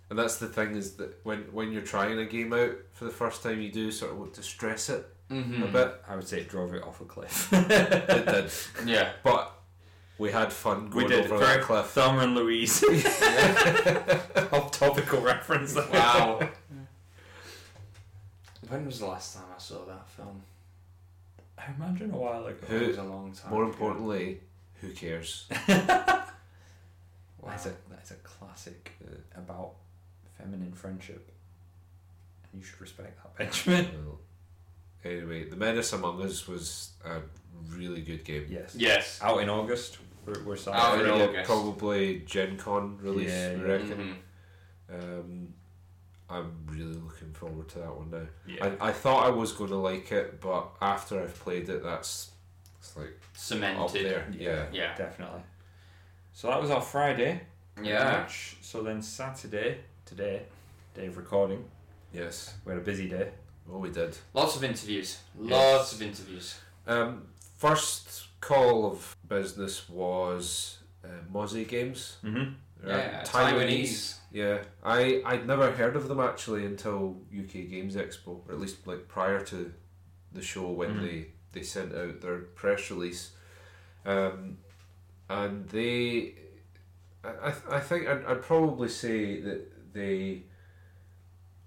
And 0.09 0.19
that's 0.19 0.37
the 0.37 0.47
thing 0.47 0.75
is 0.75 0.95
that 0.97 1.19
when 1.23 1.43
when 1.53 1.71
you're 1.71 1.81
trying 1.83 2.19
a 2.19 2.25
game 2.25 2.51
out 2.51 2.75
for 2.91 3.05
the 3.05 3.11
first 3.11 3.43
time, 3.43 3.61
you 3.61 3.71
do 3.71 3.91
sort 3.91 4.11
of 4.11 4.17
want 4.17 4.33
to 4.33 4.43
stress 4.43 4.89
it 4.89 5.05
Mm-hmm. 5.29 5.63
a 5.63 5.67
bit. 5.67 5.95
I 6.09 6.15
would 6.17 6.27
say 6.27 6.41
it 6.41 6.49
drove 6.49 6.73
it 6.73 6.83
off 6.83 6.99
a 6.99 7.05
cliff. 7.05 7.47
It 7.53 8.25
did, 8.25 8.51
Yeah. 8.85 9.13
but 9.23 9.53
we 10.21 10.31
had 10.31 10.53
fun 10.53 10.89
we 10.91 11.05
did 11.07 11.25
over 11.25 11.37
very 11.39 11.57
that 11.57 11.63
cliff. 11.65 11.87
Thelma 11.87 12.19
and 12.21 12.35
Louise. 12.35 12.83
Off 14.53 14.71
topical 14.71 15.19
reference. 15.19 15.73
There. 15.73 15.83
Wow. 15.91 16.39
when 18.69 18.85
was 18.85 18.99
the 18.99 19.07
last 19.07 19.33
time 19.35 19.45
I 19.55 19.59
saw 19.59 19.83
that 19.85 20.07
film? 20.09 20.43
I 21.57 21.63
imagine 21.75 22.11
a 22.11 22.17
while 22.17 22.45
ago. 22.45 22.57
Who- 22.67 22.77
It 22.77 22.87
was 22.89 22.97
a 22.99 23.03
long 23.03 23.31
time. 23.33 23.51
More 23.51 23.63
ago. 23.63 23.71
importantly, 23.71 24.41
who 24.79 24.89
cares? 24.91 25.47
Wow. 25.67 26.27
That's 27.47 27.65
a 27.65 27.73
that's 27.89 28.11
a 28.11 28.15
classic 28.15 28.91
uh, 29.03 29.15
about 29.39 29.71
feminine 30.37 30.73
friendship, 30.73 31.31
and 32.53 32.61
you 32.61 32.67
should 32.67 32.79
respect 32.79 33.17
that, 33.23 33.35
Benjamin. 33.35 33.87
Well, 34.05 34.19
anyway, 35.03 35.49
The 35.49 35.55
Menace 35.55 35.91
Among 35.93 36.21
Us 36.21 36.47
was 36.47 36.91
a 37.03 37.21
really 37.75 38.01
good 38.01 38.23
game. 38.23 38.45
Yes. 38.47 38.75
Yes. 38.77 39.19
Out 39.23 39.41
in 39.41 39.49
August. 39.49 39.97
We're, 40.25 40.43
we're 40.43 40.53
Out 40.53 40.59
sorry. 40.59 41.01
in 41.09 41.17
Yeah, 41.17 41.23
August. 41.25 41.45
Probably 41.49 42.19
Gen 42.25 42.57
Con 42.57 42.97
release, 43.01 43.29
Yeah, 43.31 43.47
I 43.47 43.51
yeah. 43.55 43.61
reckon. 43.61 44.17
Mhm. 44.89 44.93
Um, 45.19 45.53
I'm 46.29 46.53
really 46.67 46.93
looking 46.93 47.33
forward 47.33 47.67
to 47.69 47.79
that 47.79 47.95
one 47.95 48.09
now. 48.11 48.27
Yeah. 48.47 48.73
I, 48.79 48.89
I 48.89 48.91
thought 48.93 49.25
I 49.25 49.29
was 49.29 49.51
going 49.53 49.69
to 49.71 49.77
like 49.77 50.11
it, 50.11 50.39
but 50.39 50.69
after 50.81 51.21
I've 51.21 51.37
played 51.39 51.67
it, 51.69 51.83
that's 51.83 52.31
it's 52.79 52.95
like 52.95 53.19
Cemented. 53.33 53.81
up 53.81 53.91
there. 53.91 54.27
Yeah. 54.37 54.65
Yeah. 54.71 54.95
Definitely. 54.95 55.41
So 56.33 56.47
that 56.47 56.61
was 56.61 56.71
our 56.71 56.81
Friday 56.81 57.41
Yeah. 57.81 58.03
match. 58.03 58.57
So 58.61 58.81
then 58.83 59.01
Saturday, 59.01 59.79
today, 60.05 60.43
day 60.93 61.07
of 61.07 61.17
recording. 61.17 61.65
Yes. 62.13 62.53
We 62.65 62.71
had 62.73 62.81
a 62.81 62.85
busy 62.85 63.07
day. 63.09 63.31
Oh, 63.71 63.77
we 63.79 63.89
did. 63.89 64.17
Lots 64.33 64.55
of 64.55 64.63
interviews. 64.63 65.19
Lots 65.37 65.93
of 65.93 66.01
interviews. 66.01 66.57
Um, 66.87 67.27
first 67.57 68.27
call 68.41 68.85
of 68.91 69.15
business 69.27 69.87
was 69.89 70.79
uh, 71.05 71.07
Mozzie 71.33 71.67
Games. 71.67 72.17
Mm-hmm. 72.23 72.53
They're 72.83 72.97
Yeah, 72.97 73.23
Taiwanese. 73.23 74.15
Yeah, 74.31 74.63
I 74.83 75.21
I'd 75.25 75.45
never 75.47 75.71
heard 75.71 75.95
of 75.95 76.07
them 76.07 76.19
actually 76.19 76.65
until 76.65 77.17
UK 77.37 77.69
Games 77.69 77.95
Expo, 77.95 78.39
or 78.47 78.51
at 78.53 78.59
least 78.59 78.87
like 78.87 79.07
prior 79.07 79.41
to 79.45 79.71
the 80.33 80.41
show 80.41 80.69
when 80.71 80.95
Mhm. 80.95 81.01
they 81.01 81.27
they 81.53 81.63
sent 81.63 81.93
out 81.93 82.21
their 82.21 82.39
press 82.39 82.89
release, 82.89 83.31
um, 84.05 84.57
and 85.29 85.67
they, 85.69 86.33
I 87.23 87.29
I- 87.49 87.75
I 87.77 87.79
think 87.81 88.07
I'd, 88.07 88.23
I'd 88.25 88.41
probably 88.41 88.87
say 88.89 89.41
that 89.41 89.93
they 89.93 90.43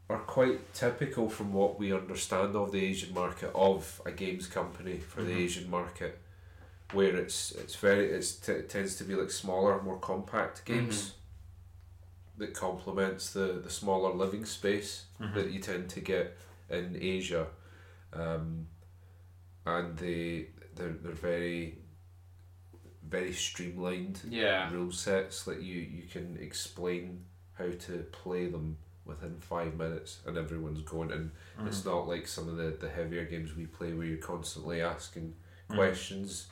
are 0.09 0.19
quite 0.21 0.73
typical 0.75 1.29
from 1.29 1.53
what 1.53 1.79
we 1.79 1.93
understand 1.93 2.57
of 2.57 2.73
the 2.73 2.83
Asian 2.85 3.13
market 3.15 3.51
of 3.55 4.01
a 4.07 4.11
games 4.13 4.47
company 4.47 4.99
for 4.99 5.23
the 5.23 5.33
Mhm. 5.33 5.45
Asian 5.45 5.71
market, 5.71 6.19
where 6.95 7.17
it's 7.17 7.53
it's 7.53 7.75
very 7.77 8.07
it's 8.11 8.33
t- 8.37 8.53
it 8.53 8.69
tends 8.69 8.97
to 8.97 9.05
be 9.05 9.15
like 9.15 9.31
smaller, 9.31 9.83
more 9.83 9.99
compact 9.99 10.65
games 10.65 11.15
that 12.39 12.55
complements 12.55 13.33
the 13.33 13.61
the 13.65 13.71
smaller 13.71 14.13
living 14.15 14.45
space 14.45 15.05
Mm-hmm. 15.21 15.35
that 15.39 15.51
you 15.53 15.61
tend 15.61 15.89
to 15.91 16.01
get 16.01 16.37
in 16.69 16.97
Asia, 17.01 17.47
um, 18.13 18.67
and 19.65 19.97
they 19.97 20.49
they're 20.75 20.89
they're 21.03 21.13
very 21.13 21.79
very 23.09 23.33
streamlined 23.33 24.21
Yeah. 24.29 24.73
rule 24.73 24.91
sets 24.93 25.45
that 25.45 25.63
you 25.63 25.81
you 25.81 26.03
can 26.11 26.37
explain 26.41 27.25
how 27.53 27.71
to 27.87 28.05
play 28.11 28.47
them 28.49 28.77
within 29.05 29.37
five 29.41 29.75
minutes 29.77 30.21
and 30.27 30.37
everyone's 30.39 30.81
going 30.83 31.13
and 31.13 31.31
Mm-hmm. 31.59 31.69
it's 31.69 31.85
not 31.85 32.09
like 32.09 32.27
some 32.27 32.49
of 32.49 32.57
the, 32.57 32.71
the 32.81 32.89
heavier 32.89 33.25
games 33.25 33.55
we 33.55 33.67
play 33.67 33.93
where 33.93 34.07
you're 34.07 34.17
constantly 34.19 34.81
asking 34.81 35.35
Mhm. 35.71 35.75
questions 35.77 36.47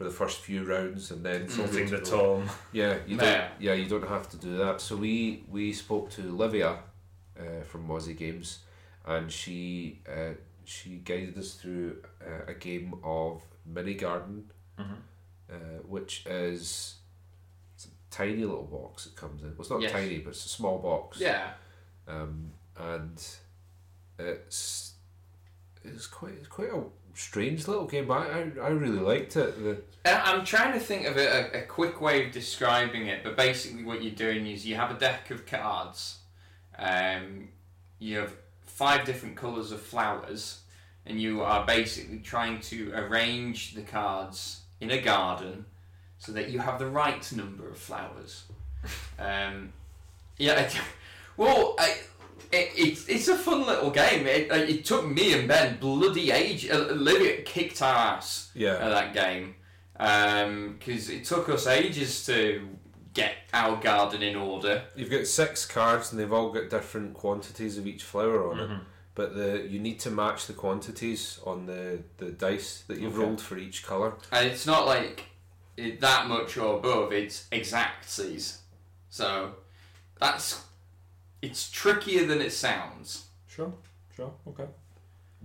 for 0.00 0.04
the 0.04 0.10
first 0.10 0.40
few 0.40 0.64
rounds 0.64 1.10
and 1.10 1.22
then 1.22 1.40
Tilting 1.46 1.66
something 1.66 1.90
the 1.90 1.98
to 1.98 2.10
go- 2.10 2.42
yeah 2.72 2.96
you 3.06 3.16
Yeah. 3.18 3.22
don't 3.50 3.60
yeah 3.60 3.74
you 3.74 3.86
don't 3.86 4.08
have 4.08 4.30
to 4.30 4.38
do 4.38 4.56
that 4.56 4.80
so 4.80 4.96
we 4.96 5.44
we 5.46 5.74
spoke 5.74 6.08
to 6.12 6.22
Livia 6.22 6.78
uh, 7.38 7.62
from 7.64 7.86
Mozzie 7.86 8.16
Games 8.16 8.60
and 9.04 9.30
she 9.30 10.00
uh, 10.08 10.32
she 10.64 10.90
guided 11.04 11.36
us 11.36 11.52
through 11.52 11.98
uh, 12.26 12.44
a 12.50 12.54
game 12.54 12.94
of 13.04 13.42
Mini 13.66 13.92
Garden 13.92 14.50
Mm-hmm. 14.78 14.94
uh, 15.52 15.54
which 15.86 16.24
is 16.26 16.94
it's 17.74 17.84
a 17.84 17.88
tiny 18.10 18.36
little 18.46 18.62
box 18.64 19.04
it 19.04 19.14
comes 19.16 19.42
in. 19.42 19.48
Well, 19.50 19.60
it's 19.60 19.68
not 19.70 19.82
Yes. 19.82 19.92
tiny, 19.92 20.18
but 20.20 20.30
it's 20.30 20.46
a 20.46 20.48
small 20.48 20.78
box. 20.78 21.20
Yeah. 21.20 21.50
Um, 22.08 22.52
and 22.78 23.22
it's 24.18 24.94
it's 25.84 26.06
quite 26.06 26.32
it's 26.38 26.48
quite 26.48 26.70
a 26.72 26.82
strange 27.14 27.68
little 27.68 27.86
game. 27.86 28.06
But 28.06 28.30
I 28.30 28.50
I, 28.60 28.66
I 28.66 28.68
really 28.68 28.98
liked 28.98 29.36
it. 29.36 29.62
The, 29.62 29.82
I'm 30.26 30.44
trying 30.44 30.72
to 30.72 30.80
think 30.80 31.06
of 31.06 31.16
a, 31.16 31.56
a, 31.56 31.60
a 31.60 31.62
quick 31.62 32.00
way 32.00 32.24
of 32.26 32.32
describing 32.32 33.06
it, 33.06 33.22
but 33.22 33.36
basically 33.36 33.84
what 33.84 34.02
you're 34.02 34.14
doing 34.14 34.46
is 34.46 34.66
you 34.66 34.76
have 34.76 34.90
a 34.90 34.98
deck 34.98 35.30
of 35.30 35.46
cards. 35.46 36.18
Um, 36.78 37.48
you 37.98 38.18
have 38.18 38.32
five 38.62 39.04
different 39.04 39.36
colours 39.36 39.72
of 39.72 39.80
flowers, 39.82 40.60
and 41.04 41.20
you 41.20 41.42
are 41.42 41.66
basically 41.66 42.18
trying 42.18 42.60
to 42.60 42.92
arrange 42.94 43.74
the 43.74 43.82
cards 43.82 44.62
in 44.80 44.90
a 44.90 45.00
garden 45.00 45.66
so 46.18 46.32
that 46.32 46.50
you 46.50 46.58
have 46.58 46.78
the 46.78 46.86
right 46.86 47.30
number 47.32 47.68
of 47.68 47.76
flowers. 47.78 48.44
Um, 49.18 49.74
yeah, 50.38 50.70
well, 51.36 51.74
I, 51.78 51.98
it, 52.52 52.70
it's 52.76 53.06
it's 53.08 53.28
a 53.28 53.36
fun 53.36 53.66
little 53.66 53.90
game. 53.90 54.26
It, 54.26 54.50
it 54.52 54.84
took 54.84 55.06
me 55.06 55.38
and 55.38 55.46
Ben 55.48 55.78
bloody 55.78 56.30
age. 56.30 56.68
Uh, 56.68 56.86
Olivia 56.90 57.42
kicked 57.42 57.80
our 57.82 57.94
ass 58.16 58.50
yeah. 58.54 58.74
at 58.74 58.88
that 58.90 59.14
game 59.14 59.54
because 60.78 61.10
it 61.10 61.24
took 61.24 61.48
us 61.48 61.66
ages 61.66 62.24
to 62.26 62.66
get 63.12 63.34
our 63.52 63.76
garden 63.80 64.22
in 64.22 64.36
order. 64.36 64.82
You've 64.96 65.10
got 65.10 65.26
six 65.26 65.66
cards 65.66 66.10
and 66.12 66.20
they've 66.20 66.32
all 66.32 66.50
got 66.50 66.70
different 66.70 67.14
quantities 67.14 67.76
of 67.78 67.86
each 67.86 68.02
flower 68.04 68.50
on 68.50 68.56
Mm-hmm. 68.58 68.72
it. 68.74 68.80
But 69.16 69.34
the 69.34 69.66
you 69.68 69.80
need 69.80 69.98
to 70.00 70.10
match 70.10 70.46
the 70.46 70.52
quantities 70.54 71.40
on 71.44 71.66
the, 71.66 71.98
the 72.18 72.30
dice 72.30 72.84
that 72.86 72.98
you've 72.98 73.14
Okay. 73.14 73.22
rolled 73.24 73.40
for 73.40 73.58
each 73.58 73.84
colour. 73.84 74.14
And 74.32 74.46
it's 74.46 74.66
not 74.66 74.86
like 74.86 75.24
it, 75.76 76.00
that 76.00 76.26
much 76.28 76.56
or 76.56 76.78
above, 76.78 77.12
it's 77.12 77.46
exactsies. 77.50 78.58
So 79.10 79.56
that's 80.20 80.62
it's 81.42 81.70
trickier 81.70 82.26
than 82.26 82.40
it 82.40 82.52
sounds. 82.52 83.26
Sure, 83.48 83.72
sure, 84.14 84.32
okay. 84.48 84.66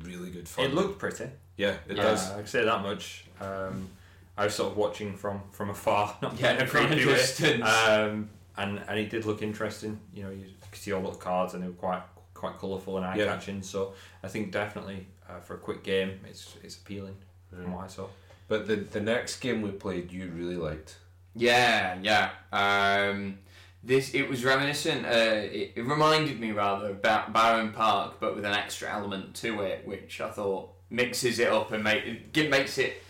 Really 0.03 0.29
good 0.29 0.47
fun. 0.47 0.65
It 0.65 0.73
looked 0.73 0.99
pretty. 0.99 1.29
yeah, 1.57 1.75
it 1.87 1.95
Yeah. 1.97 2.03
does. 2.03 2.29
Uh, 2.31 2.33
I 2.33 2.37
can 2.37 2.47
say 2.47 2.65
that 2.65 2.81
much. 2.81 3.25
Um, 3.39 3.89
I 4.37 4.43
was 4.45 4.55
sort 4.55 4.71
of 4.71 4.77
watching 4.77 5.15
from 5.15 5.41
from 5.51 5.69
afar, 5.69 6.17
not 6.21 6.37
Yeah, 6.39 6.53
in 6.55 6.61
a 6.63 6.67
from 6.67 6.91
a 6.91 6.95
distance. 6.95 7.63
Um, 7.65 8.29
and 8.57 8.79
and 8.87 8.99
it 8.99 9.09
did 9.09 9.25
look 9.25 9.41
interesting. 9.41 9.99
You 10.13 10.23
know, 10.23 10.29
you 10.31 10.45
could 10.71 10.81
see 10.81 10.91
all 10.91 11.01
the 11.09 11.17
cards, 11.17 11.53
and 11.53 11.63
they 11.63 11.67
were 11.67 11.73
quite 11.73 12.03
quite 12.33 12.57
colourful 12.57 12.97
and 12.97 13.05
eye 13.05 13.15
Yeah. 13.15 13.25
catching. 13.27 13.61
So 13.63 13.93
I 14.23 14.27
think 14.27 14.51
definitely 14.51 15.07
uh, 15.29 15.39
for 15.39 15.53
a 15.55 15.57
quick 15.57 15.83
game, 15.83 16.19
it's 16.29 16.55
it's 16.63 16.75
appealing 16.77 17.15
from 17.49 17.71
what 17.71 17.85
I 17.85 17.87
saw. 17.87 18.07
But 18.49 18.67
the 18.67 18.75
the 18.75 18.99
next 19.01 19.39
game 19.39 19.61
we 19.61 19.71
played, 19.71 20.11
you 20.11 20.29
really 20.35 20.57
liked. 20.57 20.97
Yeah, 21.33 21.97
yeah. 22.01 22.29
Um, 22.51 23.39
this 23.85 24.13
it 24.13 24.27
was 24.29 24.43
reminiscent. 24.43 25.05
Uh, 25.05 25.09
it, 25.09 25.73
it 25.75 25.85
reminded 25.85 26.39
me 26.39 26.51
rather 26.51 26.89
about 26.89 27.31
Bärenpark, 27.33 28.13
but 28.19 28.35
with 28.35 28.43
an 28.45 28.53
extra 28.53 28.91
element 28.91 29.35
to 29.35 29.61
it, 29.61 29.85
which 29.87 30.19
I 30.19 30.29
thought 30.31 30.71
mixes 30.89 31.39
it 31.39 31.49
up 31.49 31.71
and 31.71 31.83
make 31.83 32.03
it 32.35 32.49
makes 32.49 32.77
it 32.77 33.01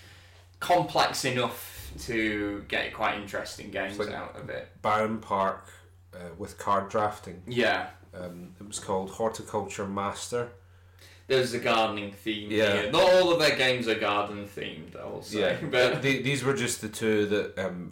complex 0.60 1.26
enough 1.26 1.92
to 2.00 2.64
get 2.68 2.94
quite 2.94 3.16
interesting 3.20 3.72
games 3.72 3.98
like- 3.98 4.10
out 4.12 4.36
of 4.36 4.50
it. 4.50 4.68
Bärenpark 4.84 5.60
uh, 6.14 6.18
with 6.38 6.58
card 6.58 6.90
drafting. 6.90 7.42
Yeah, 7.48 7.88
Um, 8.14 8.56
it 8.60 8.68
was 8.68 8.80
called 8.80 9.12
Horticulture 9.12 9.86
Master. 9.88 10.50
there's 11.28 11.54
a 11.54 11.60
gardening 11.60 12.12
theme. 12.12 12.52
Yeah. 12.52 12.82
here. 12.82 12.92
not 12.92 13.02
all 13.14 13.32
of 13.34 13.40
their 13.40 13.56
games 13.56 13.88
are 13.88 13.96
garden 13.96 14.46
themed. 14.48 15.00
I 15.00 15.06
will 15.06 15.22
say, 15.22 15.40
Yeah. 15.40 15.58
but 15.72 16.02
the, 16.02 16.22
these 16.22 16.44
were 16.44 16.54
just 16.54 16.82
the 16.82 16.90
two 16.90 17.26
that 17.28 17.58
um 17.66 17.92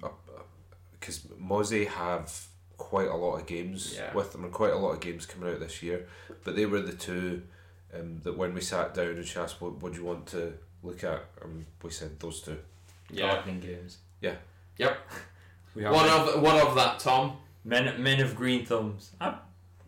because 0.99 1.19
Mozzie 1.41 1.88
have 1.88 2.45
quite 2.84 3.07
a 3.07 3.15
lot 3.15 3.39
of 3.39 3.45
games 3.47 3.95
Yeah. 3.97 4.13
with 4.13 4.31
them 4.31 4.43
and 4.43 4.53
quite 4.53 4.73
a 4.73 4.77
lot 4.77 4.91
of 4.91 4.99
games 4.99 5.25
coming 5.25 5.49
out 5.53 5.59
this 5.59 5.81
year. 5.81 6.07
But 6.43 6.55
they 6.55 6.65
were 6.65 6.81
the 6.81 6.93
two 6.93 7.43
um, 7.97 8.19
that 8.23 8.38
when 8.38 8.53
we 8.53 8.61
sat 8.61 8.93
down 8.93 9.07
and 9.19 9.25
she 9.25 9.39
asked 9.39 9.61
what 9.61 9.73
what 9.81 9.93
do 9.93 9.99
you 9.99 10.05
want 10.05 10.25
to 10.27 10.53
look 10.84 11.03
at, 11.03 11.21
um, 11.43 11.65
we 11.81 11.89
said 11.91 12.19
those 12.19 12.41
two. 12.41 12.57
yeah. 13.09 13.31
Gardening 13.34 13.59
games. 13.61 13.97
Yeah. 14.21 14.36
Yep. 14.77 14.97
We 15.75 15.81
have 15.84 15.93
What 15.93 16.07
of 16.07 16.41
what 16.43 16.55
of 16.67 16.75
that, 16.75 16.99
Tom? 16.99 17.38
men 17.63 17.86
men 18.03 18.19
of 18.21 18.36
green 18.36 18.63
thumbs. 18.65 19.11
I, 19.19 19.34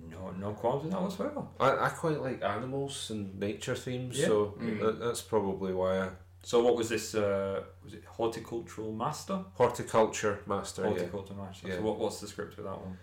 no 0.10 0.32
no 0.40 0.52
qualms 0.54 0.84
with 0.84 0.92
that 0.94 1.02
whatsoever. 1.02 1.44
I, 1.60 1.70
I 1.86 1.90
quite 1.90 2.20
like 2.22 2.44
animals 2.44 3.12
and 3.12 3.40
nature 3.40 3.76
themes, 3.76 4.18
Yeah. 4.20 4.28
so 4.28 4.56
Mm. 4.60 4.80
that, 4.82 5.00
that's 5.00 5.22
probably 5.22 5.74
why 5.74 5.92
I 6.06 6.10
So 6.50 6.64
what 6.64 6.76
was 6.76 6.90
this? 6.90 7.16
Uh, 7.16 7.64
was 7.84 7.94
it 7.96 8.04
horticultural 8.06 8.92
master? 8.92 9.38
horticulture 9.56 10.40
master. 10.46 10.84
yeah. 10.84 10.90
Horticulture 10.90 11.34
master. 11.34 11.68
Yeah. 11.68 11.76
So 11.78 11.82
what, 11.82 11.98
what's 11.98 12.20
the 12.22 12.28
script 12.28 12.54
for 12.54 12.62
that 12.62 12.80
one? 12.86 12.98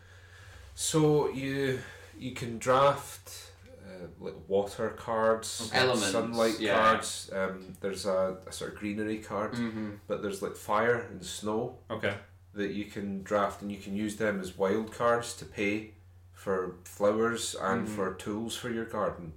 So 0.77 1.29
you 1.31 1.81
you 2.17 2.33
can 2.41 2.59
draft 2.59 3.27
uh, 3.85 4.07
like 4.21 4.35
water 4.47 4.91
cards, 4.91 5.49
Okay. 5.67 5.79
Elements, 5.81 6.13
sunlight 6.13 6.61
yeah. 6.61 6.75
cards. 6.81 7.31
Um, 7.35 7.75
there's 7.81 8.07
a, 8.07 8.37
a 8.47 8.53
sort 8.53 8.75
of 8.75 8.79
greenery 8.79 9.19
card, 9.19 9.53
Mm-hmm. 9.55 9.91
but 10.07 10.23
there's 10.23 10.41
like 10.41 10.55
fire 10.55 10.99
and 11.11 11.25
snow 11.25 11.79
Okay. 11.91 12.15
that 12.55 12.71
you 12.71 12.85
can 12.85 13.25
draft, 13.25 13.61
and 13.63 13.73
you 13.73 13.79
can 13.79 13.97
use 13.97 14.15
them 14.17 14.41
as 14.41 14.57
wild 14.57 14.93
cards 14.93 15.35
to 15.39 15.45
pay 15.45 15.95
for 16.33 16.77
flowers 16.85 17.57
and 17.61 17.89
Mhm. 17.89 17.95
for 17.97 18.15
tools 18.15 18.55
for 18.55 18.71
your 18.71 18.85
garden. 18.85 19.33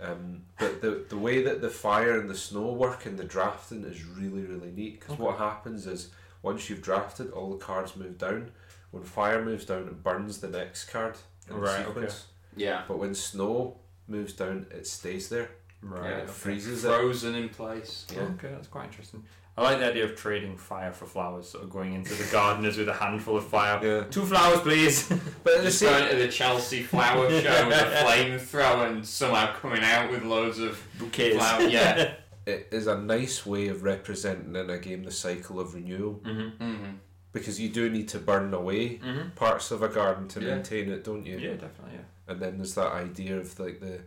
Okay. 0.00 0.10
Um, 0.12 0.42
but 0.58 0.80
the 0.80 1.04
the 1.08 1.16
way 1.16 1.42
that 1.42 1.60
the 1.60 1.70
fire 1.70 2.18
and 2.18 2.28
the 2.28 2.36
snow 2.36 2.72
work 2.72 3.06
in 3.06 3.16
the 3.16 3.24
drafting 3.24 3.84
is 3.84 4.04
really 4.04 4.42
really 4.42 4.70
neat 4.70 5.00
because 5.00 5.18
what 5.18 5.38
happens 5.38 5.86
is 5.86 6.10
once 6.42 6.70
you've 6.70 6.82
drafted, 6.82 7.30
all 7.32 7.50
the 7.50 7.58
cards 7.64 7.96
move 7.96 8.18
down. 8.18 8.50
When 8.90 9.02
fire 9.02 9.44
moves 9.44 9.64
down, 9.64 9.82
it 9.82 10.02
burns 10.02 10.38
the 10.38 10.48
next 10.48 10.84
card 10.86 11.16
in 11.48 11.56
Right, 11.56 11.70
the 11.70 11.78
okay. 11.82 11.86
sequence. 11.88 12.26
Yeah. 12.56 12.82
But 12.88 12.98
when 12.98 13.14
snow 13.14 13.76
moves 14.08 14.32
down, 14.32 14.66
it 14.70 14.86
stays 14.86 15.28
there. 15.28 15.50
Right. 15.82 16.10
Yeah, 16.10 16.16
it 16.18 16.22
okay. 16.22 16.32
freezes 16.32 16.84
it. 16.84 16.88
Frozen 16.88 17.34
in 17.34 17.48
place. 17.50 18.06
Yeah. 18.12 18.22
Okay, 18.22 18.48
that's 18.48 18.68
quite 18.68 18.86
interesting. 18.86 19.22
I 19.58 19.62
like 19.62 19.78
the 19.80 19.86
idea 19.90 20.04
of 20.04 20.16
trading 20.16 20.56
fire 20.56 20.92
for 20.92 21.06
flowers, 21.06 21.48
sort 21.50 21.64
of 21.64 21.70
going 21.70 21.92
into 21.94 22.14
the 22.14 22.24
gardeners 22.32 22.78
with 22.78 22.88
a 22.88 22.94
handful 22.94 23.36
of 23.36 23.46
fire. 23.46 23.78
Yeah. 23.84 24.04
Two 24.04 24.24
flowers, 24.24 24.60
please. 24.60 25.08
But 25.44 25.54
at 25.54 25.58
the 25.58 25.64
Just 25.64 25.78
same 25.80 25.90
going 25.98 26.10
to 26.10 26.16
the 26.16 26.28
Chelsea 26.28 26.82
flower 26.82 27.28
show 27.28 27.66
with 27.68 27.76
a 27.78 27.84
flamethrower 28.04 28.88
and 28.90 29.06
somehow 29.06 29.52
coming 29.54 29.82
out 29.82 30.10
with 30.10 30.22
loads 30.22 30.58
of 30.58 30.82
Bouquets. 30.98 31.36
flower. 31.36 31.62
Yeah. 31.62 32.14
it 32.46 32.68
is 32.70 32.86
a 32.86 32.98
nice 32.98 33.44
way 33.44 33.68
of 33.68 33.82
representing 33.82 34.54
in 34.56 34.70
a 34.70 34.78
game 34.78 35.02
the 35.04 35.10
cycle 35.10 35.60
of 35.60 35.74
renewal 35.74 36.20
mm-hmm. 36.24 36.62
mm-hmm. 36.62 36.90
because 37.32 37.60
you 37.60 37.68
do 37.68 37.90
need 37.90 38.08
to 38.08 38.18
burn 38.18 38.52
away 38.54 38.98
Mm-hmm. 38.98 39.30
parts 39.36 39.70
of 39.70 39.82
a 39.82 39.88
garden 39.88 40.26
to 40.28 40.40
Yeah. 40.40 40.54
maintain 40.54 40.90
it, 40.90 41.04
don't 41.04 41.26
you? 41.26 41.38
Yeah, 41.38 41.52
definitely. 41.52 41.94
Yeah. 41.94 42.32
and 42.32 42.40
then 42.40 42.56
there's 42.58 42.74
that 42.76 42.92
idea 42.92 43.38
of 43.38 43.58
like 43.58 43.80
the 43.80 44.00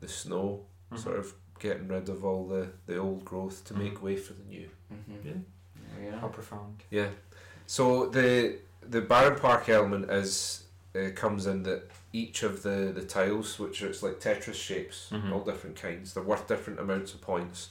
the 0.00 0.08
snow 0.08 0.66
Mhm. 0.92 0.98
sort 0.98 1.18
of 1.18 1.32
getting 1.58 1.88
rid 1.88 2.08
of 2.08 2.24
all 2.24 2.46
the 2.48 2.68
the 2.86 2.96
old 2.98 3.24
growth 3.24 3.64
to 3.66 3.74
Mhm. 3.74 3.78
make 3.78 4.02
way 4.02 4.16
for 4.16 4.32
the 4.34 4.44
new. 4.44 4.68
Mm-hmm. 4.92 6.04
Yeah. 6.04 6.18
How 6.20 6.28
profound. 6.28 6.82
Yeah. 6.90 7.08
So 7.66 8.06
the 8.06 8.58
the 8.82 9.02
Bärenpark 9.02 9.68
element 9.68 10.10
is 10.10 10.64
uh, 10.94 11.10
comes 11.14 11.46
in 11.46 11.62
that 11.64 11.88
each 12.12 12.42
of 12.42 12.62
the 12.62 12.92
the 12.94 13.02
tiles, 13.04 13.58
which 13.58 13.82
are 13.82 13.88
it's 13.88 14.02
like 14.02 14.18
Tetris 14.20 14.54
shapes, 14.54 15.08
Mhm. 15.12 15.32
all 15.32 15.44
different 15.44 15.76
kinds, 15.76 16.14
they're 16.14 16.22
worth 16.24 16.48
different 16.48 16.80
amounts 16.80 17.14
of 17.14 17.20
points, 17.20 17.70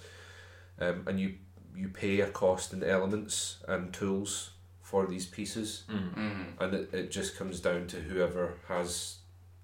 um, 0.79 1.03
and 1.07 1.19
you 1.19 1.35
you 1.75 1.89
pay 1.89 2.19
a 2.21 2.29
cost 2.29 2.73
in 2.73 2.83
elements 2.83 3.57
and 3.67 3.93
tools 3.93 4.51
for 4.81 5.05
these 5.07 5.25
pieces, 5.25 5.83
Mm. 5.89 6.13
Mm. 6.15 6.45
and 6.59 6.73
it, 6.73 6.93
it 6.93 7.11
just 7.11 7.37
comes 7.37 7.59
down 7.59 7.87
to 7.87 7.97
whoever 8.01 8.53
has 8.67 9.17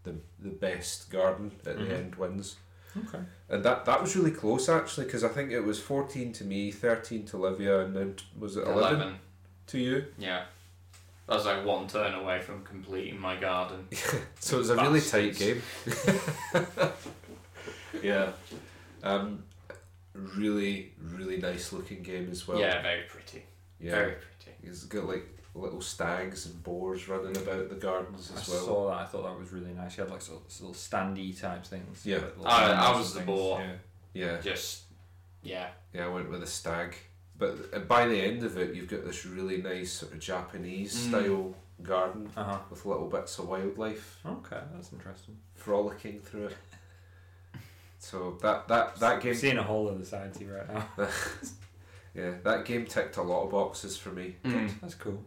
the 0.03 0.16
the 0.39 0.49
best 0.49 1.10
garden 1.10 1.51
at 1.66 1.78
the 1.78 1.95
end 1.97 2.16
wins. 2.16 2.58
Okay. 2.98 3.20
And 3.50 3.64
that 3.64 3.86
that 3.86 4.02
was 4.02 4.16
really 4.16 4.32
close 4.32 4.70
actually, 4.70 5.06
because 5.06 5.24
I 5.24 5.30
think 5.30 5.52
it 5.52 5.62
was 5.62 5.80
fourteen 5.80 6.32
to 6.34 6.43
me, 6.43 6.72
thirteen 6.72 7.26
to 7.28 7.38
Livia, 7.38 7.82
and 7.82 7.96
then 7.96 8.16
was 8.39 8.58
it 8.58 8.68
eleven 8.68 9.16
to 9.68 9.80
you? 9.80 10.06
Yeah. 10.18 10.43
That 11.28 11.36
was 11.36 11.46
like 11.46 11.66
one 11.66 11.88
turn 11.88 12.14
away 12.14 12.39
from 12.39 12.64
completing 12.64 13.20
my 13.20 13.36
garden. 13.36 13.88
So 14.39 14.58
it 14.58 14.60
was 14.60 14.70
a 14.70 14.76
really 14.76 15.02
tight 15.02 15.36
game. 15.36 15.62
yeah. 18.04 18.28
Um, 19.02 19.43
really, 20.14 20.93
really 21.02 21.38
nice 21.38 21.74
looking 21.74 22.04
game 22.04 22.28
as 22.30 22.48
well. 22.48 22.60
yeah, 22.60 22.80
very 22.84 23.04
pretty. 23.10 23.43
Yeah. 23.80 23.91
Very 23.91 24.14
pretty. 24.14 24.56
It's 24.64 24.84
got 24.84 25.08
like 25.08 25.26
little 25.56 25.80
stags 25.82 26.45
and 26.45 26.62
boars 26.64 27.08
running 27.08 27.36
about 27.38 27.70
the 27.70 27.76
gardens 27.76 28.32
I 28.36 28.39
as 28.39 28.47
well. 28.49 28.66
saw 28.66 28.89
that. 28.89 28.97
I 28.97 29.06
thought 29.06 29.24
that 29.24 29.39
was 29.39 29.51
really 29.51 29.74
nice. 29.74 29.97
You 29.97 30.03
had 30.03 30.12
like 30.12 30.22
sort 30.22 30.41
of 30.45 30.62
little 30.62 30.76
standy 30.76 31.39
type 31.39 31.66
things. 31.66 32.06
Yeah. 32.06 32.20
I- 32.45 32.72
I 32.74 32.97
was 32.97 33.14
the 33.14 33.22
things, 33.22 33.26
boar. 33.28 33.62
Yeah. 33.62 34.26
Yeah. 34.26 34.41
Just, 34.41 34.84
yeah. 35.43 35.70
Yeah, 35.93 36.06
I 36.06 36.10
went 36.10 36.30
with 36.30 36.43
a 36.43 36.47
stag. 36.47 36.95
But 37.38 37.58
uh, 37.74 37.80
by 37.80 38.06
the 38.08 38.18
end 38.20 38.43
of 38.43 38.58
it, 38.58 38.76
you've 38.76 38.88
got 38.89 39.03
this 39.06 39.26
really 39.26 39.58
nice 39.62 39.91
sort 39.93 40.14
of 40.14 40.20
Japanese 40.20 40.93
Mm. 40.95 41.10
style 41.10 41.56
garden 41.84 42.30
Uh 42.38 42.43
huh. 42.43 42.60
with 42.70 42.86
little 42.86 43.08
bits 43.10 43.38
of 43.39 43.47
wildlife 43.49 44.20
Okay, 44.26 44.60
that's 44.74 44.91
interesting. 44.93 45.38
frolicking 45.53 46.20
through 46.22 46.47
it. 46.47 46.58
So 47.99 48.38
that 48.41 48.68
that 48.68 48.95
that 48.97 49.22
game 49.22 49.32
I'm 49.34 49.38
seeing 49.38 49.58
a 49.58 49.64
whole 49.64 49.89
other 49.89 50.06
side 50.06 50.34
to 50.36 50.43
you 50.43 50.53
right 50.53 50.74
now. 50.74 50.86
Yeah, 52.14 52.32
that 52.45 52.64
game 52.64 52.86
ticked 52.86 53.18
a 53.18 53.22
lot 53.22 53.43
of 53.43 53.51
boxes 53.51 53.97
for 53.97 54.08
me. 54.10 54.38
Mm. 54.45 54.72
That's 54.80 54.95
cool. 54.95 55.22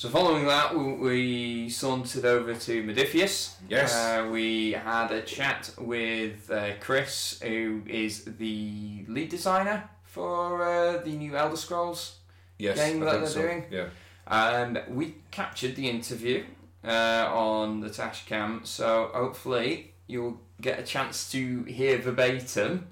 So 0.00 0.08
following 0.08 0.46
that, 0.46 0.74
we, 0.74 0.92
we 0.94 1.68
sauntered 1.68 2.24
over 2.24 2.54
to 2.54 2.82
Modiphius. 2.84 3.56
Yes. 3.68 3.94
Uh, 3.94 4.30
we 4.32 4.72
had 4.72 5.12
a 5.12 5.20
chat 5.20 5.74
with 5.76 6.50
uh, 6.50 6.70
Chris, 6.80 7.38
who 7.42 7.82
is 7.86 8.24
the 8.24 9.04
lead 9.08 9.28
designer 9.28 9.90
for 10.04 10.64
uh, 10.64 11.02
the 11.02 11.10
new 11.10 11.36
Elder 11.36 11.58
Scrolls 11.58 12.16
yes, 12.58 12.78
game 12.78 13.02
I 13.02 13.04
that 13.04 13.10
think 13.10 13.24
they're 13.24 13.30
so. 13.30 13.42
doing? 13.42 13.64
Yeah. 13.70 13.88
and 14.26 14.82
we 14.88 15.16
captured 15.30 15.76
the 15.76 15.90
interview 15.90 16.44
uh, 16.82 17.28
on 17.30 17.80
the 17.80 17.90
Tashcam. 17.90 18.66
So 18.66 19.10
hopefully 19.12 19.92
you'll 20.06 20.40
get 20.62 20.78
a 20.78 20.82
chance 20.82 21.30
to 21.32 21.64
hear 21.64 21.98
verbatim 21.98 22.86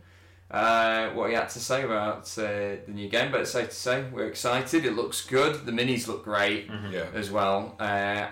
uh, 0.51 1.11
what 1.11 1.29
he 1.31 1.35
had 1.37 1.49
to 1.51 1.61
say 1.61 1.83
about 1.83 2.23
uh, 2.39 2.77
the 2.87 2.93
new 2.93 3.09
game. 3.09 3.31
But 3.31 3.43
it's 3.43 3.51
safe 3.51 3.69
to 3.71 3.75
say 3.75 4.05
we're 4.13 4.27
excited. 4.29 4.85
It 4.85 4.95
looks 4.95 5.25
good. 5.27 5.67
The 5.67 5.73
minis 5.73 6.07
look 6.09 6.25
great 6.25 6.71
Mm-hmm. 6.71 6.93
Yeah. 6.93 7.07
as 7.15 7.31
well. 7.31 7.77
Uh, 7.79 7.83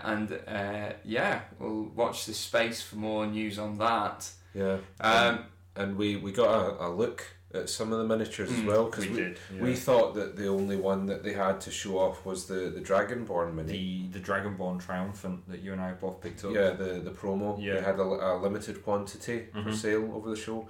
and 0.03 0.33
uh, 0.49 0.93
yeah, 1.05 1.41
we'll 1.59 1.85
watch 1.95 2.27
this 2.27 2.39
space 2.39 2.81
for 2.83 2.97
more 2.97 3.27
news 3.27 3.59
on 3.59 3.79
that. 3.79 4.31
Yeah. 4.55 4.79
Um, 5.01 5.45
and 5.75 5.97
we, 5.97 6.17
we 6.17 6.33
got 6.33 6.49
a, 6.81 6.87
a 6.87 6.91
look 6.91 7.27
at 7.55 7.69
some 7.69 7.93
of 7.93 7.99
the 7.99 8.05
miniatures 8.05 8.51
as 8.51 8.57
Mm, 8.59 8.67
well 8.67 8.85
because 8.87 9.05
we, 9.07 9.11
we, 9.13 9.17
did. 9.23 9.39
Yeah. 9.55 9.63
we 9.63 9.75
thought 9.75 10.15
that 10.15 10.37
the 10.37 10.49
only 10.49 10.77
one 10.77 11.07
that 11.07 11.23
they 11.23 11.33
had 11.33 11.61
to 11.63 11.71
show 11.71 11.99
off 11.99 12.25
was 12.27 12.47
the, 12.47 12.71
the 12.75 12.81
Dragonborn 12.81 13.55
mini. 13.55 14.09
the 14.11 14.19
the 14.19 14.25
Dragonborn 14.27 14.81
Triumphant 14.85 15.49
that 15.49 15.61
you 15.63 15.73
and 15.73 15.81
I 15.81 15.93
both 15.93 16.21
picked 16.21 16.45
up. 16.45 16.53
Yeah, 16.53 16.71
the, 16.71 17.01
the 17.05 17.11
promo. 17.13 17.63
Yeah. 17.63 17.75
They 17.75 17.83
had 17.83 17.99
a, 17.99 18.03
a 18.03 18.37
limited 18.41 18.83
quantity 18.83 19.47
for 19.53 19.59
Mhm. 19.61 19.75
sale 19.75 20.11
over 20.15 20.31
the 20.31 20.37
show. 20.37 20.69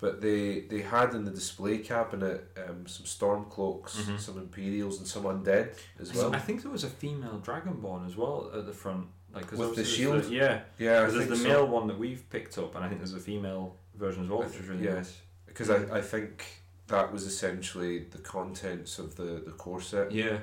But 0.00 0.20
they, 0.20 0.60
they 0.60 0.80
had 0.82 1.12
in 1.14 1.24
the 1.24 1.30
display 1.32 1.78
cabinet 1.78 2.46
um, 2.68 2.86
some 2.86 3.04
storm 3.04 3.46
cloaks, 3.46 3.96
Mhm. 3.96 4.18
some 4.20 4.38
Imperials, 4.38 4.98
and 4.98 5.06
some 5.06 5.24
undead 5.24 5.74
as 5.98 6.14
well. 6.14 6.32
I 6.34 6.38
think 6.38 6.62
there 6.62 6.70
was 6.70 6.84
a 6.84 6.88
female 6.90 7.40
Dragonborn 7.44 8.06
as 8.06 8.16
well 8.16 8.48
at 8.54 8.64
the 8.66 8.72
front, 8.72 9.08
like 9.34 9.48
'cause 9.48 9.58
With 9.58 9.74
the 9.74 9.80
obviously 9.82 10.04
there's 10.04 10.24
shield? 10.26 10.32
yeah, 10.32 10.62
yeah, 10.78 11.00
because 11.00 11.14
there's 11.14 11.28
the 11.28 11.36
so. 11.36 11.48
male 11.48 11.66
one 11.66 11.88
that 11.88 11.98
we've 11.98 12.24
picked 12.30 12.56
up, 12.58 12.76
and 12.76 12.84
I 12.84 12.88
think 12.88 13.00
there's 13.00 13.12
a 13.14 13.18
female 13.18 13.74
version 13.96 14.22
as 14.22 14.28
well, 14.28 14.42
I 14.42 14.46
which 14.46 14.56
is 14.60 14.68
really 14.68 14.84
yeah. 14.84 14.94
nice. 14.94 15.18
Because 15.46 15.68
I, 15.70 15.98
I 15.98 16.00
think 16.00 16.44
that 16.86 17.12
was 17.12 17.24
essentially 17.26 18.04
the 18.04 18.18
contents 18.18 19.00
of 19.00 19.16
the, 19.16 19.42
the 19.44 19.50
core 19.50 19.80
set 19.80 20.12
Yeah, 20.12 20.38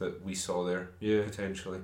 that 0.00 0.24
we 0.24 0.34
saw 0.34 0.64
there, 0.64 0.90
yeah, 0.98 1.22
potentially. 1.22 1.80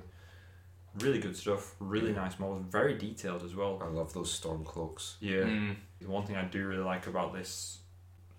really 0.99 1.19
good 1.19 1.35
stuff. 1.37 1.75
Really 1.79 2.09
Yeah. 2.11 2.23
nice 2.23 2.39
models, 2.39 2.63
very 2.69 2.97
detailed 2.97 3.43
as 3.43 3.55
well. 3.55 3.79
I 3.81 3.87
love 3.87 4.13
those 4.13 4.31
storm 4.31 4.63
cloaks. 4.65 5.15
Yeah, 5.21 5.43
mm, 5.43 5.75
the 6.05 6.11
one 6.11 6.25
thing 6.25 6.35
I 6.35 6.45
do 6.45 6.67
really 6.67 6.83
like 6.83 7.07
about 7.07 7.33
this, 7.33 7.79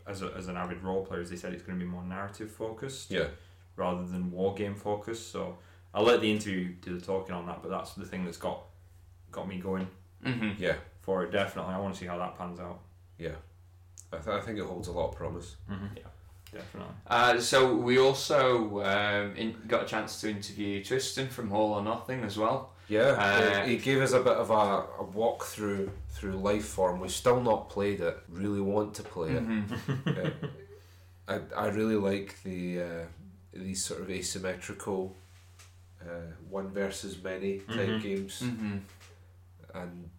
as 0.06 0.22
a, 0.22 0.32
as 0.36 0.48
an 0.48 0.56
avid 0.56 0.82
role 0.82 1.04
player, 1.04 1.20
is 1.20 1.30
they 1.30 1.36
said 1.36 1.52
it's 1.52 1.62
going 1.62 1.78
to 1.78 1.84
be 1.84 1.90
more 1.90 2.04
narrative 2.04 2.50
focused 2.50 3.10
Yeah. 3.10 3.26
rather 3.76 4.04
than 4.04 4.30
war 4.30 4.54
game 4.54 4.74
focused. 4.74 5.30
So 5.32 5.58
I'll 5.94 6.04
let 6.04 6.20
the 6.20 6.30
interview 6.30 6.74
do 6.80 6.98
the 6.98 7.04
talking 7.04 7.34
on 7.34 7.46
that, 7.46 7.62
but 7.62 7.70
that's 7.70 7.94
the 7.94 8.04
thing 8.04 8.24
that's 8.24 8.36
got 8.38 8.62
got 9.32 9.48
me 9.48 9.58
going 9.58 9.88
hmm 10.24 10.52
Yeah, 10.58 10.76
for 11.02 11.24
it. 11.24 11.32
Definitely, 11.32 11.74
I 11.74 11.78
want 11.78 11.94
to 11.94 12.00
see 12.00 12.06
how 12.06 12.18
that 12.18 12.38
pans 12.38 12.58
out. 12.60 12.80
yeah. 13.18 13.34
I, 14.12 14.18
th- 14.18 14.28
I 14.28 14.40
think 14.40 14.56
it 14.58 14.64
holds 14.64 14.86
a 14.88 14.92
lot 14.92 15.08
of 15.10 15.16
promise. 15.16 15.56
Mm-hmm. 15.70 15.96
Yeah, 15.96 16.02
definitely. 16.60 16.94
Uh, 17.08 17.40
so 17.40 17.74
we 17.74 17.98
also 17.98 18.80
um, 18.84 19.34
in, 19.36 19.56
got 19.66 19.82
a 19.82 19.86
chance 19.86 20.20
to 20.20 20.30
interview 20.30 20.82
Tristan 20.84 21.28
from 21.28 21.50
Hall 21.50 21.72
or 21.74 21.82
Nothing 21.82 22.22
as 22.22 22.38
well. 22.38 22.70
Yeah, 22.88 23.10
Uh, 23.18 23.64
he 23.66 23.72
he 23.72 23.76
gave 23.78 24.00
us 24.00 24.12
a 24.12 24.20
bit 24.20 24.36
of 24.36 24.50
a, 24.50 24.84
a 25.00 25.04
walk 25.04 25.44
through 25.44 25.90
through 26.10 26.36
life 26.36 26.64
form. 26.66 27.00
We've 27.00 27.10
still 27.10 27.40
not 27.42 27.68
played 27.68 28.00
it. 28.00 28.16
Really 28.28 28.60
want 28.60 28.94
to 28.94 29.02
play 29.02 29.30
it. 29.30 29.42
Mhm. 29.46 29.66
Uh, 30.06 30.30
I, 31.28 31.64
I 31.64 31.66
really 31.68 31.96
like 31.96 32.40
the 32.44 32.80
uh, 32.82 33.04
these 33.52 33.84
sort 33.84 34.00
of 34.02 34.10
asymmetrical 34.10 35.16
uh, 36.02 36.30
one 36.48 36.68
versus 36.70 37.20
many 37.22 37.58
type 37.58 37.88
Mhm. 37.88 38.02
games, 38.02 38.42
Mhm. 38.42 38.80
and 39.74 40.10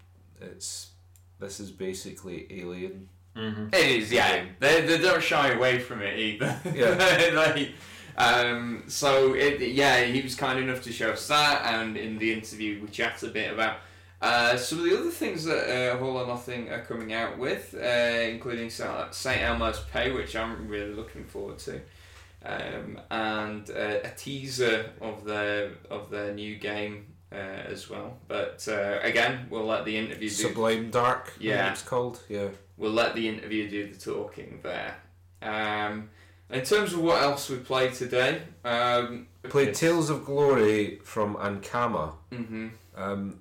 it's 0.42 0.92
this 1.40 1.60
is 1.60 1.72
basically 1.72 2.48
Alien. 2.62 3.08
Mm-hmm. 3.36 3.68
It 3.72 3.86
is, 4.02 4.12
yeah. 4.12 4.46
They, 4.60 4.82
they 4.82 4.98
don't 4.98 5.22
shy 5.22 5.52
away 5.52 5.78
from 5.78 6.02
it 6.02 6.18
either. 6.18 6.60
Yeah. 6.74 7.30
like, 7.36 7.70
um, 8.18 8.84
so 8.88 9.34
it, 9.34 9.62
yeah, 9.62 10.04
he 10.04 10.22
was 10.22 10.36
kind 10.36 10.60
enough 10.60 10.82
to 10.84 10.92
show 10.92 11.12
us 11.12 11.28
that, 11.28 11.66
and 11.66 11.96
in 11.98 12.18
the 12.18 12.34
interview 12.34 12.82
we 12.82 12.88
chatted 12.88 13.30
a 13.30 13.34
bit 13.34 13.54
about 13.54 13.78
uh, 14.22 14.58
some 14.58 14.80
of 14.80 14.86
the 14.86 14.98
other 15.00 15.12
things 15.12 15.44
that 15.46 15.70
uh, 15.70 15.98
Hall 15.98 16.18
or 16.18 16.26
Nothing 16.26 16.70
are 16.70 16.84
coming 16.84 17.14
out 17.14 17.38
with, 17.38 17.76
uh, 17.80 17.86
including 17.86 18.70
St 18.70 19.42
Elmo's 19.42 19.80
Pay, 19.92 20.12
which 20.12 20.36
I'm 20.36 20.68
really 20.68 20.94
looking 20.94 21.24
forward 21.24 21.60
to, 21.60 21.80
um, 22.44 23.00
and 23.12 23.70
uh, 23.70 24.00
a 24.04 24.12
teaser 24.18 24.90
of 25.02 25.24
their 25.24 25.74
of 25.92 26.10
their 26.10 26.34
new 26.34 26.56
game 26.56 27.06
uh, 27.32 27.36
as 27.36 27.90
well. 27.92 28.18
But 28.28 28.68
uh, 28.68 29.00
again, 29.04 29.46
we'll 29.52 29.66
let 29.66 29.86
the 29.86 29.96
interview 29.96 30.30
do 30.30 30.36
Sublime 30.36 30.90
Dark. 30.90 31.34
Yeah. 31.40 31.72
it's 31.72 31.84
called. 31.84 32.20
Yeah. 32.28 32.48
we'll 32.78 32.92
let 32.94 33.14
the 33.14 33.28
interview 33.28 33.70
do 33.70 33.94
the 33.94 34.00
talking 34.00 34.62
there. 34.64 34.96
Um, 35.44 36.10
in 36.50 36.64
terms 36.64 36.94
of 36.94 37.02
what 37.02 37.22
else 37.22 37.50
we 37.50 37.58
played 37.58 37.94
today, 37.94 38.42
um, 38.64 39.28
Played 39.44 39.68
Yes. 39.70 39.80
Tales 39.80 40.10
of 40.10 40.26
Glory 40.26 41.00
from 41.04 41.36
Ankama. 41.36 42.14
mhm. 42.32 42.72
Um, 42.96 43.40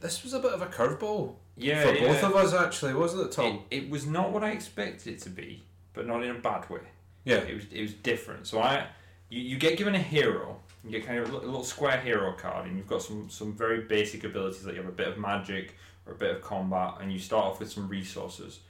this 0.00 0.22
was 0.22 0.32
a 0.34 0.38
bit 0.40 0.52
of 0.52 0.62
a 0.62 0.66
curveball 0.66 1.34
Yeah, 1.56 1.82
for 1.82 1.92
yeah. 1.94 2.06
both 2.06 2.22
of 2.22 2.36
us, 2.36 2.52
actually, 2.54 2.94
wasn't 2.94 3.26
it, 3.26 3.32
Tom? 3.32 3.62
It, 3.70 3.84
it 3.84 3.90
was 3.90 4.06
not 4.06 4.30
what 4.30 4.44
I 4.44 4.50
expected 4.50 5.14
it 5.14 5.20
to 5.22 5.30
be, 5.30 5.62
but 5.94 6.06
not 6.06 6.22
in 6.22 6.30
a 6.30 6.38
bad 6.38 6.68
way. 6.70 6.80
yeah. 7.24 7.36
It 7.38 7.54
was 7.54 7.64
it 7.72 7.82
was 7.82 7.94
different. 7.94 8.46
So 8.46 8.60
I, 8.60 8.86
you, 9.28 9.40
you 9.40 9.56
get 9.58 9.76
given 9.78 9.94
a 9.94 9.98
hero. 9.98 10.60
You 10.84 10.90
get 10.92 11.04
kind 11.06 11.18
of 11.18 11.28
a 11.28 11.32
little, 11.32 11.44
a 11.44 11.50
little 11.50 11.64
square 11.64 11.98
hero 12.00 12.32
card, 12.34 12.66
and 12.68 12.76
you've 12.76 12.86
got 12.86 13.02
some 13.02 13.28
some 13.30 13.52
very 13.54 13.80
basic 13.82 14.22
abilities. 14.24 14.64
Like 14.64 14.74
you 14.76 14.80
have 14.82 14.88
a 14.88 14.94
bit 14.94 15.08
of 15.08 15.18
magic 15.18 15.74
or 16.06 16.12
a 16.12 16.16
bit 16.16 16.34
of 16.36 16.42
combat, 16.42 16.94
and 17.00 17.12
you 17.12 17.18
start 17.18 17.44
off 17.46 17.58
with 17.60 17.70
some 17.72 17.88
resources, 17.88 18.60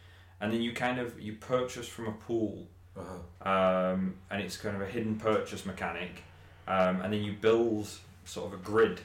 and 0.40 0.52
then 0.52 0.60
you 0.62 0.72
kind 0.72 0.98
of 0.98 1.20
you 1.20 1.34
purchase 1.34 1.86
from 1.88 2.06
a 2.08 2.12
pool, 2.12 2.68
Uh-huh. 2.96 3.48
um, 3.50 4.14
and 4.30 4.42
it's 4.42 4.56
kind 4.56 4.74
of 4.76 4.82
a 4.82 4.86
hidden 4.86 5.16
purchase 5.16 5.64
mechanic, 5.64 6.22
um, 6.68 7.00
and 7.00 7.12
then 7.12 7.22
you 7.22 7.32
build 7.32 7.88
sort 8.24 8.52
of 8.52 8.60
a 8.60 8.62
grid 8.62 9.00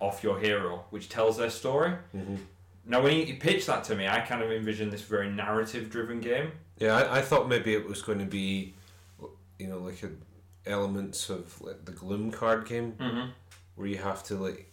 off 0.00 0.22
your 0.24 0.38
hero, 0.38 0.84
which 0.90 1.08
tells 1.08 1.36
their 1.36 1.50
story. 1.50 1.92
hmm 2.12 2.36
Now, 2.86 3.00
when 3.02 3.16
you, 3.16 3.24
you 3.24 3.36
pitched 3.36 3.66
that 3.68 3.84
to 3.84 3.94
me, 3.94 4.08
I 4.08 4.20
kind 4.20 4.42
of 4.42 4.50
envisioned 4.50 4.92
this 4.92 5.02
very 5.02 5.30
narrative-driven 5.30 6.20
game. 6.20 6.50
Yeah, 6.78 6.96
I, 6.96 7.18
I 7.18 7.22
thought 7.22 7.48
maybe 7.48 7.74
it 7.74 7.86
was 7.88 8.02
going 8.02 8.18
to 8.18 8.24
be, 8.24 8.74
you 9.58 9.68
know, 9.68 9.78
like 9.78 10.02
a, 10.02 10.10
elements 10.68 11.28
of 11.30 11.60
like 11.60 11.84
the 11.84 11.92
Gloom 11.92 12.30
card 12.32 12.66
game 12.66 12.92
Mm-hmm. 12.98 13.30
where 13.76 13.86
you 13.88 13.98
have 13.98 14.24
to 14.24 14.34
like 14.36 14.71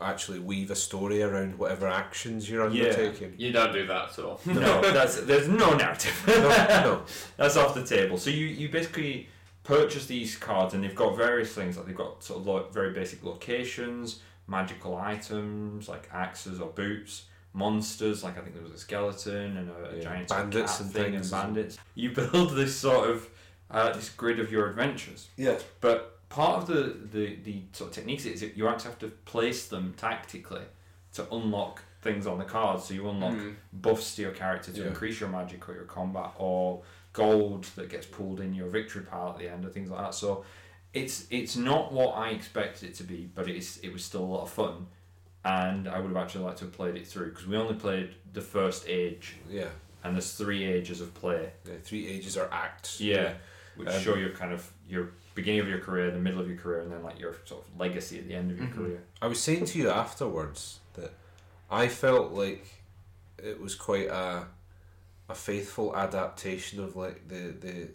actually 0.00 0.38
weave 0.38 0.70
a 0.70 0.74
story 0.76 1.22
around 1.22 1.58
whatever 1.58 1.86
actions 1.88 2.48
you're 2.48 2.64
undertaking. 2.64 3.34
Yeah, 3.36 3.46
You 3.46 3.52
don't 3.52 3.72
do 3.72 3.86
that 3.86 4.10
at 4.18 4.18
all. 4.24 4.40
no, 4.46 4.80
that's 4.92 5.20
there's 5.22 5.48
no 5.48 5.74
narrative. 5.74 6.14
No, 6.26 6.34
no. 6.48 7.02
That's 7.36 7.56
off 7.56 7.74
the 7.74 7.84
table. 7.84 8.16
So 8.18 8.30
you, 8.30 8.46
you 8.46 8.68
basically 8.68 9.28
purchase 9.64 10.06
these 10.06 10.36
cards, 10.36 10.74
and 10.74 10.82
they've 10.84 10.94
got 10.94 11.16
various 11.16 11.52
things. 11.52 11.76
Like 11.76 11.86
they've 11.86 11.96
got 11.96 12.22
sort 12.22 12.40
of 12.40 12.46
lo- 12.46 12.66
very 12.72 12.92
basic 12.92 13.22
locations, 13.24 14.20
magical 14.46 14.96
items 14.96 15.88
like 15.88 16.08
axes 16.12 16.60
or 16.60 16.68
boots, 16.70 17.24
monsters 17.52 18.22
like 18.22 18.38
I 18.38 18.42
think 18.42 18.54
there 18.54 18.62
was 18.62 18.72
a 18.72 18.78
skeleton 18.78 19.56
and 19.56 19.70
a, 19.70 19.90
a 19.90 19.96
Yeah, 19.96 20.02
giant 20.02 20.28
bandits 20.28 20.80
and 20.80 20.90
thing 20.92 21.12
things. 21.12 21.32
and 21.32 21.42
bandits. 21.54 21.78
You 21.94 22.10
build 22.14 22.54
this 22.54 22.76
sort 22.76 23.10
of 23.10 23.28
uh, 23.70 23.92
this 23.92 24.08
grid 24.10 24.40
of 24.40 24.50
your 24.52 24.68
adventures. 24.70 25.28
Yeah. 25.36 25.58
But 25.80 26.17
part 26.28 26.62
of 26.62 26.66
the, 26.68 26.96
the, 27.10 27.36
the 27.44 27.62
sort 27.72 27.90
of 27.90 27.94
techniques 27.94 28.24
is 28.26 28.40
that 28.40 28.56
you 28.56 28.68
actually 28.68 28.90
have 28.90 28.98
to 29.00 29.08
place 29.08 29.66
them 29.68 29.94
tactically 29.96 30.62
to 31.14 31.26
unlock 31.32 31.82
things 32.02 32.26
on 32.26 32.38
the 32.38 32.44
cards. 32.44 32.84
So 32.84 32.94
you 32.94 33.08
unlock 33.08 33.32
Mm. 33.34 33.54
buffs 33.72 34.14
to 34.16 34.22
your 34.22 34.30
character 34.32 34.72
to 34.72 34.80
Yeah. 34.80 34.86
increase 34.88 35.20
your 35.20 35.28
magic 35.30 35.68
or 35.68 35.74
your 35.74 35.84
combat, 35.84 36.32
or 36.38 36.82
gold 37.12 37.64
that 37.76 37.88
gets 37.88 38.06
pulled 38.06 38.40
in 38.40 38.54
your 38.54 38.68
victory 38.68 39.02
pile 39.02 39.30
at 39.30 39.38
the 39.38 39.48
end, 39.48 39.64
or 39.64 39.68
things 39.70 39.90
like 39.90 40.00
that. 40.00 40.14
So 40.14 40.44
it's 40.94 41.26
it's 41.30 41.56
not 41.56 41.92
what 41.92 42.12
I 42.16 42.30
expected 42.30 42.90
it 42.90 42.94
to 42.96 43.04
be, 43.04 43.28
but 43.34 43.48
it's 43.48 43.78
it 43.78 43.92
was 43.92 44.04
still 44.04 44.22
a 44.22 44.30
lot 44.36 44.42
of 44.42 44.50
fun, 44.50 44.86
and 45.44 45.88
I 45.88 45.98
would 45.98 46.08
have 46.08 46.16
actually 46.16 46.44
liked 46.44 46.58
to 46.58 46.64
have 46.66 46.74
played 46.74 46.96
it 46.96 47.06
through 47.06 47.30
because 47.30 47.46
we 47.46 47.56
only 47.56 47.74
played 47.74 48.14
the 48.32 48.40
first 48.42 48.84
age, 48.88 49.36
Yeah. 49.48 49.68
and 50.04 50.14
there's 50.14 50.32
three 50.34 50.64
ages 50.64 51.00
of 51.00 51.14
play. 51.14 51.52
The 51.64 51.78
three 51.78 52.06
ages 52.06 52.36
are 52.36 52.48
acts. 52.52 53.00
Yeah, 53.00 53.34
which 53.76 53.88
Um, 53.88 54.00
show 54.00 54.14
your 54.14 54.30
kind 54.30 54.52
of 54.52 54.70
your 54.88 55.10
beginning 55.40 55.60
of 55.60 55.68
your 55.68 55.80
career, 55.80 56.10
the 56.10 56.18
middle 56.18 56.40
of 56.40 56.48
your 56.48 56.58
career, 56.58 56.80
and 56.82 56.90
then 56.92 57.02
like 57.02 57.18
your 57.18 57.34
sort 57.44 57.64
of 57.66 57.80
legacy 57.80 58.18
at 58.18 58.26
the 58.28 58.34
end 58.34 58.50
of 58.50 58.58
your 58.58 58.66
Mhm. 58.68 58.74
career. 58.76 59.00
I 59.22 59.26
was 59.26 59.40
saying 59.40 59.64
to 59.70 59.78
you 59.78 59.88
afterwards 59.90 60.80
that 60.94 61.12
I 61.70 61.88
felt 61.88 62.32
like 62.32 62.64
it 63.50 63.60
was 63.60 63.74
quite 63.74 64.08
a 64.08 64.46
a 65.30 65.34
faithful 65.34 65.94
adaptation 65.94 66.82
of 66.82 66.96
like 66.96 67.28
the 67.28 67.42
the, 67.66 67.88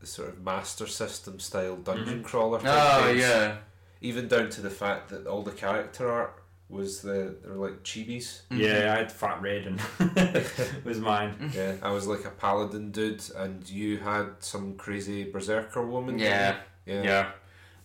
the 0.00 0.06
sort 0.06 0.28
of 0.30 0.40
master 0.42 0.86
system 0.86 1.38
style 1.38 1.76
dungeon 1.76 2.20
Mhm. 2.22 2.24
crawler. 2.24 2.60
type 2.60 2.68
Oh 2.74 3.06
games. 3.06 3.20
yeah. 3.20 3.58
Even 4.00 4.28
down 4.28 4.48
to 4.50 4.60
the 4.60 4.70
fact 4.70 5.08
that 5.10 5.26
all 5.26 5.42
the 5.42 5.52
character 5.64 6.10
art 6.10 6.42
was 6.68 7.00
the 7.02 7.36
they're 7.44 7.54
like 7.54 7.82
chibis. 7.82 8.40
Mm-hmm. 8.50 8.60
Yeah, 8.60 8.94
I 8.94 8.98
had 8.98 9.12
Fat 9.12 9.40
Raiden 9.42 9.78
was 10.84 10.98
mine. 10.98 11.50
Yeah, 11.54 11.74
I 11.82 11.90
was 11.90 12.06
like 12.06 12.24
a 12.24 12.30
paladin 12.30 12.90
dude, 12.90 13.22
and 13.36 13.68
you 13.68 13.98
had 13.98 14.26
some 14.40 14.74
crazy 14.74 15.24
berserker 15.30 15.86
woman. 15.86 16.18
Yeah. 16.18 16.56
yeah, 16.84 17.02
Yeah. 17.02 17.30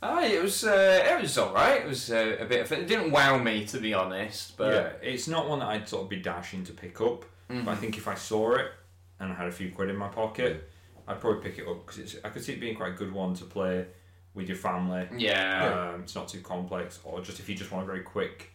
Uh, 0.04 0.22
it 0.24 0.42
was 0.42 0.64
uh, 0.64 1.06
it 1.10 1.22
was 1.22 1.38
all 1.38 1.54
right. 1.54 1.82
It 1.82 1.88
was 1.88 2.12
uh, 2.12 2.38
a 2.40 2.46
bit 2.46 2.62
of 2.62 2.72
it 2.72 2.88
didn't 2.88 3.12
wow 3.12 3.38
me 3.38 3.66
to 3.66 3.78
be 3.80 3.94
honest, 3.94 4.58
but 4.58 4.74
yeah, 4.74 5.10
it's 5.12 5.28
not 5.28 5.48
one 5.48 5.60
that 5.60 5.68
I'd 5.68 5.88
sort 5.88 6.04
of 6.04 6.10
be 6.10 6.18
dashing 6.18 6.64
to 6.66 6.74
pick 6.74 7.00
up. 7.02 7.24
Mhm. 7.52 7.66
But 7.66 7.72
I 7.72 7.76
think 7.76 7.98
if 7.98 8.08
I 8.08 8.16
saw 8.16 8.54
it 8.56 8.72
and 9.20 9.32
I 9.32 9.36
had 9.36 9.48
a 9.48 9.52
few 9.52 9.70
quid 9.72 9.90
in 9.90 9.96
my 9.98 10.08
pocket, 10.08 10.70
I'd 11.08 11.20
probably 11.22 11.42
pick 11.48 11.60
it 11.60 11.68
up 11.68 11.86
because 11.86 12.18
I 12.24 12.30
could 12.30 12.44
see 12.44 12.54
it 12.54 12.60
being 12.60 12.76
quite 12.76 12.94
a 12.94 12.96
good 12.96 13.12
one 13.14 13.36
to 13.36 13.44
play 13.46 13.86
with 14.34 14.48
your 14.48 14.58
family. 14.58 15.08
yeah, 15.18 15.92
Um, 15.94 16.02
it's 16.04 16.16
not 16.16 16.30
too 16.30 16.40
complex, 16.40 17.00
or 17.04 17.22
just 17.22 17.40
if 17.40 17.48
you 17.50 17.54
just 17.56 17.70
want 17.72 17.84
a 17.84 17.86
very 17.86 18.00
quick, 18.02 18.51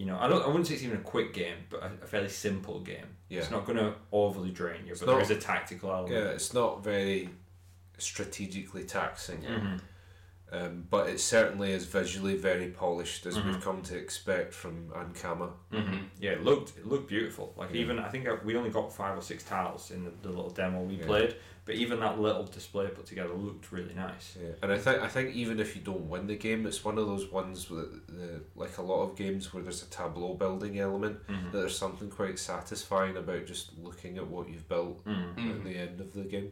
you 0.00 0.06
know, 0.06 0.16
I 0.18 0.28
don't, 0.28 0.42
I 0.42 0.46
wouldn't 0.46 0.66
say 0.66 0.72
it's 0.76 0.82
even 0.82 0.96
a 0.96 1.02
quick 1.02 1.34
game, 1.34 1.58
but 1.68 1.82
a, 1.82 1.90
a 2.02 2.06
fairly 2.06 2.30
simple 2.30 2.80
game. 2.80 3.04
Yeah. 3.28 3.40
It's 3.40 3.50
not 3.50 3.66
going 3.66 3.76
to 3.76 3.92
overly 4.12 4.50
drain 4.50 4.86
you, 4.86 4.92
It's 4.92 5.00
but 5.00 5.06
there 5.08 5.16
not- 5.16 5.24
is 5.24 5.30
a 5.30 5.36
tactical 5.36 5.90
element. 5.92 6.14
yeah. 6.14 6.30
It's 6.30 6.54
not 6.54 6.82
very 6.82 7.28
strategically 7.98 8.84
taxing. 8.84 9.42
Mhm. 9.42 9.80
Um, 10.52 10.84
but 10.90 11.08
it 11.08 11.20
certainly 11.20 11.70
is 11.70 11.84
visually 11.86 12.36
very 12.36 12.70
polished, 12.70 13.24
as 13.26 13.36
Mhm. 13.38 13.44
we've 13.46 13.60
come 13.60 13.82
to 13.82 13.96
expect 13.96 14.52
from 14.52 14.88
Ankama. 14.88 15.52
hmm 15.70 15.98
Yeah, 16.18 16.32
it 16.32 16.42
looked 16.44 16.76
it 16.76 16.86
looked 16.86 17.08
beautiful. 17.08 17.54
Like 17.56 17.70
Yeah. 17.70 17.82
even 17.82 17.98
I 18.00 18.08
think 18.08 18.26
we 18.44 18.56
only 18.56 18.70
got 18.70 18.92
five 18.92 19.16
or 19.16 19.22
six 19.22 19.44
tiles 19.44 19.90
in 19.92 20.04
the, 20.04 20.10
the 20.22 20.28
little 20.28 20.50
demo 20.50 20.82
we 20.82 20.96
Yeah. 20.96 21.06
played, 21.06 21.36
but 21.66 21.76
even 21.76 22.00
that 22.00 22.18
little 22.18 22.42
display 22.44 22.88
put 22.88 23.06
together 23.06 23.32
looked 23.32 23.70
really 23.70 23.94
nice. 23.94 24.36
Yeah. 24.42 24.50
And 24.62 24.72
I 24.72 24.78
think 24.78 25.00
I 25.00 25.06
think 25.06 25.36
even 25.36 25.60
if 25.60 25.76
you 25.76 25.82
don't 25.82 26.08
win 26.08 26.26
the 26.26 26.34
game, 26.36 26.66
it's 26.66 26.84
one 26.84 26.98
of 26.98 27.06
those 27.06 27.30
ones 27.30 27.70
with 27.70 28.06
the 28.08 28.40
like 28.56 28.76
a 28.78 28.82
lot 28.82 29.02
of 29.04 29.16
games 29.16 29.54
where 29.54 29.62
there's 29.62 29.82
a 29.84 29.90
tableau 29.90 30.34
building 30.34 30.80
element. 30.80 31.24
Mhm. 31.28 31.52
That 31.52 31.58
there's 31.58 31.78
something 31.78 32.10
quite 32.10 32.40
satisfying 32.40 33.16
about 33.16 33.46
just 33.46 33.78
looking 33.78 34.18
at 34.18 34.26
what 34.26 34.48
you've 34.48 34.68
built 34.68 35.04
Mm. 35.06 35.58
At 35.58 35.64
the 35.64 35.76
end 35.76 36.00
of 36.00 36.12
the 36.12 36.22
game. 36.24 36.50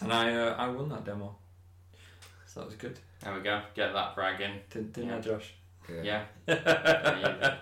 And 0.00 0.12
I 0.12 0.34
uh, 0.34 0.54
I 0.56 0.68
won 0.68 0.88
that 0.90 1.04
demo, 1.04 1.36
so 2.52 2.60
that 2.60 2.66
was 2.66 2.74
good. 2.76 2.98
there 3.22 3.34
we 3.34 3.40
go. 3.40 3.62
Get 3.74 3.92
that 3.92 4.14
brag 4.14 4.40
in. 4.40 4.52
Didn't, 4.70 4.92
didn't 4.92 5.10
Yeah. 5.10 5.16
I, 5.16 5.20
Josh? 5.20 5.54
Yeah. 6.02 6.24
There 6.46 7.16
you 7.18 7.40
go. 7.40 7.56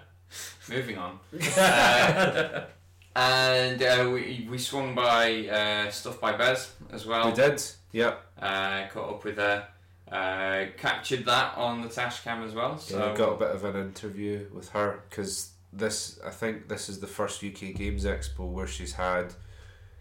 Moving 0.69 0.99
on. 0.99 1.19
Uh, 1.57 2.65
and 3.17 3.83
uh, 3.83 4.11
we 4.13 4.47
we 4.51 4.59
swung 4.59 4.95
by 4.95 5.47
uh, 5.49 5.91
stuff 5.91 6.21
by 6.21 6.33
Bez 6.37 6.73
as 6.93 7.07
well. 7.07 7.27
we 7.31 7.35
did. 7.35 7.63
Yeah. 7.93 8.15
Uh, 8.41 8.87
caught 8.89 9.11
up 9.15 9.25
with 9.25 9.37
her. 9.39 9.67
Uh, 10.11 10.67
captured 10.79 11.25
that 11.27 11.57
on 11.57 11.83
the 11.83 11.89
tash 11.89 12.23
cam 12.23 12.43
as 12.43 12.55
well. 12.55 12.79
So 12.79 12.95
So 12.99 13.15
got 13.17 13.33
a 13.33 13.37
bit 13.37 13.51
of 13.51 13.65
an 13.65 13.77
interview 13.77 14.47
with 14.53 14.69
her 14.71 15.01
because 15.09 15.51
this 15.73 16.19
I 16.25 16.31
think 16.31 16.69
this 16.69 16.89
is 16.89 17.01
the 17.01 17.07
first 17.07 17.43
UK 17.45 17.75
Games 17.75 18.05
Expo 18.05 18.51
where 18.51 18.67
she's 18.67 18.93
had 18.93 19.35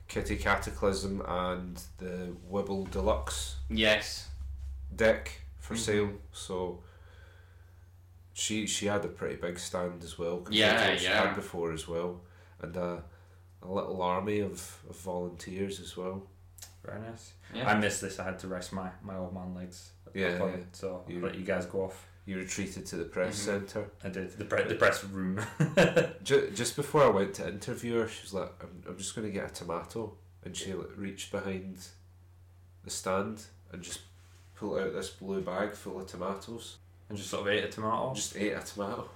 Kitty 0.08 0.38
Cataclysm 0.38 1.22
and 1.28 1.82
the 1.98 2.34
Wibble 2.52 2.90
Deluxe 2.92 3.56
yes. 3.70 4.27
Deck 4.96 5.32
for 5.60 5.74
Mhm. 5.76 5.78
sale. 5.80 6.12
So 6.32 6.84
she 8.34 8.68
she 8.68 8.86
had 8.88 9.04
a 9.06 9.08
pretty 9.08 9.36
big 9.36 9.58
stand 9.60 10.04
as 10.04 10.18
well. 10.18 10.38
compared 10.38 10.56
Yeah, 10.56 10.96
she 10.96 11.06
yeah. 11.06 11.26
had 11.28 11.36
before 11.36 11.72
as 11.74 11.88
well, 11.88 12.22
and 12.62 12.76
a, 12.78 13.04
a 13.64 13.68
little 13.72 14.02
army 14.02 14.40
of, 14.40 14.80
of 14.90 14.96
volunteers 14.98 15.80
as 15.80 15.98
well. 15.98 16.28
Very 16.86 17.02
nice. 17.02 17.34
Yeah. 17.54 17.70
I 17.70 17.74
missed 17.80 18.02
this. 18.02 18.20
I 18.20 18.24
had 18.24 18.40
to 18.40 18.48
rest 18.48 18.72
my, 18.74 18.90
my 19.02 19.16
old 19.18 19.34
man 19.34 19.54
legs. 19.56 19.92
Yeah, 20.14 20.38
Fun, 20.38 20.52
yeah. 20.52 20.64
So 20.72 21.04
I'll 21.08 21.12
You- 21.12 21.22
let 21.26 21.36
you 21.36 21.44
guys 21.44 21.66
go 21.66 21.84
off. 21.86 22.08
You 22.26 22.38
retreated 22.38 22.86
to 22.88 22.98
the 22.98 23.06
press 23.06 23.36
Mhm. 23.42 23.46
centre. 23.46 23.90
I 24.04 24.10
did 24.10 24.32
the 24.38 24.46
pre- 24.46 24.64
the 24.66 24.76
press 24.76 25.04
room. 25.04 25.40
Ju- 26.24 26.52
just 26.56 26.76
before 26.76 27.04
I 27.04 27.08
went 27.10 27.34
to 27.36 27.48
interview 27.48 28.00
her, 28.00 28.08
she 28.08 28.22
was 28.24 28.34
like, 28.34 28.52
"I'm, 28.62 28.84
I'm 28.88 28.98
just 28.98 29.16
going 29.16 29.28
to 29.28 29.34
get 29.34 29.50
a 29.50 29.54
tomato," 29.54 30.18
and 30.44 30.56
she 30.56 30.74
like, 30.74 30.96
reached 30.98 31.32
behind 31.32 31.78
the 32.84 32.90
stand 32.90 33.44
and 33.72 33.82
just 33.82 34.02
pulled 34.60 34.80
out 34.80 34.94
this 34.94 35.10
blue 35.10 35.42
bag 35.42 35.74
full 35.74 36.00
of 36.00 36.08
tomatoes. 36.08 36.78
and 37.10 37.18
just 37.18 37.30
sort 37.30 37.48
of 37.48 37.54
ate 37.54 37.64
a 37.64 37.70
tomato. 37.70 38.14
Just 38.14 38.36
ate 38.36 38.54
a 38.54 38.60
tomato. 38.60 39.10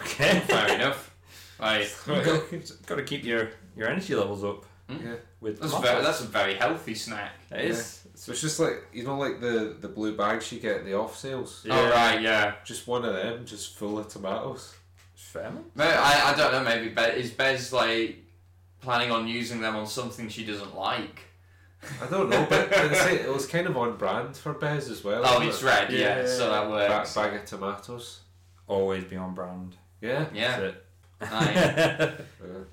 okay. 0.00 0.40
Fair 0.46 0.74
enough. 0.74 1.14
Right. 1.58 1.88
Got 2.06 2.96
to 2.96 3.04
keep 3.04 3.24
your, 3.24 3.50
your 3.76 3.88
energy 3.88 4.14
levels 4.14 4.44
up 4.44 4.64
hmm? 4.88 5.06
Yeah. 5.06 5.14
with 5.40 5.60
That's, 5.60 5.78
very, 5.78 6.02
that's 6.02 6.20
a 6.20 6.26
very 6.26 6.54
healthy 6.54 6.94
snack. 6.94 7.32
It 7.50 7.66
is. 7.66 8.04
So 8.14 8.32
it's 8.32 8.40
just 8.40 8.60
like 8.60 8.84
you 8.92 9.02
know, 9.02 9.18
like 9.18 9.40
the 9.40 9.76
the 9.80 9.88
blue 9.88 10.16
bags 10.16 10.50
you 10.52 10.60
get 10.60 10.78
at 10.78 10.84
the 10.84 10.94
off 10.94 11.16
sales. 11.16 11.64
Yeah. 11.66 11.78
Oh 11.78 11.90
right, 11.90 12.20
yeah. 12.20 12.54
Just 12.64 12.86
one 12.86 13.04
of 13.04 13.12
them, 13.12 13.44
just 13.44 13.76
full 13.76 13.98
of 13.98 14.08
tomatoes. 14.08 14.74
It's 15.14 15.24
fair. 15.24 15.50
man. 15.50 15.64
But 15.74 15.88
I, 15.88 16.32
I 16.32 16.36
don't 16.36 16.52
know. 16.52 16.62
Maybe 16.62 16.90
Be- 16.90 17.20
is 17.20 17.30
Bez 17.32 17.72
like 17.72 18.18
planning 18.80 19.10
on 19.10 19.26
using 19.26 19.60
them 19.60 19.74
on 19.74 19.86
something 19.86 20.28
she 20.28 20.44
doesn't 20.44 20.76
like? 20.76 21.22
I 22.02 22.06
don't 22.06 22.28
know, 22.30 22.46
but 22.48 22.72
I'd 22.76 22.96
say 22.96 23.16
it 23.20 23.32
was 23.32 23.46
kind 23.46 23.66
of 23.66 23.76
on 23.76 23.96
brand 23.96 24.36
for 24.36 24.52
Bez 24.54 24.88
as 24.88 25.02
well. 25.04 25.20
Oh, 25.24 25.34
wasn't 25.34 25.48
it's 25.50 25.62
it? 25.62 25.66
red. 25.66 25.92
Yeah, 25.92 26.20
Yeah. 26.20 26.26
so 26.26 26.50
that 26.50 26.64
Ba- 26.64 26.70
works. 26.70 27.14
bag 27.14 27.34
of 27.34 27.44
tomatoes. 27.44 28.20
Always 28.66 29.04
be 29.04 29.16
on 29.16 29.34
brand. 29.34 29.76
Yeah. 30.00 30.26
Yeah. 30.32 30.70
Nice. 31.20 32.12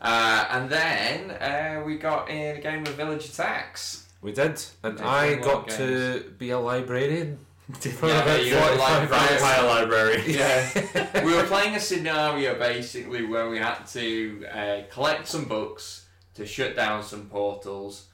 Uh, 0.02 0.46
and 0.52 0.70
then 0.70 1.32
uh, 1.32 1.84
we 1.86 1.98
got 1.98 2.30
in 2.30 2.58
a 2.58 2.60
game 2.60 2.82
of 2.82 2.96
Village 2.96 3.26
Attacks. 3.30 4.08
We 4.22 4.32
did, 4.34 4.62
and 4.84 4.98
Did 4.98 5.06
I 5.06 5.36
got 5.36 5.68
more 5.70 5.78
to 5.78 6.34
be 6.38 6.50
a 6.50 6.60
librarian. 6.60 7.38
Yeah, 8.04 8.36
you 8.36 8.56
were 8.56 8.60
45 8.62 8.80
librarian. 8.80 9.08
Vampire 9.10 9.64
library. 9.66 10.24
Yeah, 10.28 11.22
we 11.26 11.34
were 11.34 11.44
playing 11.44 11.76
a 11.76 11.80
scenario 11.80 12.56
basically 12.60 13.26
where 13.26 13.50
we 13.50 13.60
had 13.60 13.86
to 13.94 14.46
uh, 14.54 14.82
collect 14.92 15.28
some 15.28 15.46
books 15.46 16.06
to 16.34 16.46
shut 16.46 16.76
down 16.76 17.02
some 17.04 17.28
portals 17.30 18.08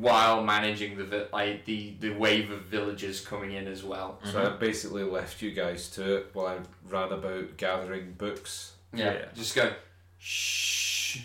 while 0.00 0.42
managing 0.42 0.96
the 0.96 1.04
vi- 1.04 1.26
like 1.32 1.64
the, 1.64 1.94
the 2.00 2.10
wave 2.10 2.50
of 2.50 2.62
villagers 2.62 3.20
coming 3.20 3.52
in 3.52 3.66
as 3.66 3.82
well. 3.84 4.18
So 4.24 4.32
mm-hmm. 4.38 4.54
I 4.54 4.56
basically 4.56 5.02
left 5.02 5.40
you 5.42 5.50
guys 5.52 5.88
to 5.90 6.16
it 6.16 6.26
while 6.32 6.46
I 6.46 6.58
ran 6.88 7.12
about 7.12 7.56
gathering 7.56 8.14
books. 8.18 8.72
Yeah, 8.92 9.12
Yeah. 9.12 9.24
just 9.34 9.54
go 9.54 9.72
shh 10.18 11.20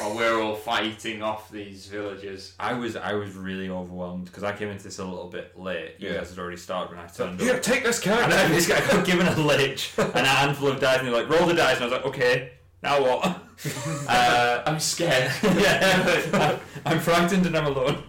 while 0.00 0.16
we're 0.16 0.40
all 0.42 0.56
fighting 0.56 1.22
off 1.22 1.50
these 1.50 1.86
villagers. 1.86 2.54
I 2.58 2.72
was 2.74 2.96
I 2.96 3.12
was 3.14 3.34
really 3.34 3.68
overwhelmed 3.68 4.24
because 4.26 4.42
I 4.42 4.52
came 4.56 4.68
into 4.68 4.82
this 4.84 4.98
a 4.98 5.04
little 5.04 5.28
bit 5.28 5.56
late. 5.58 5.94
You 5.98 6.08
Yeah. 6.08 6.16
guys 6.18 6.30
had 6.30 6.38
already 6.40 6.56
started 6.56 6.96
when 6.96 7.04
I 7.04 7.06
So, 7.08 7.26
turned 7.26 7.40
here, 7.40 7.54
up. 7.54 7.62
take 7.62 7.84
this 7.84 8.04
And 8.04 8.16
card. 8.18 8.32
then 8.32 8.50
this 8.50 8.66
guy 8.66 8.80
got 8.86 9.06
given 9.06 9.26
a 9.28 9.36
lich 9.36 9.92
and 9.98 10.14
a 10.16 10.24
handful 10.24 10.68
of 10.68 10.80
dice, 10.80 10.98
and 10.98 11.06
they're 11.08 11.14
like, 11.22 11.28
roll 11.28 11.46
the 11.46 11.54
dice. 11.54 11.76
And 11.76 11.84
I 11.84 11.86
was 11.88 11.92
like, 11.92 12.06
okay, 12.06 12.52
now 12.82 13.00
what? 13.00 13.42
uh, 14.08 14.62
I'm 14.66 14.78
scared. 14.80 15.32
yeah, 15.42 16.58
I'm 16.84 17.00
frightened 17.00 17.46
and 17.46 17.56
I'm 17.56 17.66
alone. 17.66 18.02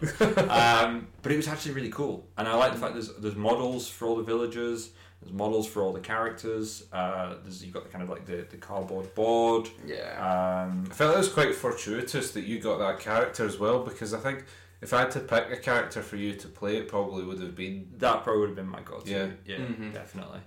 Um, 0.49 1.07
but 1.21 1.31
it 1.31 1.37
was 1.37 1.47
actually 1.47 1.73
really 1.73 1.89
cool, 1.89 2.27
and 2.37 2.47
I 2.47 2.55
like 2.55 2.73
the 2.73 2.79
fact 2.79 2.93
there's 2.93 3.13
there's 3.15 3.35
models 3.35 3.89
for 3.89 4.05
all 4.07 4.15
the 4.15 4.23
villagers. 4.23 4.91
There's 5.21 5.33
models 5.33 5.67
for 5.67 5.81
all 5.81 5.93
the 5.93 5.99
characters. 5.99 6.83
Uh, 6.93 7.35
there's 7.43 7.63
you've 7.63 7.73
got 7.73 7.83
the 7.83 7.89
kind 7.89 8.03
of 8.03 8.09
like 8.09 8.25
the, 8.25 8.45
the 8.51 8.57
cardboard 8.57 9.13
board. 9.15 9.67
yeah. 9.85 10.13
Um, 10.67 10.87
I 10.91 10.93
felt 10.93 11.15
it 11.15 11.17
was 11.17 11.29
quite 11.29 11.55
fortuitous 11.55 12.31
that 12.31 12.43
you 12.43 12.59
got 12.59 12.77
that 12.77 12.99
character 12.99 13.43
as 13.45 13.57
well 13.57 13.79
because 13.79 14.13
I 14.13 14.19
think 14.19 14.45
if 14.81 14.93
I 14.93 14.99
had 14.99 15.11
to 15.11 15.19
pick 15.21 15.49
a 15.51 15.57
character 15.57 16.03
for 16.03 16.17
you 16.17 16.33
to 16.35 16.47
play, 16.47 16.77
it 16.77 16.87
probably 16.87 17.23
would 17.23 17.41
have 17.41 17.55
been. 17.55 17.87
that 17.97 18.23
probably 18.23 18.41
would 18.41 18.49
have 18.49 18.55
been 18.55 18.69
my 18.69 18.81
go-to. 18.81 19.09
Yeah. 19.09 19.27
yeah, 19.43 19.57
Mhm. 19.57 19.91
definitely. 19.91 20.39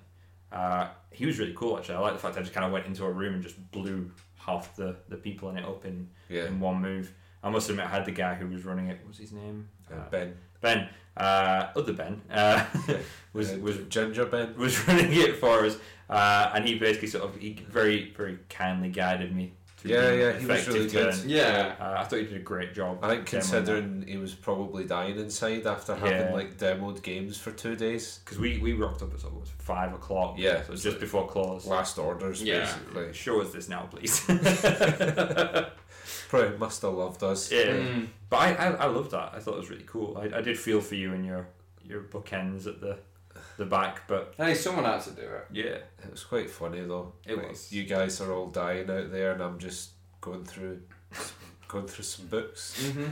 Uh, 0.52 0.88
he 1.10 1.26
was 1.26 1.38
really 1.40 1.54
cool 1.54 1.76
actually. 1.76 1.96
I 1.96 1.98
like 2.00 2.12
the 2.12 2.18
fact 2.20 2.36
I 2.36 2.40
just 2.40 2.52
kind 2.52 2.64
of 2.64 2.70
went 2.72 2.86
into 2.86 3.04
a 3.04 3.10
room 3.10 3.34
and 3.34 3.42
just 3.42 3.70
blew 3.72 4.12
half 4.50 4.76
the, 4.76 4.96
the 5.08 5.16
people 5.16 5.48
in 5.50 5.56
it 5.58 5.64
up 5.64 5.84
in, 5.84 6.08
Yeah, 6.28 6.46
in 6.46 6.60
one 6.60 6.80
move. 6.80 7.12
I 7.42 7.48
must 7.50 7.70
admit, 7.70 7.86
I 7.86 7.88
had 7.88 8.04
the 8.04 8.12
guy 8.12 8.34
who 8.34 8.46
was 8.48 8.64
running 8.64 8.88
it. 8.88 8.98
What 9.00 9.08
was 9.08 9.18
his 9.18 9.32
name? 9.32 9.68
uh, 9.90 9.94
Uh, 9.96 10.10
Ben. 10.10 10.34
Ben. 10.60 10.88
Uh, 11.16 11.68
other 11.76 11.92
Ben 11.92 12.20
uh, 12.30 12.64
was 13.32 13.52
Uh, 13.52 13.58
was 13.58 13.76
Ginger 13.88 14.26
Ben. 14.26 14.56
was 14.64 14.86
running 14.86 15.12
it 15.12 15.36
for 15.36 15.64
us, 15.66 15.76
uh, 16.08 16.50
and 16.54 16.64
he 16.66 16.78
basically 16.78 17.08
sort 17.08 17.24
of 17.24 17.36
he 17.36 17.54
very 17.68 18.12
very 18.16 18.38
kindly 18.48 18.90
guided 18.90 19.34
me. 19.34 19.52
Through 19.80 19.92
Yeah, 19.92 20.12
yeah, 20.12 20.32
he 20.38 20.46
was 20.46 20.60
effective 20.60 20.74
really 20.74 20.90
good. 20.90 21.14
turn. 21.14 21.28
Yeah. 21.28 21.74
Uh, 21.80 21.94
I 21.98 22.04
thought 22.04 22.18
he 22.18 22.24
did 22.26 22.36
a 22.36 22.40
great 22.40 22.74
job. 22.74 22.98
I 23.02 23.08
think 23.08 23.24
demoing 23.24 23.26
considering 23.26 24.04
he 24.06 24.16
was 24.18 24.34
probably 24.34 24.84
dying 24.84 25.18
inside 25.18 25.66
after 25.66 25.94
having 25.94 26.10
Yeah. 26.28 26.32
like 26.34 26.58
demoed 26.58 27.02
games 27.02 27.38
for 27.38 27.50
two 27.52 27.76
days. 27.76 28.20
because 28.24 28.38
we, 28.38 28.58
we 28.58 28.72
rocked 28.74 29.02
up 29.02 29.12
at 29.14 29.20
sort 29.20 29.34
of 29.34 29.48
five 29.58 29.92
o'clock. 29.94 30.34
Yeah, 30.38 30.56
so 30.56 30.62
it 30.62 30.68
was 30.68 30.68
it's 30.68 30.82
just 30.84 30.94
like 30.96 31.00
before 31.00 31.28
close. 31.28 31.66
Last 31.66 31.98
orders, 31.98 32.42
Yeah. 32.42 32.60
basically. 32.60 33.12
Show 33.14 33.40
us 33.40 33.52
this 33.52 33.68
now, 33.68 33.88
please. 33.90 34.24
Probably 36.28 36.56
must 36.58 36.82
have 36.82 36.94
loved 36.94 37.22
us. 37.22 37.50
yeah, 37.50 37.64
Mm. 37.64 38.08
but 38.28 38.36
I, 38.36 38.54
I 38.54 38.66
I 38.72 38.86
loved 38.86 39.10
that. 39.12 39.32
I 39.34 39.40
thought 39.40 39.54
it 39.54 39.60
was 39.60 39.70
really 39.70 39.84
cool. 39.86 40.16
I, 40.18 40.38
I 40.38 40.40
did 40.40 40.58
feel 40.58 40.80
for 40.80 40.94
you 40.94 41.12
and 41.12 41.24
your 41.26 41.48
your 41.84 42.02
bookends 42.02 42.66
at 42.66 42.80
the 42.80 42.98
the 43.60 43.66
back, 43.66 44.08
but 44.08 44.34
Hey, 44.38 44.54
someone 44.54 44.84
had 44.86 45.02
to 45.02 45.10
do 45.10 45.20
it. 45.22 45.46
yeah, 45.52 45.76
It 46.02 46.10
was 46.10 46.24
quite 46.24 46.50
funny 46.50 46.80
though. 46.80 47.12
It 47.26 47.36
Like, 47.36 47.50
was. 47.50 47.70
You 47.70 47.84
guys 47.84 48.20
are 48.20 48.32
all 48.32 48.46
dying 48.48 48.90
out 48.90 49.12
there, 49.12 49.32
and 49.32 49.42
I'm 49.42 49.58
just 49.58 49.90
going 50.22 50.44
through, 50.44 50.80
going 51.68 51.86
through 51.86 52.04
some 52.04 52.26
books. 52.26 52.82
Mm-hmm. 52.82 53.10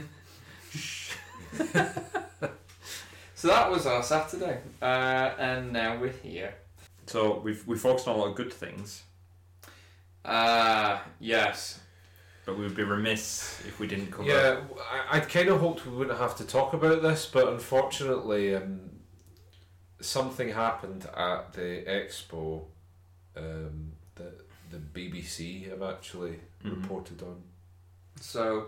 so 3.35 3.47
that 3.47 3.71
was 3.71 3.85
our 3.85 4.03
Saturday, 4.03 4.59
uh, 4.81 5.31
and 5.39 5.71
now 5.71 5.97
we're 5.99 6.09
here. 6.11 6.53
so 7.05 7.39
we've 7.39 7.65
we 7.67 7.77
focused 7.77 8.07
on 8.07 8.15
a 8.15 8.19
lot 8.19 8.29
of 8.29 8.35
good 8.35 8.51
things, 8.53 9.03
Uh, 10.25 10.99
yes. 11.19 11.79
but 12.45 12.57
we 12.57 12.63
would 12.63 12.75
be 12.75 12.83
remiss 12.83 13.61
if 13.67 13.79
we 13.79 13.87
didn't 13.87 14.11
cover. 14.11 14.27
Yeah, 14.29 14.61
I, 15.11 15.17
I 15.17 15.19
kind 15.21 15.49
of 15.49 15.59
hoped 15.59 15.85
we 15.85 15.95
wouldn't 15.95 16.17
have 16.19 16.35
to 16.37 16.43
talk 16.43 16.73
about 16.73 17.01
this, 17.01 17.25
but 17.31 17.47
unfortunately, 17.47 18.55
um, 18.55 18.79
something 20.01 20.49
happened 20.49 21.05
at 21.15 21.53
the 21.53 21.83
expo 21.87 22.63
um, 23.35 23.91
that 24.15 24.39
the 24.71 24.77
BBC 24.77 25.69
have 25.69 25.81
actually 25.81 26.39
Mhm. 26.63 26.81
reported 26.81 27.21
on. 27.23 27.41
So 28.19 28.67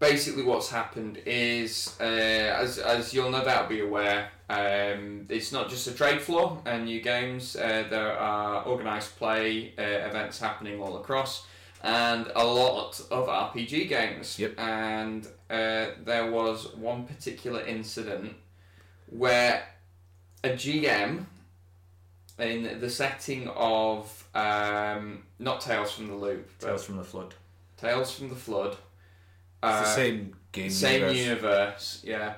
basically, 0.00 0.42
what's 0.42 0.70
happened 0.70 1.18
is, 1.24 1.96
uh, 2.00 2.04
as, 2.04 2.78
as 2.78 3.14
you'll 3.14 3.30
no 3.30 3.44
doubt 3.44 3.68
be 3.68 3.80
aware, 3.80 4.30
um, 4.50 5.26
it's 5.28 5.52
not 5.52 5.68
just 5.70 5.86
a 5.86 5.92
trade 5.92 6.20
floor 6.20 6.60
and 6.66 6.84
new 6.86 7.00
games. 7.00 7.56
Uh, 7.56 7.84
there 7.88 8.12
are 8.18 8.66
organised 8.66 9.16
play 9.16 9.72
uh, 9.78 9.82
events 9.82 10.40
happening 10.40 10.80
all 10.82 10.96
across, 10.98 11.46
and 11.82 12.30
a 12.34 12.44
lot 12.44 13.00
of 13.10 13.28
RPG 13.28 13.88
games. 13.88 14.38
Yep. 14.38 14.58
And 14.58 15.26
uh, 15.50 15.86
there 16.04 16.30
was 16.30 16.74
one 16.74 17.06
particular 17.06 17.60
incident 17.64 18.34
where 19.06 19.62
a 20.44 20.50
GM 20.50 21.24
in 22.38 22.80
the 22.80 22.90
setting 22.90 23.48
of 23.48 24.24
um, 24.34 25.22
not 25.38 25.60
Tales 25.60 25.92
from 25.92 26.08
the 26.08 26.14
Loop, 26.14 26.50
but 26.60 26.66
Tales 26.66 26.84
from 26.84 26.96
the 26.96 27.04
Flood. 27.04 27.34
Tales 27.76 28.14
from 28.14 28.28
the 28.28 28.34
Flood. 28.36 28.72
It's 28.72 28.78
Uh, 29.62 29.80
the 29.82 29.94
same 29.94 30.36
game. 30.52 30.70
same 30.70 31.02
universe. 31.14 31.16
universe, 31.24 32.00
yeah. 32.04 32.34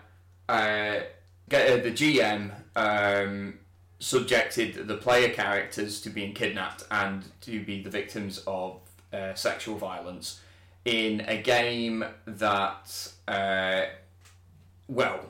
Uh, 0.49 1.01
get- 1.49 1.71
uh, 1.81 1.83
the 1.83 1.91
GM 1.91 2.53
um, 2.77 3.59
subjected 3.99 4.87
the 4.87 4.97
player 4.97 5.31
characters 5.31 6.01
to 6.03 6.11
being 6.11 6.35
kidnapped 6.35 6.85
and 6.91 7.25
to 7.41 7.65
be 7.65 7.83
the 7.83 7.91
victims 7.91 8.43
of 8.47 8.81
uh, 9.13 9.35
sexual 9.35 9.77
violence 9.77 10.41
in 10.85 11.21
a 11.23 11.41
game 11.43 12.05
that, 12.27 13.09
uh, 13.27 13.83
well, 14.89 15.21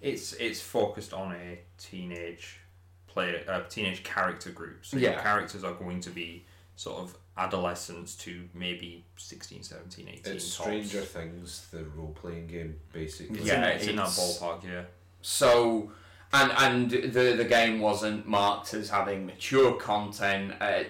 It's 0.00 0.32
it's 0.34 0.60
focused 0.60 1.12
on 1.12 1.32
a 1.34 1.58
teenage 1.78 2.60
player, 3.06 3.42
uh, 3.48 3.60
teenage 3.68 4.02
character 4.04 4.50
group. 4.50 4.84
So 4.84 4.96
your 4.98 5.12
Yeah. 5.12 5.22
characters 5.22 5.64
are 5.64 5.74
going 5.74 6.00
to 6.00 6.10
be 6.10 6.44
sort 6.76 6.98
of 7.00 7.16
adolescents 7.36 8.14
to 8.16 8.48
maybe 8.54 9.04
16, 9.16 9.62
17, 9.62 10.08
18. 10.08 10.34
It's 10.34 10.44
tops. 10.56 10.66
Stranger 10.68 11.00
Things, 11.00 11.68
the 11.70 11.84
role 11.84 12.12
playing 12.20 12.48
game, 12.48 12.78
basically. 12.92 13.40
Yeah, 13.42 13.70
in, 13.70 13.76
it's 13.76 13.86
in 13.86 13.96
that 13.96 14.06
ballpark. 14.08 14.64
Yeah. 14.64 14.82
So, 15.22 15.92
and 16.32 16.52
and 16.52 16.90
the 16.90 17.34
the 17.36 17.44
game 17.44 17.80
wasn't 17.80 18.26
marked 18.28 18.74
as 18.74 18.90
having 18.90 19.26
mature 19.26 19.74
content. 19.74 20.54
Uh, 20.60 20.84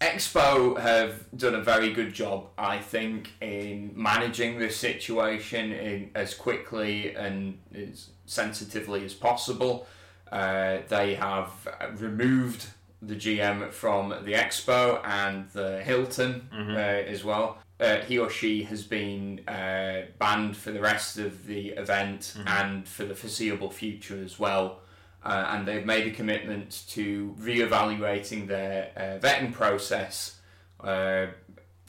Expo 0.00 0.78
have 0.78 1.24
done 1.34 1.54
a 1.54 1.62
very 1.62 1.90
good 1.90 2.12
job, 2.12 2.48
I 2.58 2.78
think, 2.78 3.30
in 3.40 3.92
managing 3.94 4.58
this 4.58 4.76
situation 4.76 5.72
in, 5.72 6.10
as 6.14 6.34
quickly 6.34 7.14
and 7.14 7.58
as 7.74 8.10
sensitively 8.26 9.06
as 9.06 9.14
possible. 9.14 9.86
Uh, 10.32 10.78
they 10.88 11.14
have 11.14 11.50
removed 11.96 12.66
the 13.02 13.14
GM 13.14 13.70
from 13.72 14.08
the 14.24 14.32
Expo 14.32 15.00
and 15.04 15.48
the 15.50 15.82
Hilton 15.82 16.48
Mhm. 16.52 16.74
uh, 16.74 16.78
as 17.10 17.22
well. 17.22 17.58
Uh, 17.78 17.98
he 17.98 18.18
or 18.18 18.30
she 18.30 18.62
has 18.64 18.82
been 18.82 19.46
uh, 19.46 20.06
banned 20.18 20.56
for 20.56 20.72
the 20.72 20.80
rest 20.80 21.18
of 21.18 21.46
the 21.46 21.68
event 21.70 22.34
Mhm. 22.38 22.48
and 22.48 22.88
for 22.88 23.04
the 23.04 23.14
foreseeable 23.14 23.70
future 23.70 24.20
as 24.24 24.38
well. 24.38 24.80
Uh, 25.22 25.46
and 25.50 25.66
they've 25.68 25.84
made 25.84 26.06
a 26.06 26.10
commitment 26.10 26.84
to 26.88 27.34
re-evaluating 27.38 28.46
their 28.46 28.90
uh, 28.96 29.18
vetting 29.24 29.52
process 29.52 30.40
uh, 30.80 31.26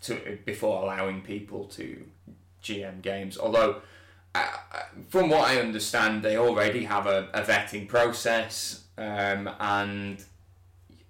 to 0.01 0.37
before 0.45 0.83
allowing 0.83 1.21
people 1.21 1.65
to 1.65 2.05
GM 2.61 3.01
games. 3.01 3.37
Although, 3.37 3.81
from 5.09 5.29
what 5.29 5.49
I 5.49 5.59
understand, 5.59 6.23
they 6.23 6.37
already 6.37 6.83
have 6.85 7.07
a, 7.07 7.29
a 7.33 7.41
vetting 7.41 7.87
process, 7.87 8.83
um, 8.97 9.49
and 9.59 10.23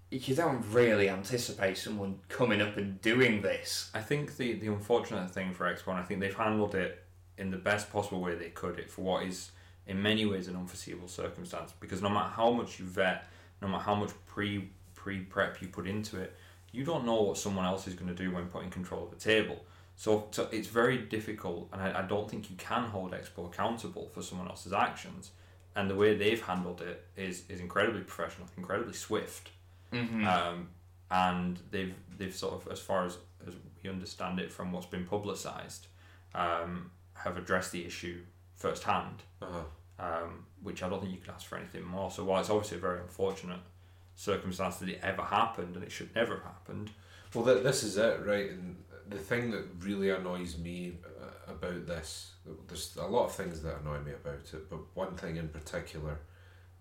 you 0.09 0.35
don't 0.35 0.63
really 0.71 1.09
anticipate 1.09 1.77
someone 1.77 2.19
coming 2.29 2.61
up 2.61 2.77
and 2.77 3.01
doing 3.01 3.41
this. 3.41 3.91
I 3.93 4.01
think 4.01 4.37
the, 4.37 4.53
the 4.53 4.67
unfortunate 4.67 5.31
thing 5.31 5.53
for 5.53 5.65
X1, 5.65 5.95
I 5.95 6.03
think 6.03 6.19
they've 6.19 6.33
handled 6.33 6.75
it 6.75 7.03
in 7.37 7.51
the 7.51 7.57
best 7.57 7.91
possible 7.91 8.21
way 8.21 8.35
they 8.35 8.49
could, 8.49 8.79
it 8.79 8.89
for 8.89 9.01
what 9.01 9.23
is 9.23 9.51
in 9.85 10.01
many 10.01 10.25
ways 10.25 10.47
an 10.47 10.55
unforeseeable 10.55 11.07
circumstance. 11.07 11.73
Because 11.79 12.01
no 12.01 12.09
matter 12.09 12.29
how 12.29 12.51
much 12.51 12.79
you 12.79 12.85
vet, 12.85 13.25
no 13.61 13.67
matter 13.67 13.83
how 13.83 13.95
much 13.95 14.11
pre 14.25 14.69
pre 14.95 15.19
prep 15.19 15.61
you 15.61 15.67
put 15.67 15.87
into 15.87 16.19
it, 16.19 16.35
you 16.71 16.83
don't 16.83 17.05
know 17.05 17.21
what 17.21 17.37
someone 17.37 17.65
else 17.65 17.87
is 17.87 17.93
going 17.93 18.13
to 18.13 18.23
do 18.23 18.31
when 18.31 18.47
putting 18.47 18.69
control 18.69 19.05
of 19.05 19.13
a 19.13 19.15
table. 19.15 19.63
So, 19.99 20.27
so 20.31 20.47
it's 20.51 20.67
very 20.67 20.99
difficult, 20.99 21.69
and 21.73 21.81
I, 21.81 21.99
I 21.99 22.01
don't 22.03 22.29
think 22.29 22.49
you 22.51 22.55
can 22.55 22.83
hold 22.83 23.11
Expo 23.13 23.47
accountable 23.47 24.09
for 24.13 24.21
someone 24.21 24.47
else's 24.47 24.71
actions. 24.71 25.31
And 25.75 25.89
the 25.89 25.95
way 25.95 26.15
they've 26.15 26.41
handled 26.41 26.81
it 26.81 27.05
is, 27.15 27.43
is 27.49 27.59
incredibly 27.59 28.01
professional, 28.01 28.47
incredibly 28.57 28.93
swift 28.93 29.49
Mm-hmm. 29.93 30.27
um, 30.27 30.67
and 31.09 31.57
they've 31.71 31.95
they've 32.17 32.35
sort 32.35 32.53
of 32.55 32.69
as 32.71 32.79
far 32.79 33.05
as, 33.05 33.17
as 33.47 33.53
we 33.81 33.89
understand 33.89 34.37
it 34.39 34.51
from 34.51 34.71
what's 34.73 34.85
been 34.85 35.05
publicised, 35.05 35.87
um, 36.35 36.91
have 37.13 37.37
addressed 37.37 37.71
the 37.71 37.85
issue 37.85 38.19
firsthand, 38.55 39.23
Uh-huh. 39.41 39.63
um, 40.05 40.45
which 40.61 40.83
I 40.83 40.89
don't 40.89 40.99
think 41.01 41.13
you 41.13 41.19
can 41.21 41.33
ask 41.33 41.45
for 41.47 41.57
anything 41.57 41.85
more. 41.85 42.11
So 42.11 42.23
while 42.25 42.41
it's 42.41 42.49
obviously 42.49 42.77
a 42.77 42.81
very 42.81 42.99
unfortunate 42.99 43.61
circumstance 44.15 44.77
that 44.77 44.89
it 44.89 44.99
ever 45.01 45.21
happened 45.21 45.75
and 45.75 45.83
it 45.85 45.91
should 45.91 46.13
never 46.15 46.35
have 46.35 46.43
happened, 46.43 46.89
Well, 47.33 47.45
th- 47.45 47.63
this 47.63 47.83
is 47.83 47.97
it, 47.97 48.19
right? 48.25 48.49
And 48.51 48.83
the 49.09 49.17
thing 49.17 49.51
that 49.51 49.65
really 49.79 50.09
annoys 50.09 50.57
me 50.57 50.97
uh, 51.05 51.51
about 51.51 51.85
this, 51.87 52.31
there's 52.67 52.97
a 52.99 53.07
lot 53.07 53.25
of 53.25 53.35
things 53.35 53.61
that 53.61 53.79
annoy 53.81 53.99
me 53.99 54.11
about 54.11 54.53
it, 54.53 54.69
but 54.69 54.79
one 54.93 55.15
thing 55.15 55.37
in 55.37 55.49
particular 55.49 56.19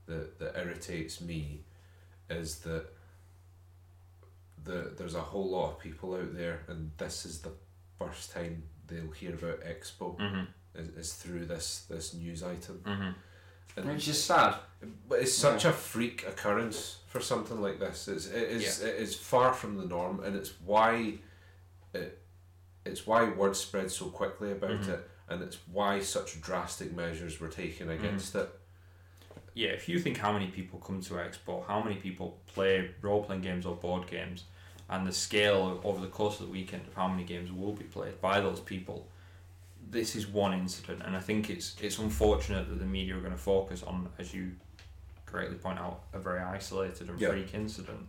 that, 0.07 0.39
that 0.39 0.57
irritates 0.57 1.21
me 1.21 1.63
is 2.29 2.61
that 2.61 2.87
the, 4.65 4.93
there's 4.97 5.15
a 5.15 5.21
whole 5.21 5.51
lot 5.51 5.71
of 5.73 5.79
people 5.79 6.15
out 6.15 6.35
there, 6.37 6.63
and 6.69 6.91
this 6.99 7.25
is 7.25 7.41
the 7.41 7.53
first 7.99 8.33
time 8.33 8.63
they'll 8.87 9.11
hear 9.11 9.35
about 9.35 9.61
Expo 9.61 10.19
mm-hmm. 10.19 10.45
is, 10.75 10.89
is 10.89 11.13
through 11.15 11.47
this, 11.47 11.87
this 11.89 12.15
news 12.15 12.43
item. 12.43 12.81
Mm-hmm. 12.85 13.11
And 13.77 13.91
Which 13.91 14.09
is 14.09 14.23
sad. 14.23 14.55
but 15.09 15.21
it's 15.21 15.35
such 15.35 15.67
a 15.67 15.73
freak 15.73 16.27
occurrence 16.27 16.99
for 17.09 17.21
something 17.21 17.61
like 17.61 17.79
this. 17.79 18.09
It's, 18.09 18.27
it 18.27 18.49
is 18.51 18.83
it 18.83 18.95
is 18.97 19.15
far 19.15 19.53
from 19.53 19.77
the 19.77 19.85
norm, 19.85 20.21
and 20.21 20.35
it's 20.35 20.53
why 20.65 21.19
it 22.01 22.23
it's 22.85 23.05
why 23.07 23.29
word 23.29 23.57
spread 23.57 23.91
so 23.91 24.07
quickly 24.07 24.53
about 24.53 24.83
Mhm. 24.83 24.89
it, 24.91 25.11
and 25.29 25.43
it's 25.43 25.59
why 25.73 25.99
such 26.01 26.41
drastic 26.41 26.95
measures 26.95 27.41
were 27.41 27.49
taken 27.49 27.91
against 27.91 28.35
it. 28.37 28.49
yeah, 29.55 29.71
if 29.71 29.89
you 29.89 29.99
think 29.99 30.19
how 30.19 30.33
many 30.33 30.49
people 30.49 30.79
come 30.79 31.01
to 31.01 31.15
Expo, 31.15 31.67
how 31.67 31.83
many 31.83 31.97
people 31.97 32.39
play 32.47 32.91
role 33.01 33.25
playing 33.25 33.41
games 33.43 33.65
or 33.65 33.75
board 33.75 34.07
games, 34.07 34.45
and 34.91 35.07
the 35.07 35.13
scale 35.13 35.81
over 35.83 36.01
the 36.01 36.07
course 36.09 36.39
of 36.41 36.47
the 36.47 36.53
weekend 36.53 36.87
of 36.87 36.95
how 36.95 37.09
many 37.09 37.25
games 37.25 37.51
will 37.51 37.73
be 37.73 37.85
played 37.85 38.21
by 38.21 38.39
those 38.39 38.61
people, 38.61 39.09
this 39.91 40.15
is 40.15 40.27
one 40.27 40.53
incident, 40.53 41.01
and 41.05 41.17
I 41.17 41.21
think 41.21 41.49
it's 41.51 41.75
it's 41.81 41.99
unfortunate 41.99 42.69
that 42.69 42.79
the 42.79 42.85
media 42.87 43.17
are 43.17 43.21
going 43.21 43.33
to 43.33 43.39
focus 43.39 43.83
on, 43.83 44.09
as 44.19 44.33
you 44.35 44.53
correctly 45.25 45.57
point 45.57 45.79
out, 45.79 46.05
a 46.13 46.19
very 46.19 46.41
isolated 46.41 47.09
and 47.09 47.19
Yeah. 47.19 47.31
freak 47.31 47.55
incident. 47.55 48.07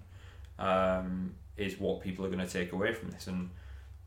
Um, 0.60 1.36
is 1.56 1.80
what 1.80 2.02
people 2.02 2.24
are 2.26 2.30
going 2.30 2.46
to 2.46 2.52
take 2.52 2.72
away 2.74 2.94
from 2.94 3.10
this, 3.10 3.26
and 3.28 3.50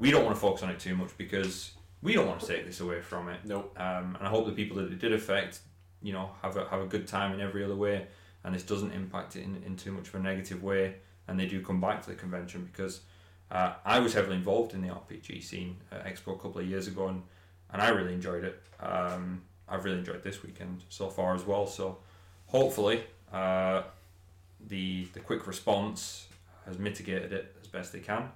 we 0.01 0.11
don't 0.11 0.25
want 0.25 0.35
to 0.35 0.41
focus 0.41 0.63
on 0.65 0.71
it 0.71 0.81
too 0.81 0.97
much 0.97 1.17
because 1.17 1.73
we 2.03 2.15
don't 2.15 2.27
want 2.27 2.41
to 2.41 2.47
take 2.47 2.67
this 2.67 2.81
away 2.81 3.03
from 3.03 3.29
it. 3.29 3.45
No, 3.45 3.71
Um, 3.77 4.17
and 4.17 4.23
I 4.23 4.29
hope 4.29 4.47
the 4.47 4.53
people 4.53 4.79
that 4.79 4.91
it 4.91 4.99
did 4.99 5.13
affect, 5.13 5.61
you 6.03 6.13
know, 6.13 6.31
have 6.43 6.57
a, 6.57 6.67
have 6.69 6.81
a 6.81 6.87
good 6.87 7.07
time 7.07 7.35
in 7.35 7.41
every 7.41 7.63
other 7.63 7.77
way, 7.77 8.07
and 8.43 8.55
this 8.55 8.63
doesn't 8.63 8.93
impact 8.93 9.37
it 9.37 9.45
in, 9.45 9.63
in 9.65 9.77
too 9.77 9.93
much 9.93 10.09
of 10.09 10.15
a 10.15 10.19
negative 10.19 10.63
way, 10.63 10.97
and 11.29 11.39
they 11.39 11.47
do 11.47 11.63
come 11.63 11.81
back 11.81 12.03
to 12.03 12.09
the 12.09 12.17
convention 12.17 12.69
because 12.73 13.03
uh, 13.51 13.75
I 13.85 13.99
was 13.99 14.15
heavily 14.15 14.37
involved 14.37 14.73
in 14.73 14.81
the 14.81 14.89
RPG 14.89 15.43
scene 15.43 15.77
at 15.93 16.07
Expo 16.07 16.35
a 16.35 16.39
couple 16.39 16.61
of 16.61 16.67
years 16.67 16.89
ago, 16.89 17.09
and, 17.09 17.23
and 17.71 17.83
I 17.83 17.91
really 17.91 18.15
enjoyed 18.15 18.45
it. 18.45 18.61
Um, 18.81 19.43
I've 19.69 19.85
really 19.85 19.99
enjoyed 19.99 20.23
this 20.23 20.43
weekend 20.43 20.83
so 20.89 21.11
far 21.11 21.35
as 21.35 21.45
well. 21.45 21.67
So 21.67 21.99
hopefully, 22.47 23.05
uh, 23.33 23.83
the 24.69 25.09
the 25.13 25.21
quick 25.21 25.47
response 25.47 26.27
has 26.67 26.79
mitigated 26.79 27.33
it 27.33 27.55
as 27.61 27.69
best 27.69 27.93
they 27.93 28.01
can, 28.01 28.31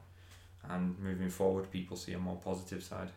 and 0.70 0.98
moving 0.98 1.30
forward, 1.30 1.70
people 1.70 1.96
see 1.96 2.12
a 2.12 2.18
more 2.18 2.36
positive 2.36 2.82
side. 2.82 3.10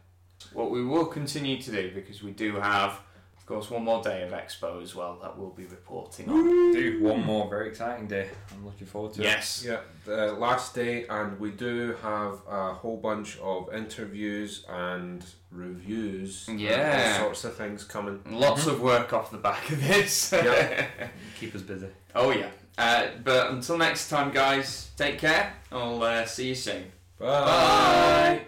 What 0.54 0.72
we 0.72 0.84
will 0.86 1.06
continue 1.06 1.62
to 1.62 1.72
do 1.72 1.92
because 1.96 2.22
we 2.22 2.32
do 2.32 2.56
have, 2.58 3.00
of 3.38 3.46
course, 3.48 3.72
one 3.72 3.84
more 3.84 4.04
day 4.04 4.22
of 4.24 4.32
Expo 4.32 4.82
as 4.84 4.94
well 4.94 5.18
that 5.24 5.36
we'll 5.38 5.50
be 5.50 5.66
reporting 5.66 6.30
on. 6.30 6.72
Do 6.74 7.00
one 7.02 7.24
more 7.26 7.50
very 7.50 7.70
exciting 7.70 8.08
day. 8.08 8.30
I'm 8.54 8.64
looking 8.66 8.86
forward 8.86 9.14
to 9.14 9.22
it. 9.22 9.26
Yes. 9.26 9.64
yeah, 9.68 9.80
the 10.06 10.34
last 10.34 10.76
day, 10.76 11.08
and 11.08 11.40
we 11.40 11.52
do 11.52 11.96
have 12.04 12.34
a 12.48 12.74
whole 12.74 12.98
bunch 12.98 13.40
of 13.40 13.74
interviews 13.74 14.64
and 14.70 15.26
reviews, 15.52 16.48
and 16.48 16.60
Yeah. 16.60 17.14
all 17.20 17.26
sorts 17.34 17.44
of 17.46 17.56
things 17.56 17.84
coming. 17.84 18.20
Lots 18.30 18.68
of 18.68 18.82
work 18.82 19.14
off 19.14 19.32
the 19.32 19.38
back 19.38 19.70
of 19.72 19.82
this. 19.88 20.32
Yeah. 20.34 20.86
Keep 21.40 21.56
us 21.56 21.62
busy. 21.62 21.88
oh 22.16 22.32
yeah. 22.32 22.50
Uh, 22.78 23.08
but 23.24 23.50
until 23.52 23.76
next 23.78 24.08
time, 24.10 24.32
guys, 24.32 24.92
take 24.98 25.18
care. 25.18 25.54
I'll 25.72 26.02
uh, 26.04 26.26
see 26.26 26.50
you 26.50 26.56
soon. 26.56 26.92
Bye. 27.20 27.26
Bye. 27.46 28.48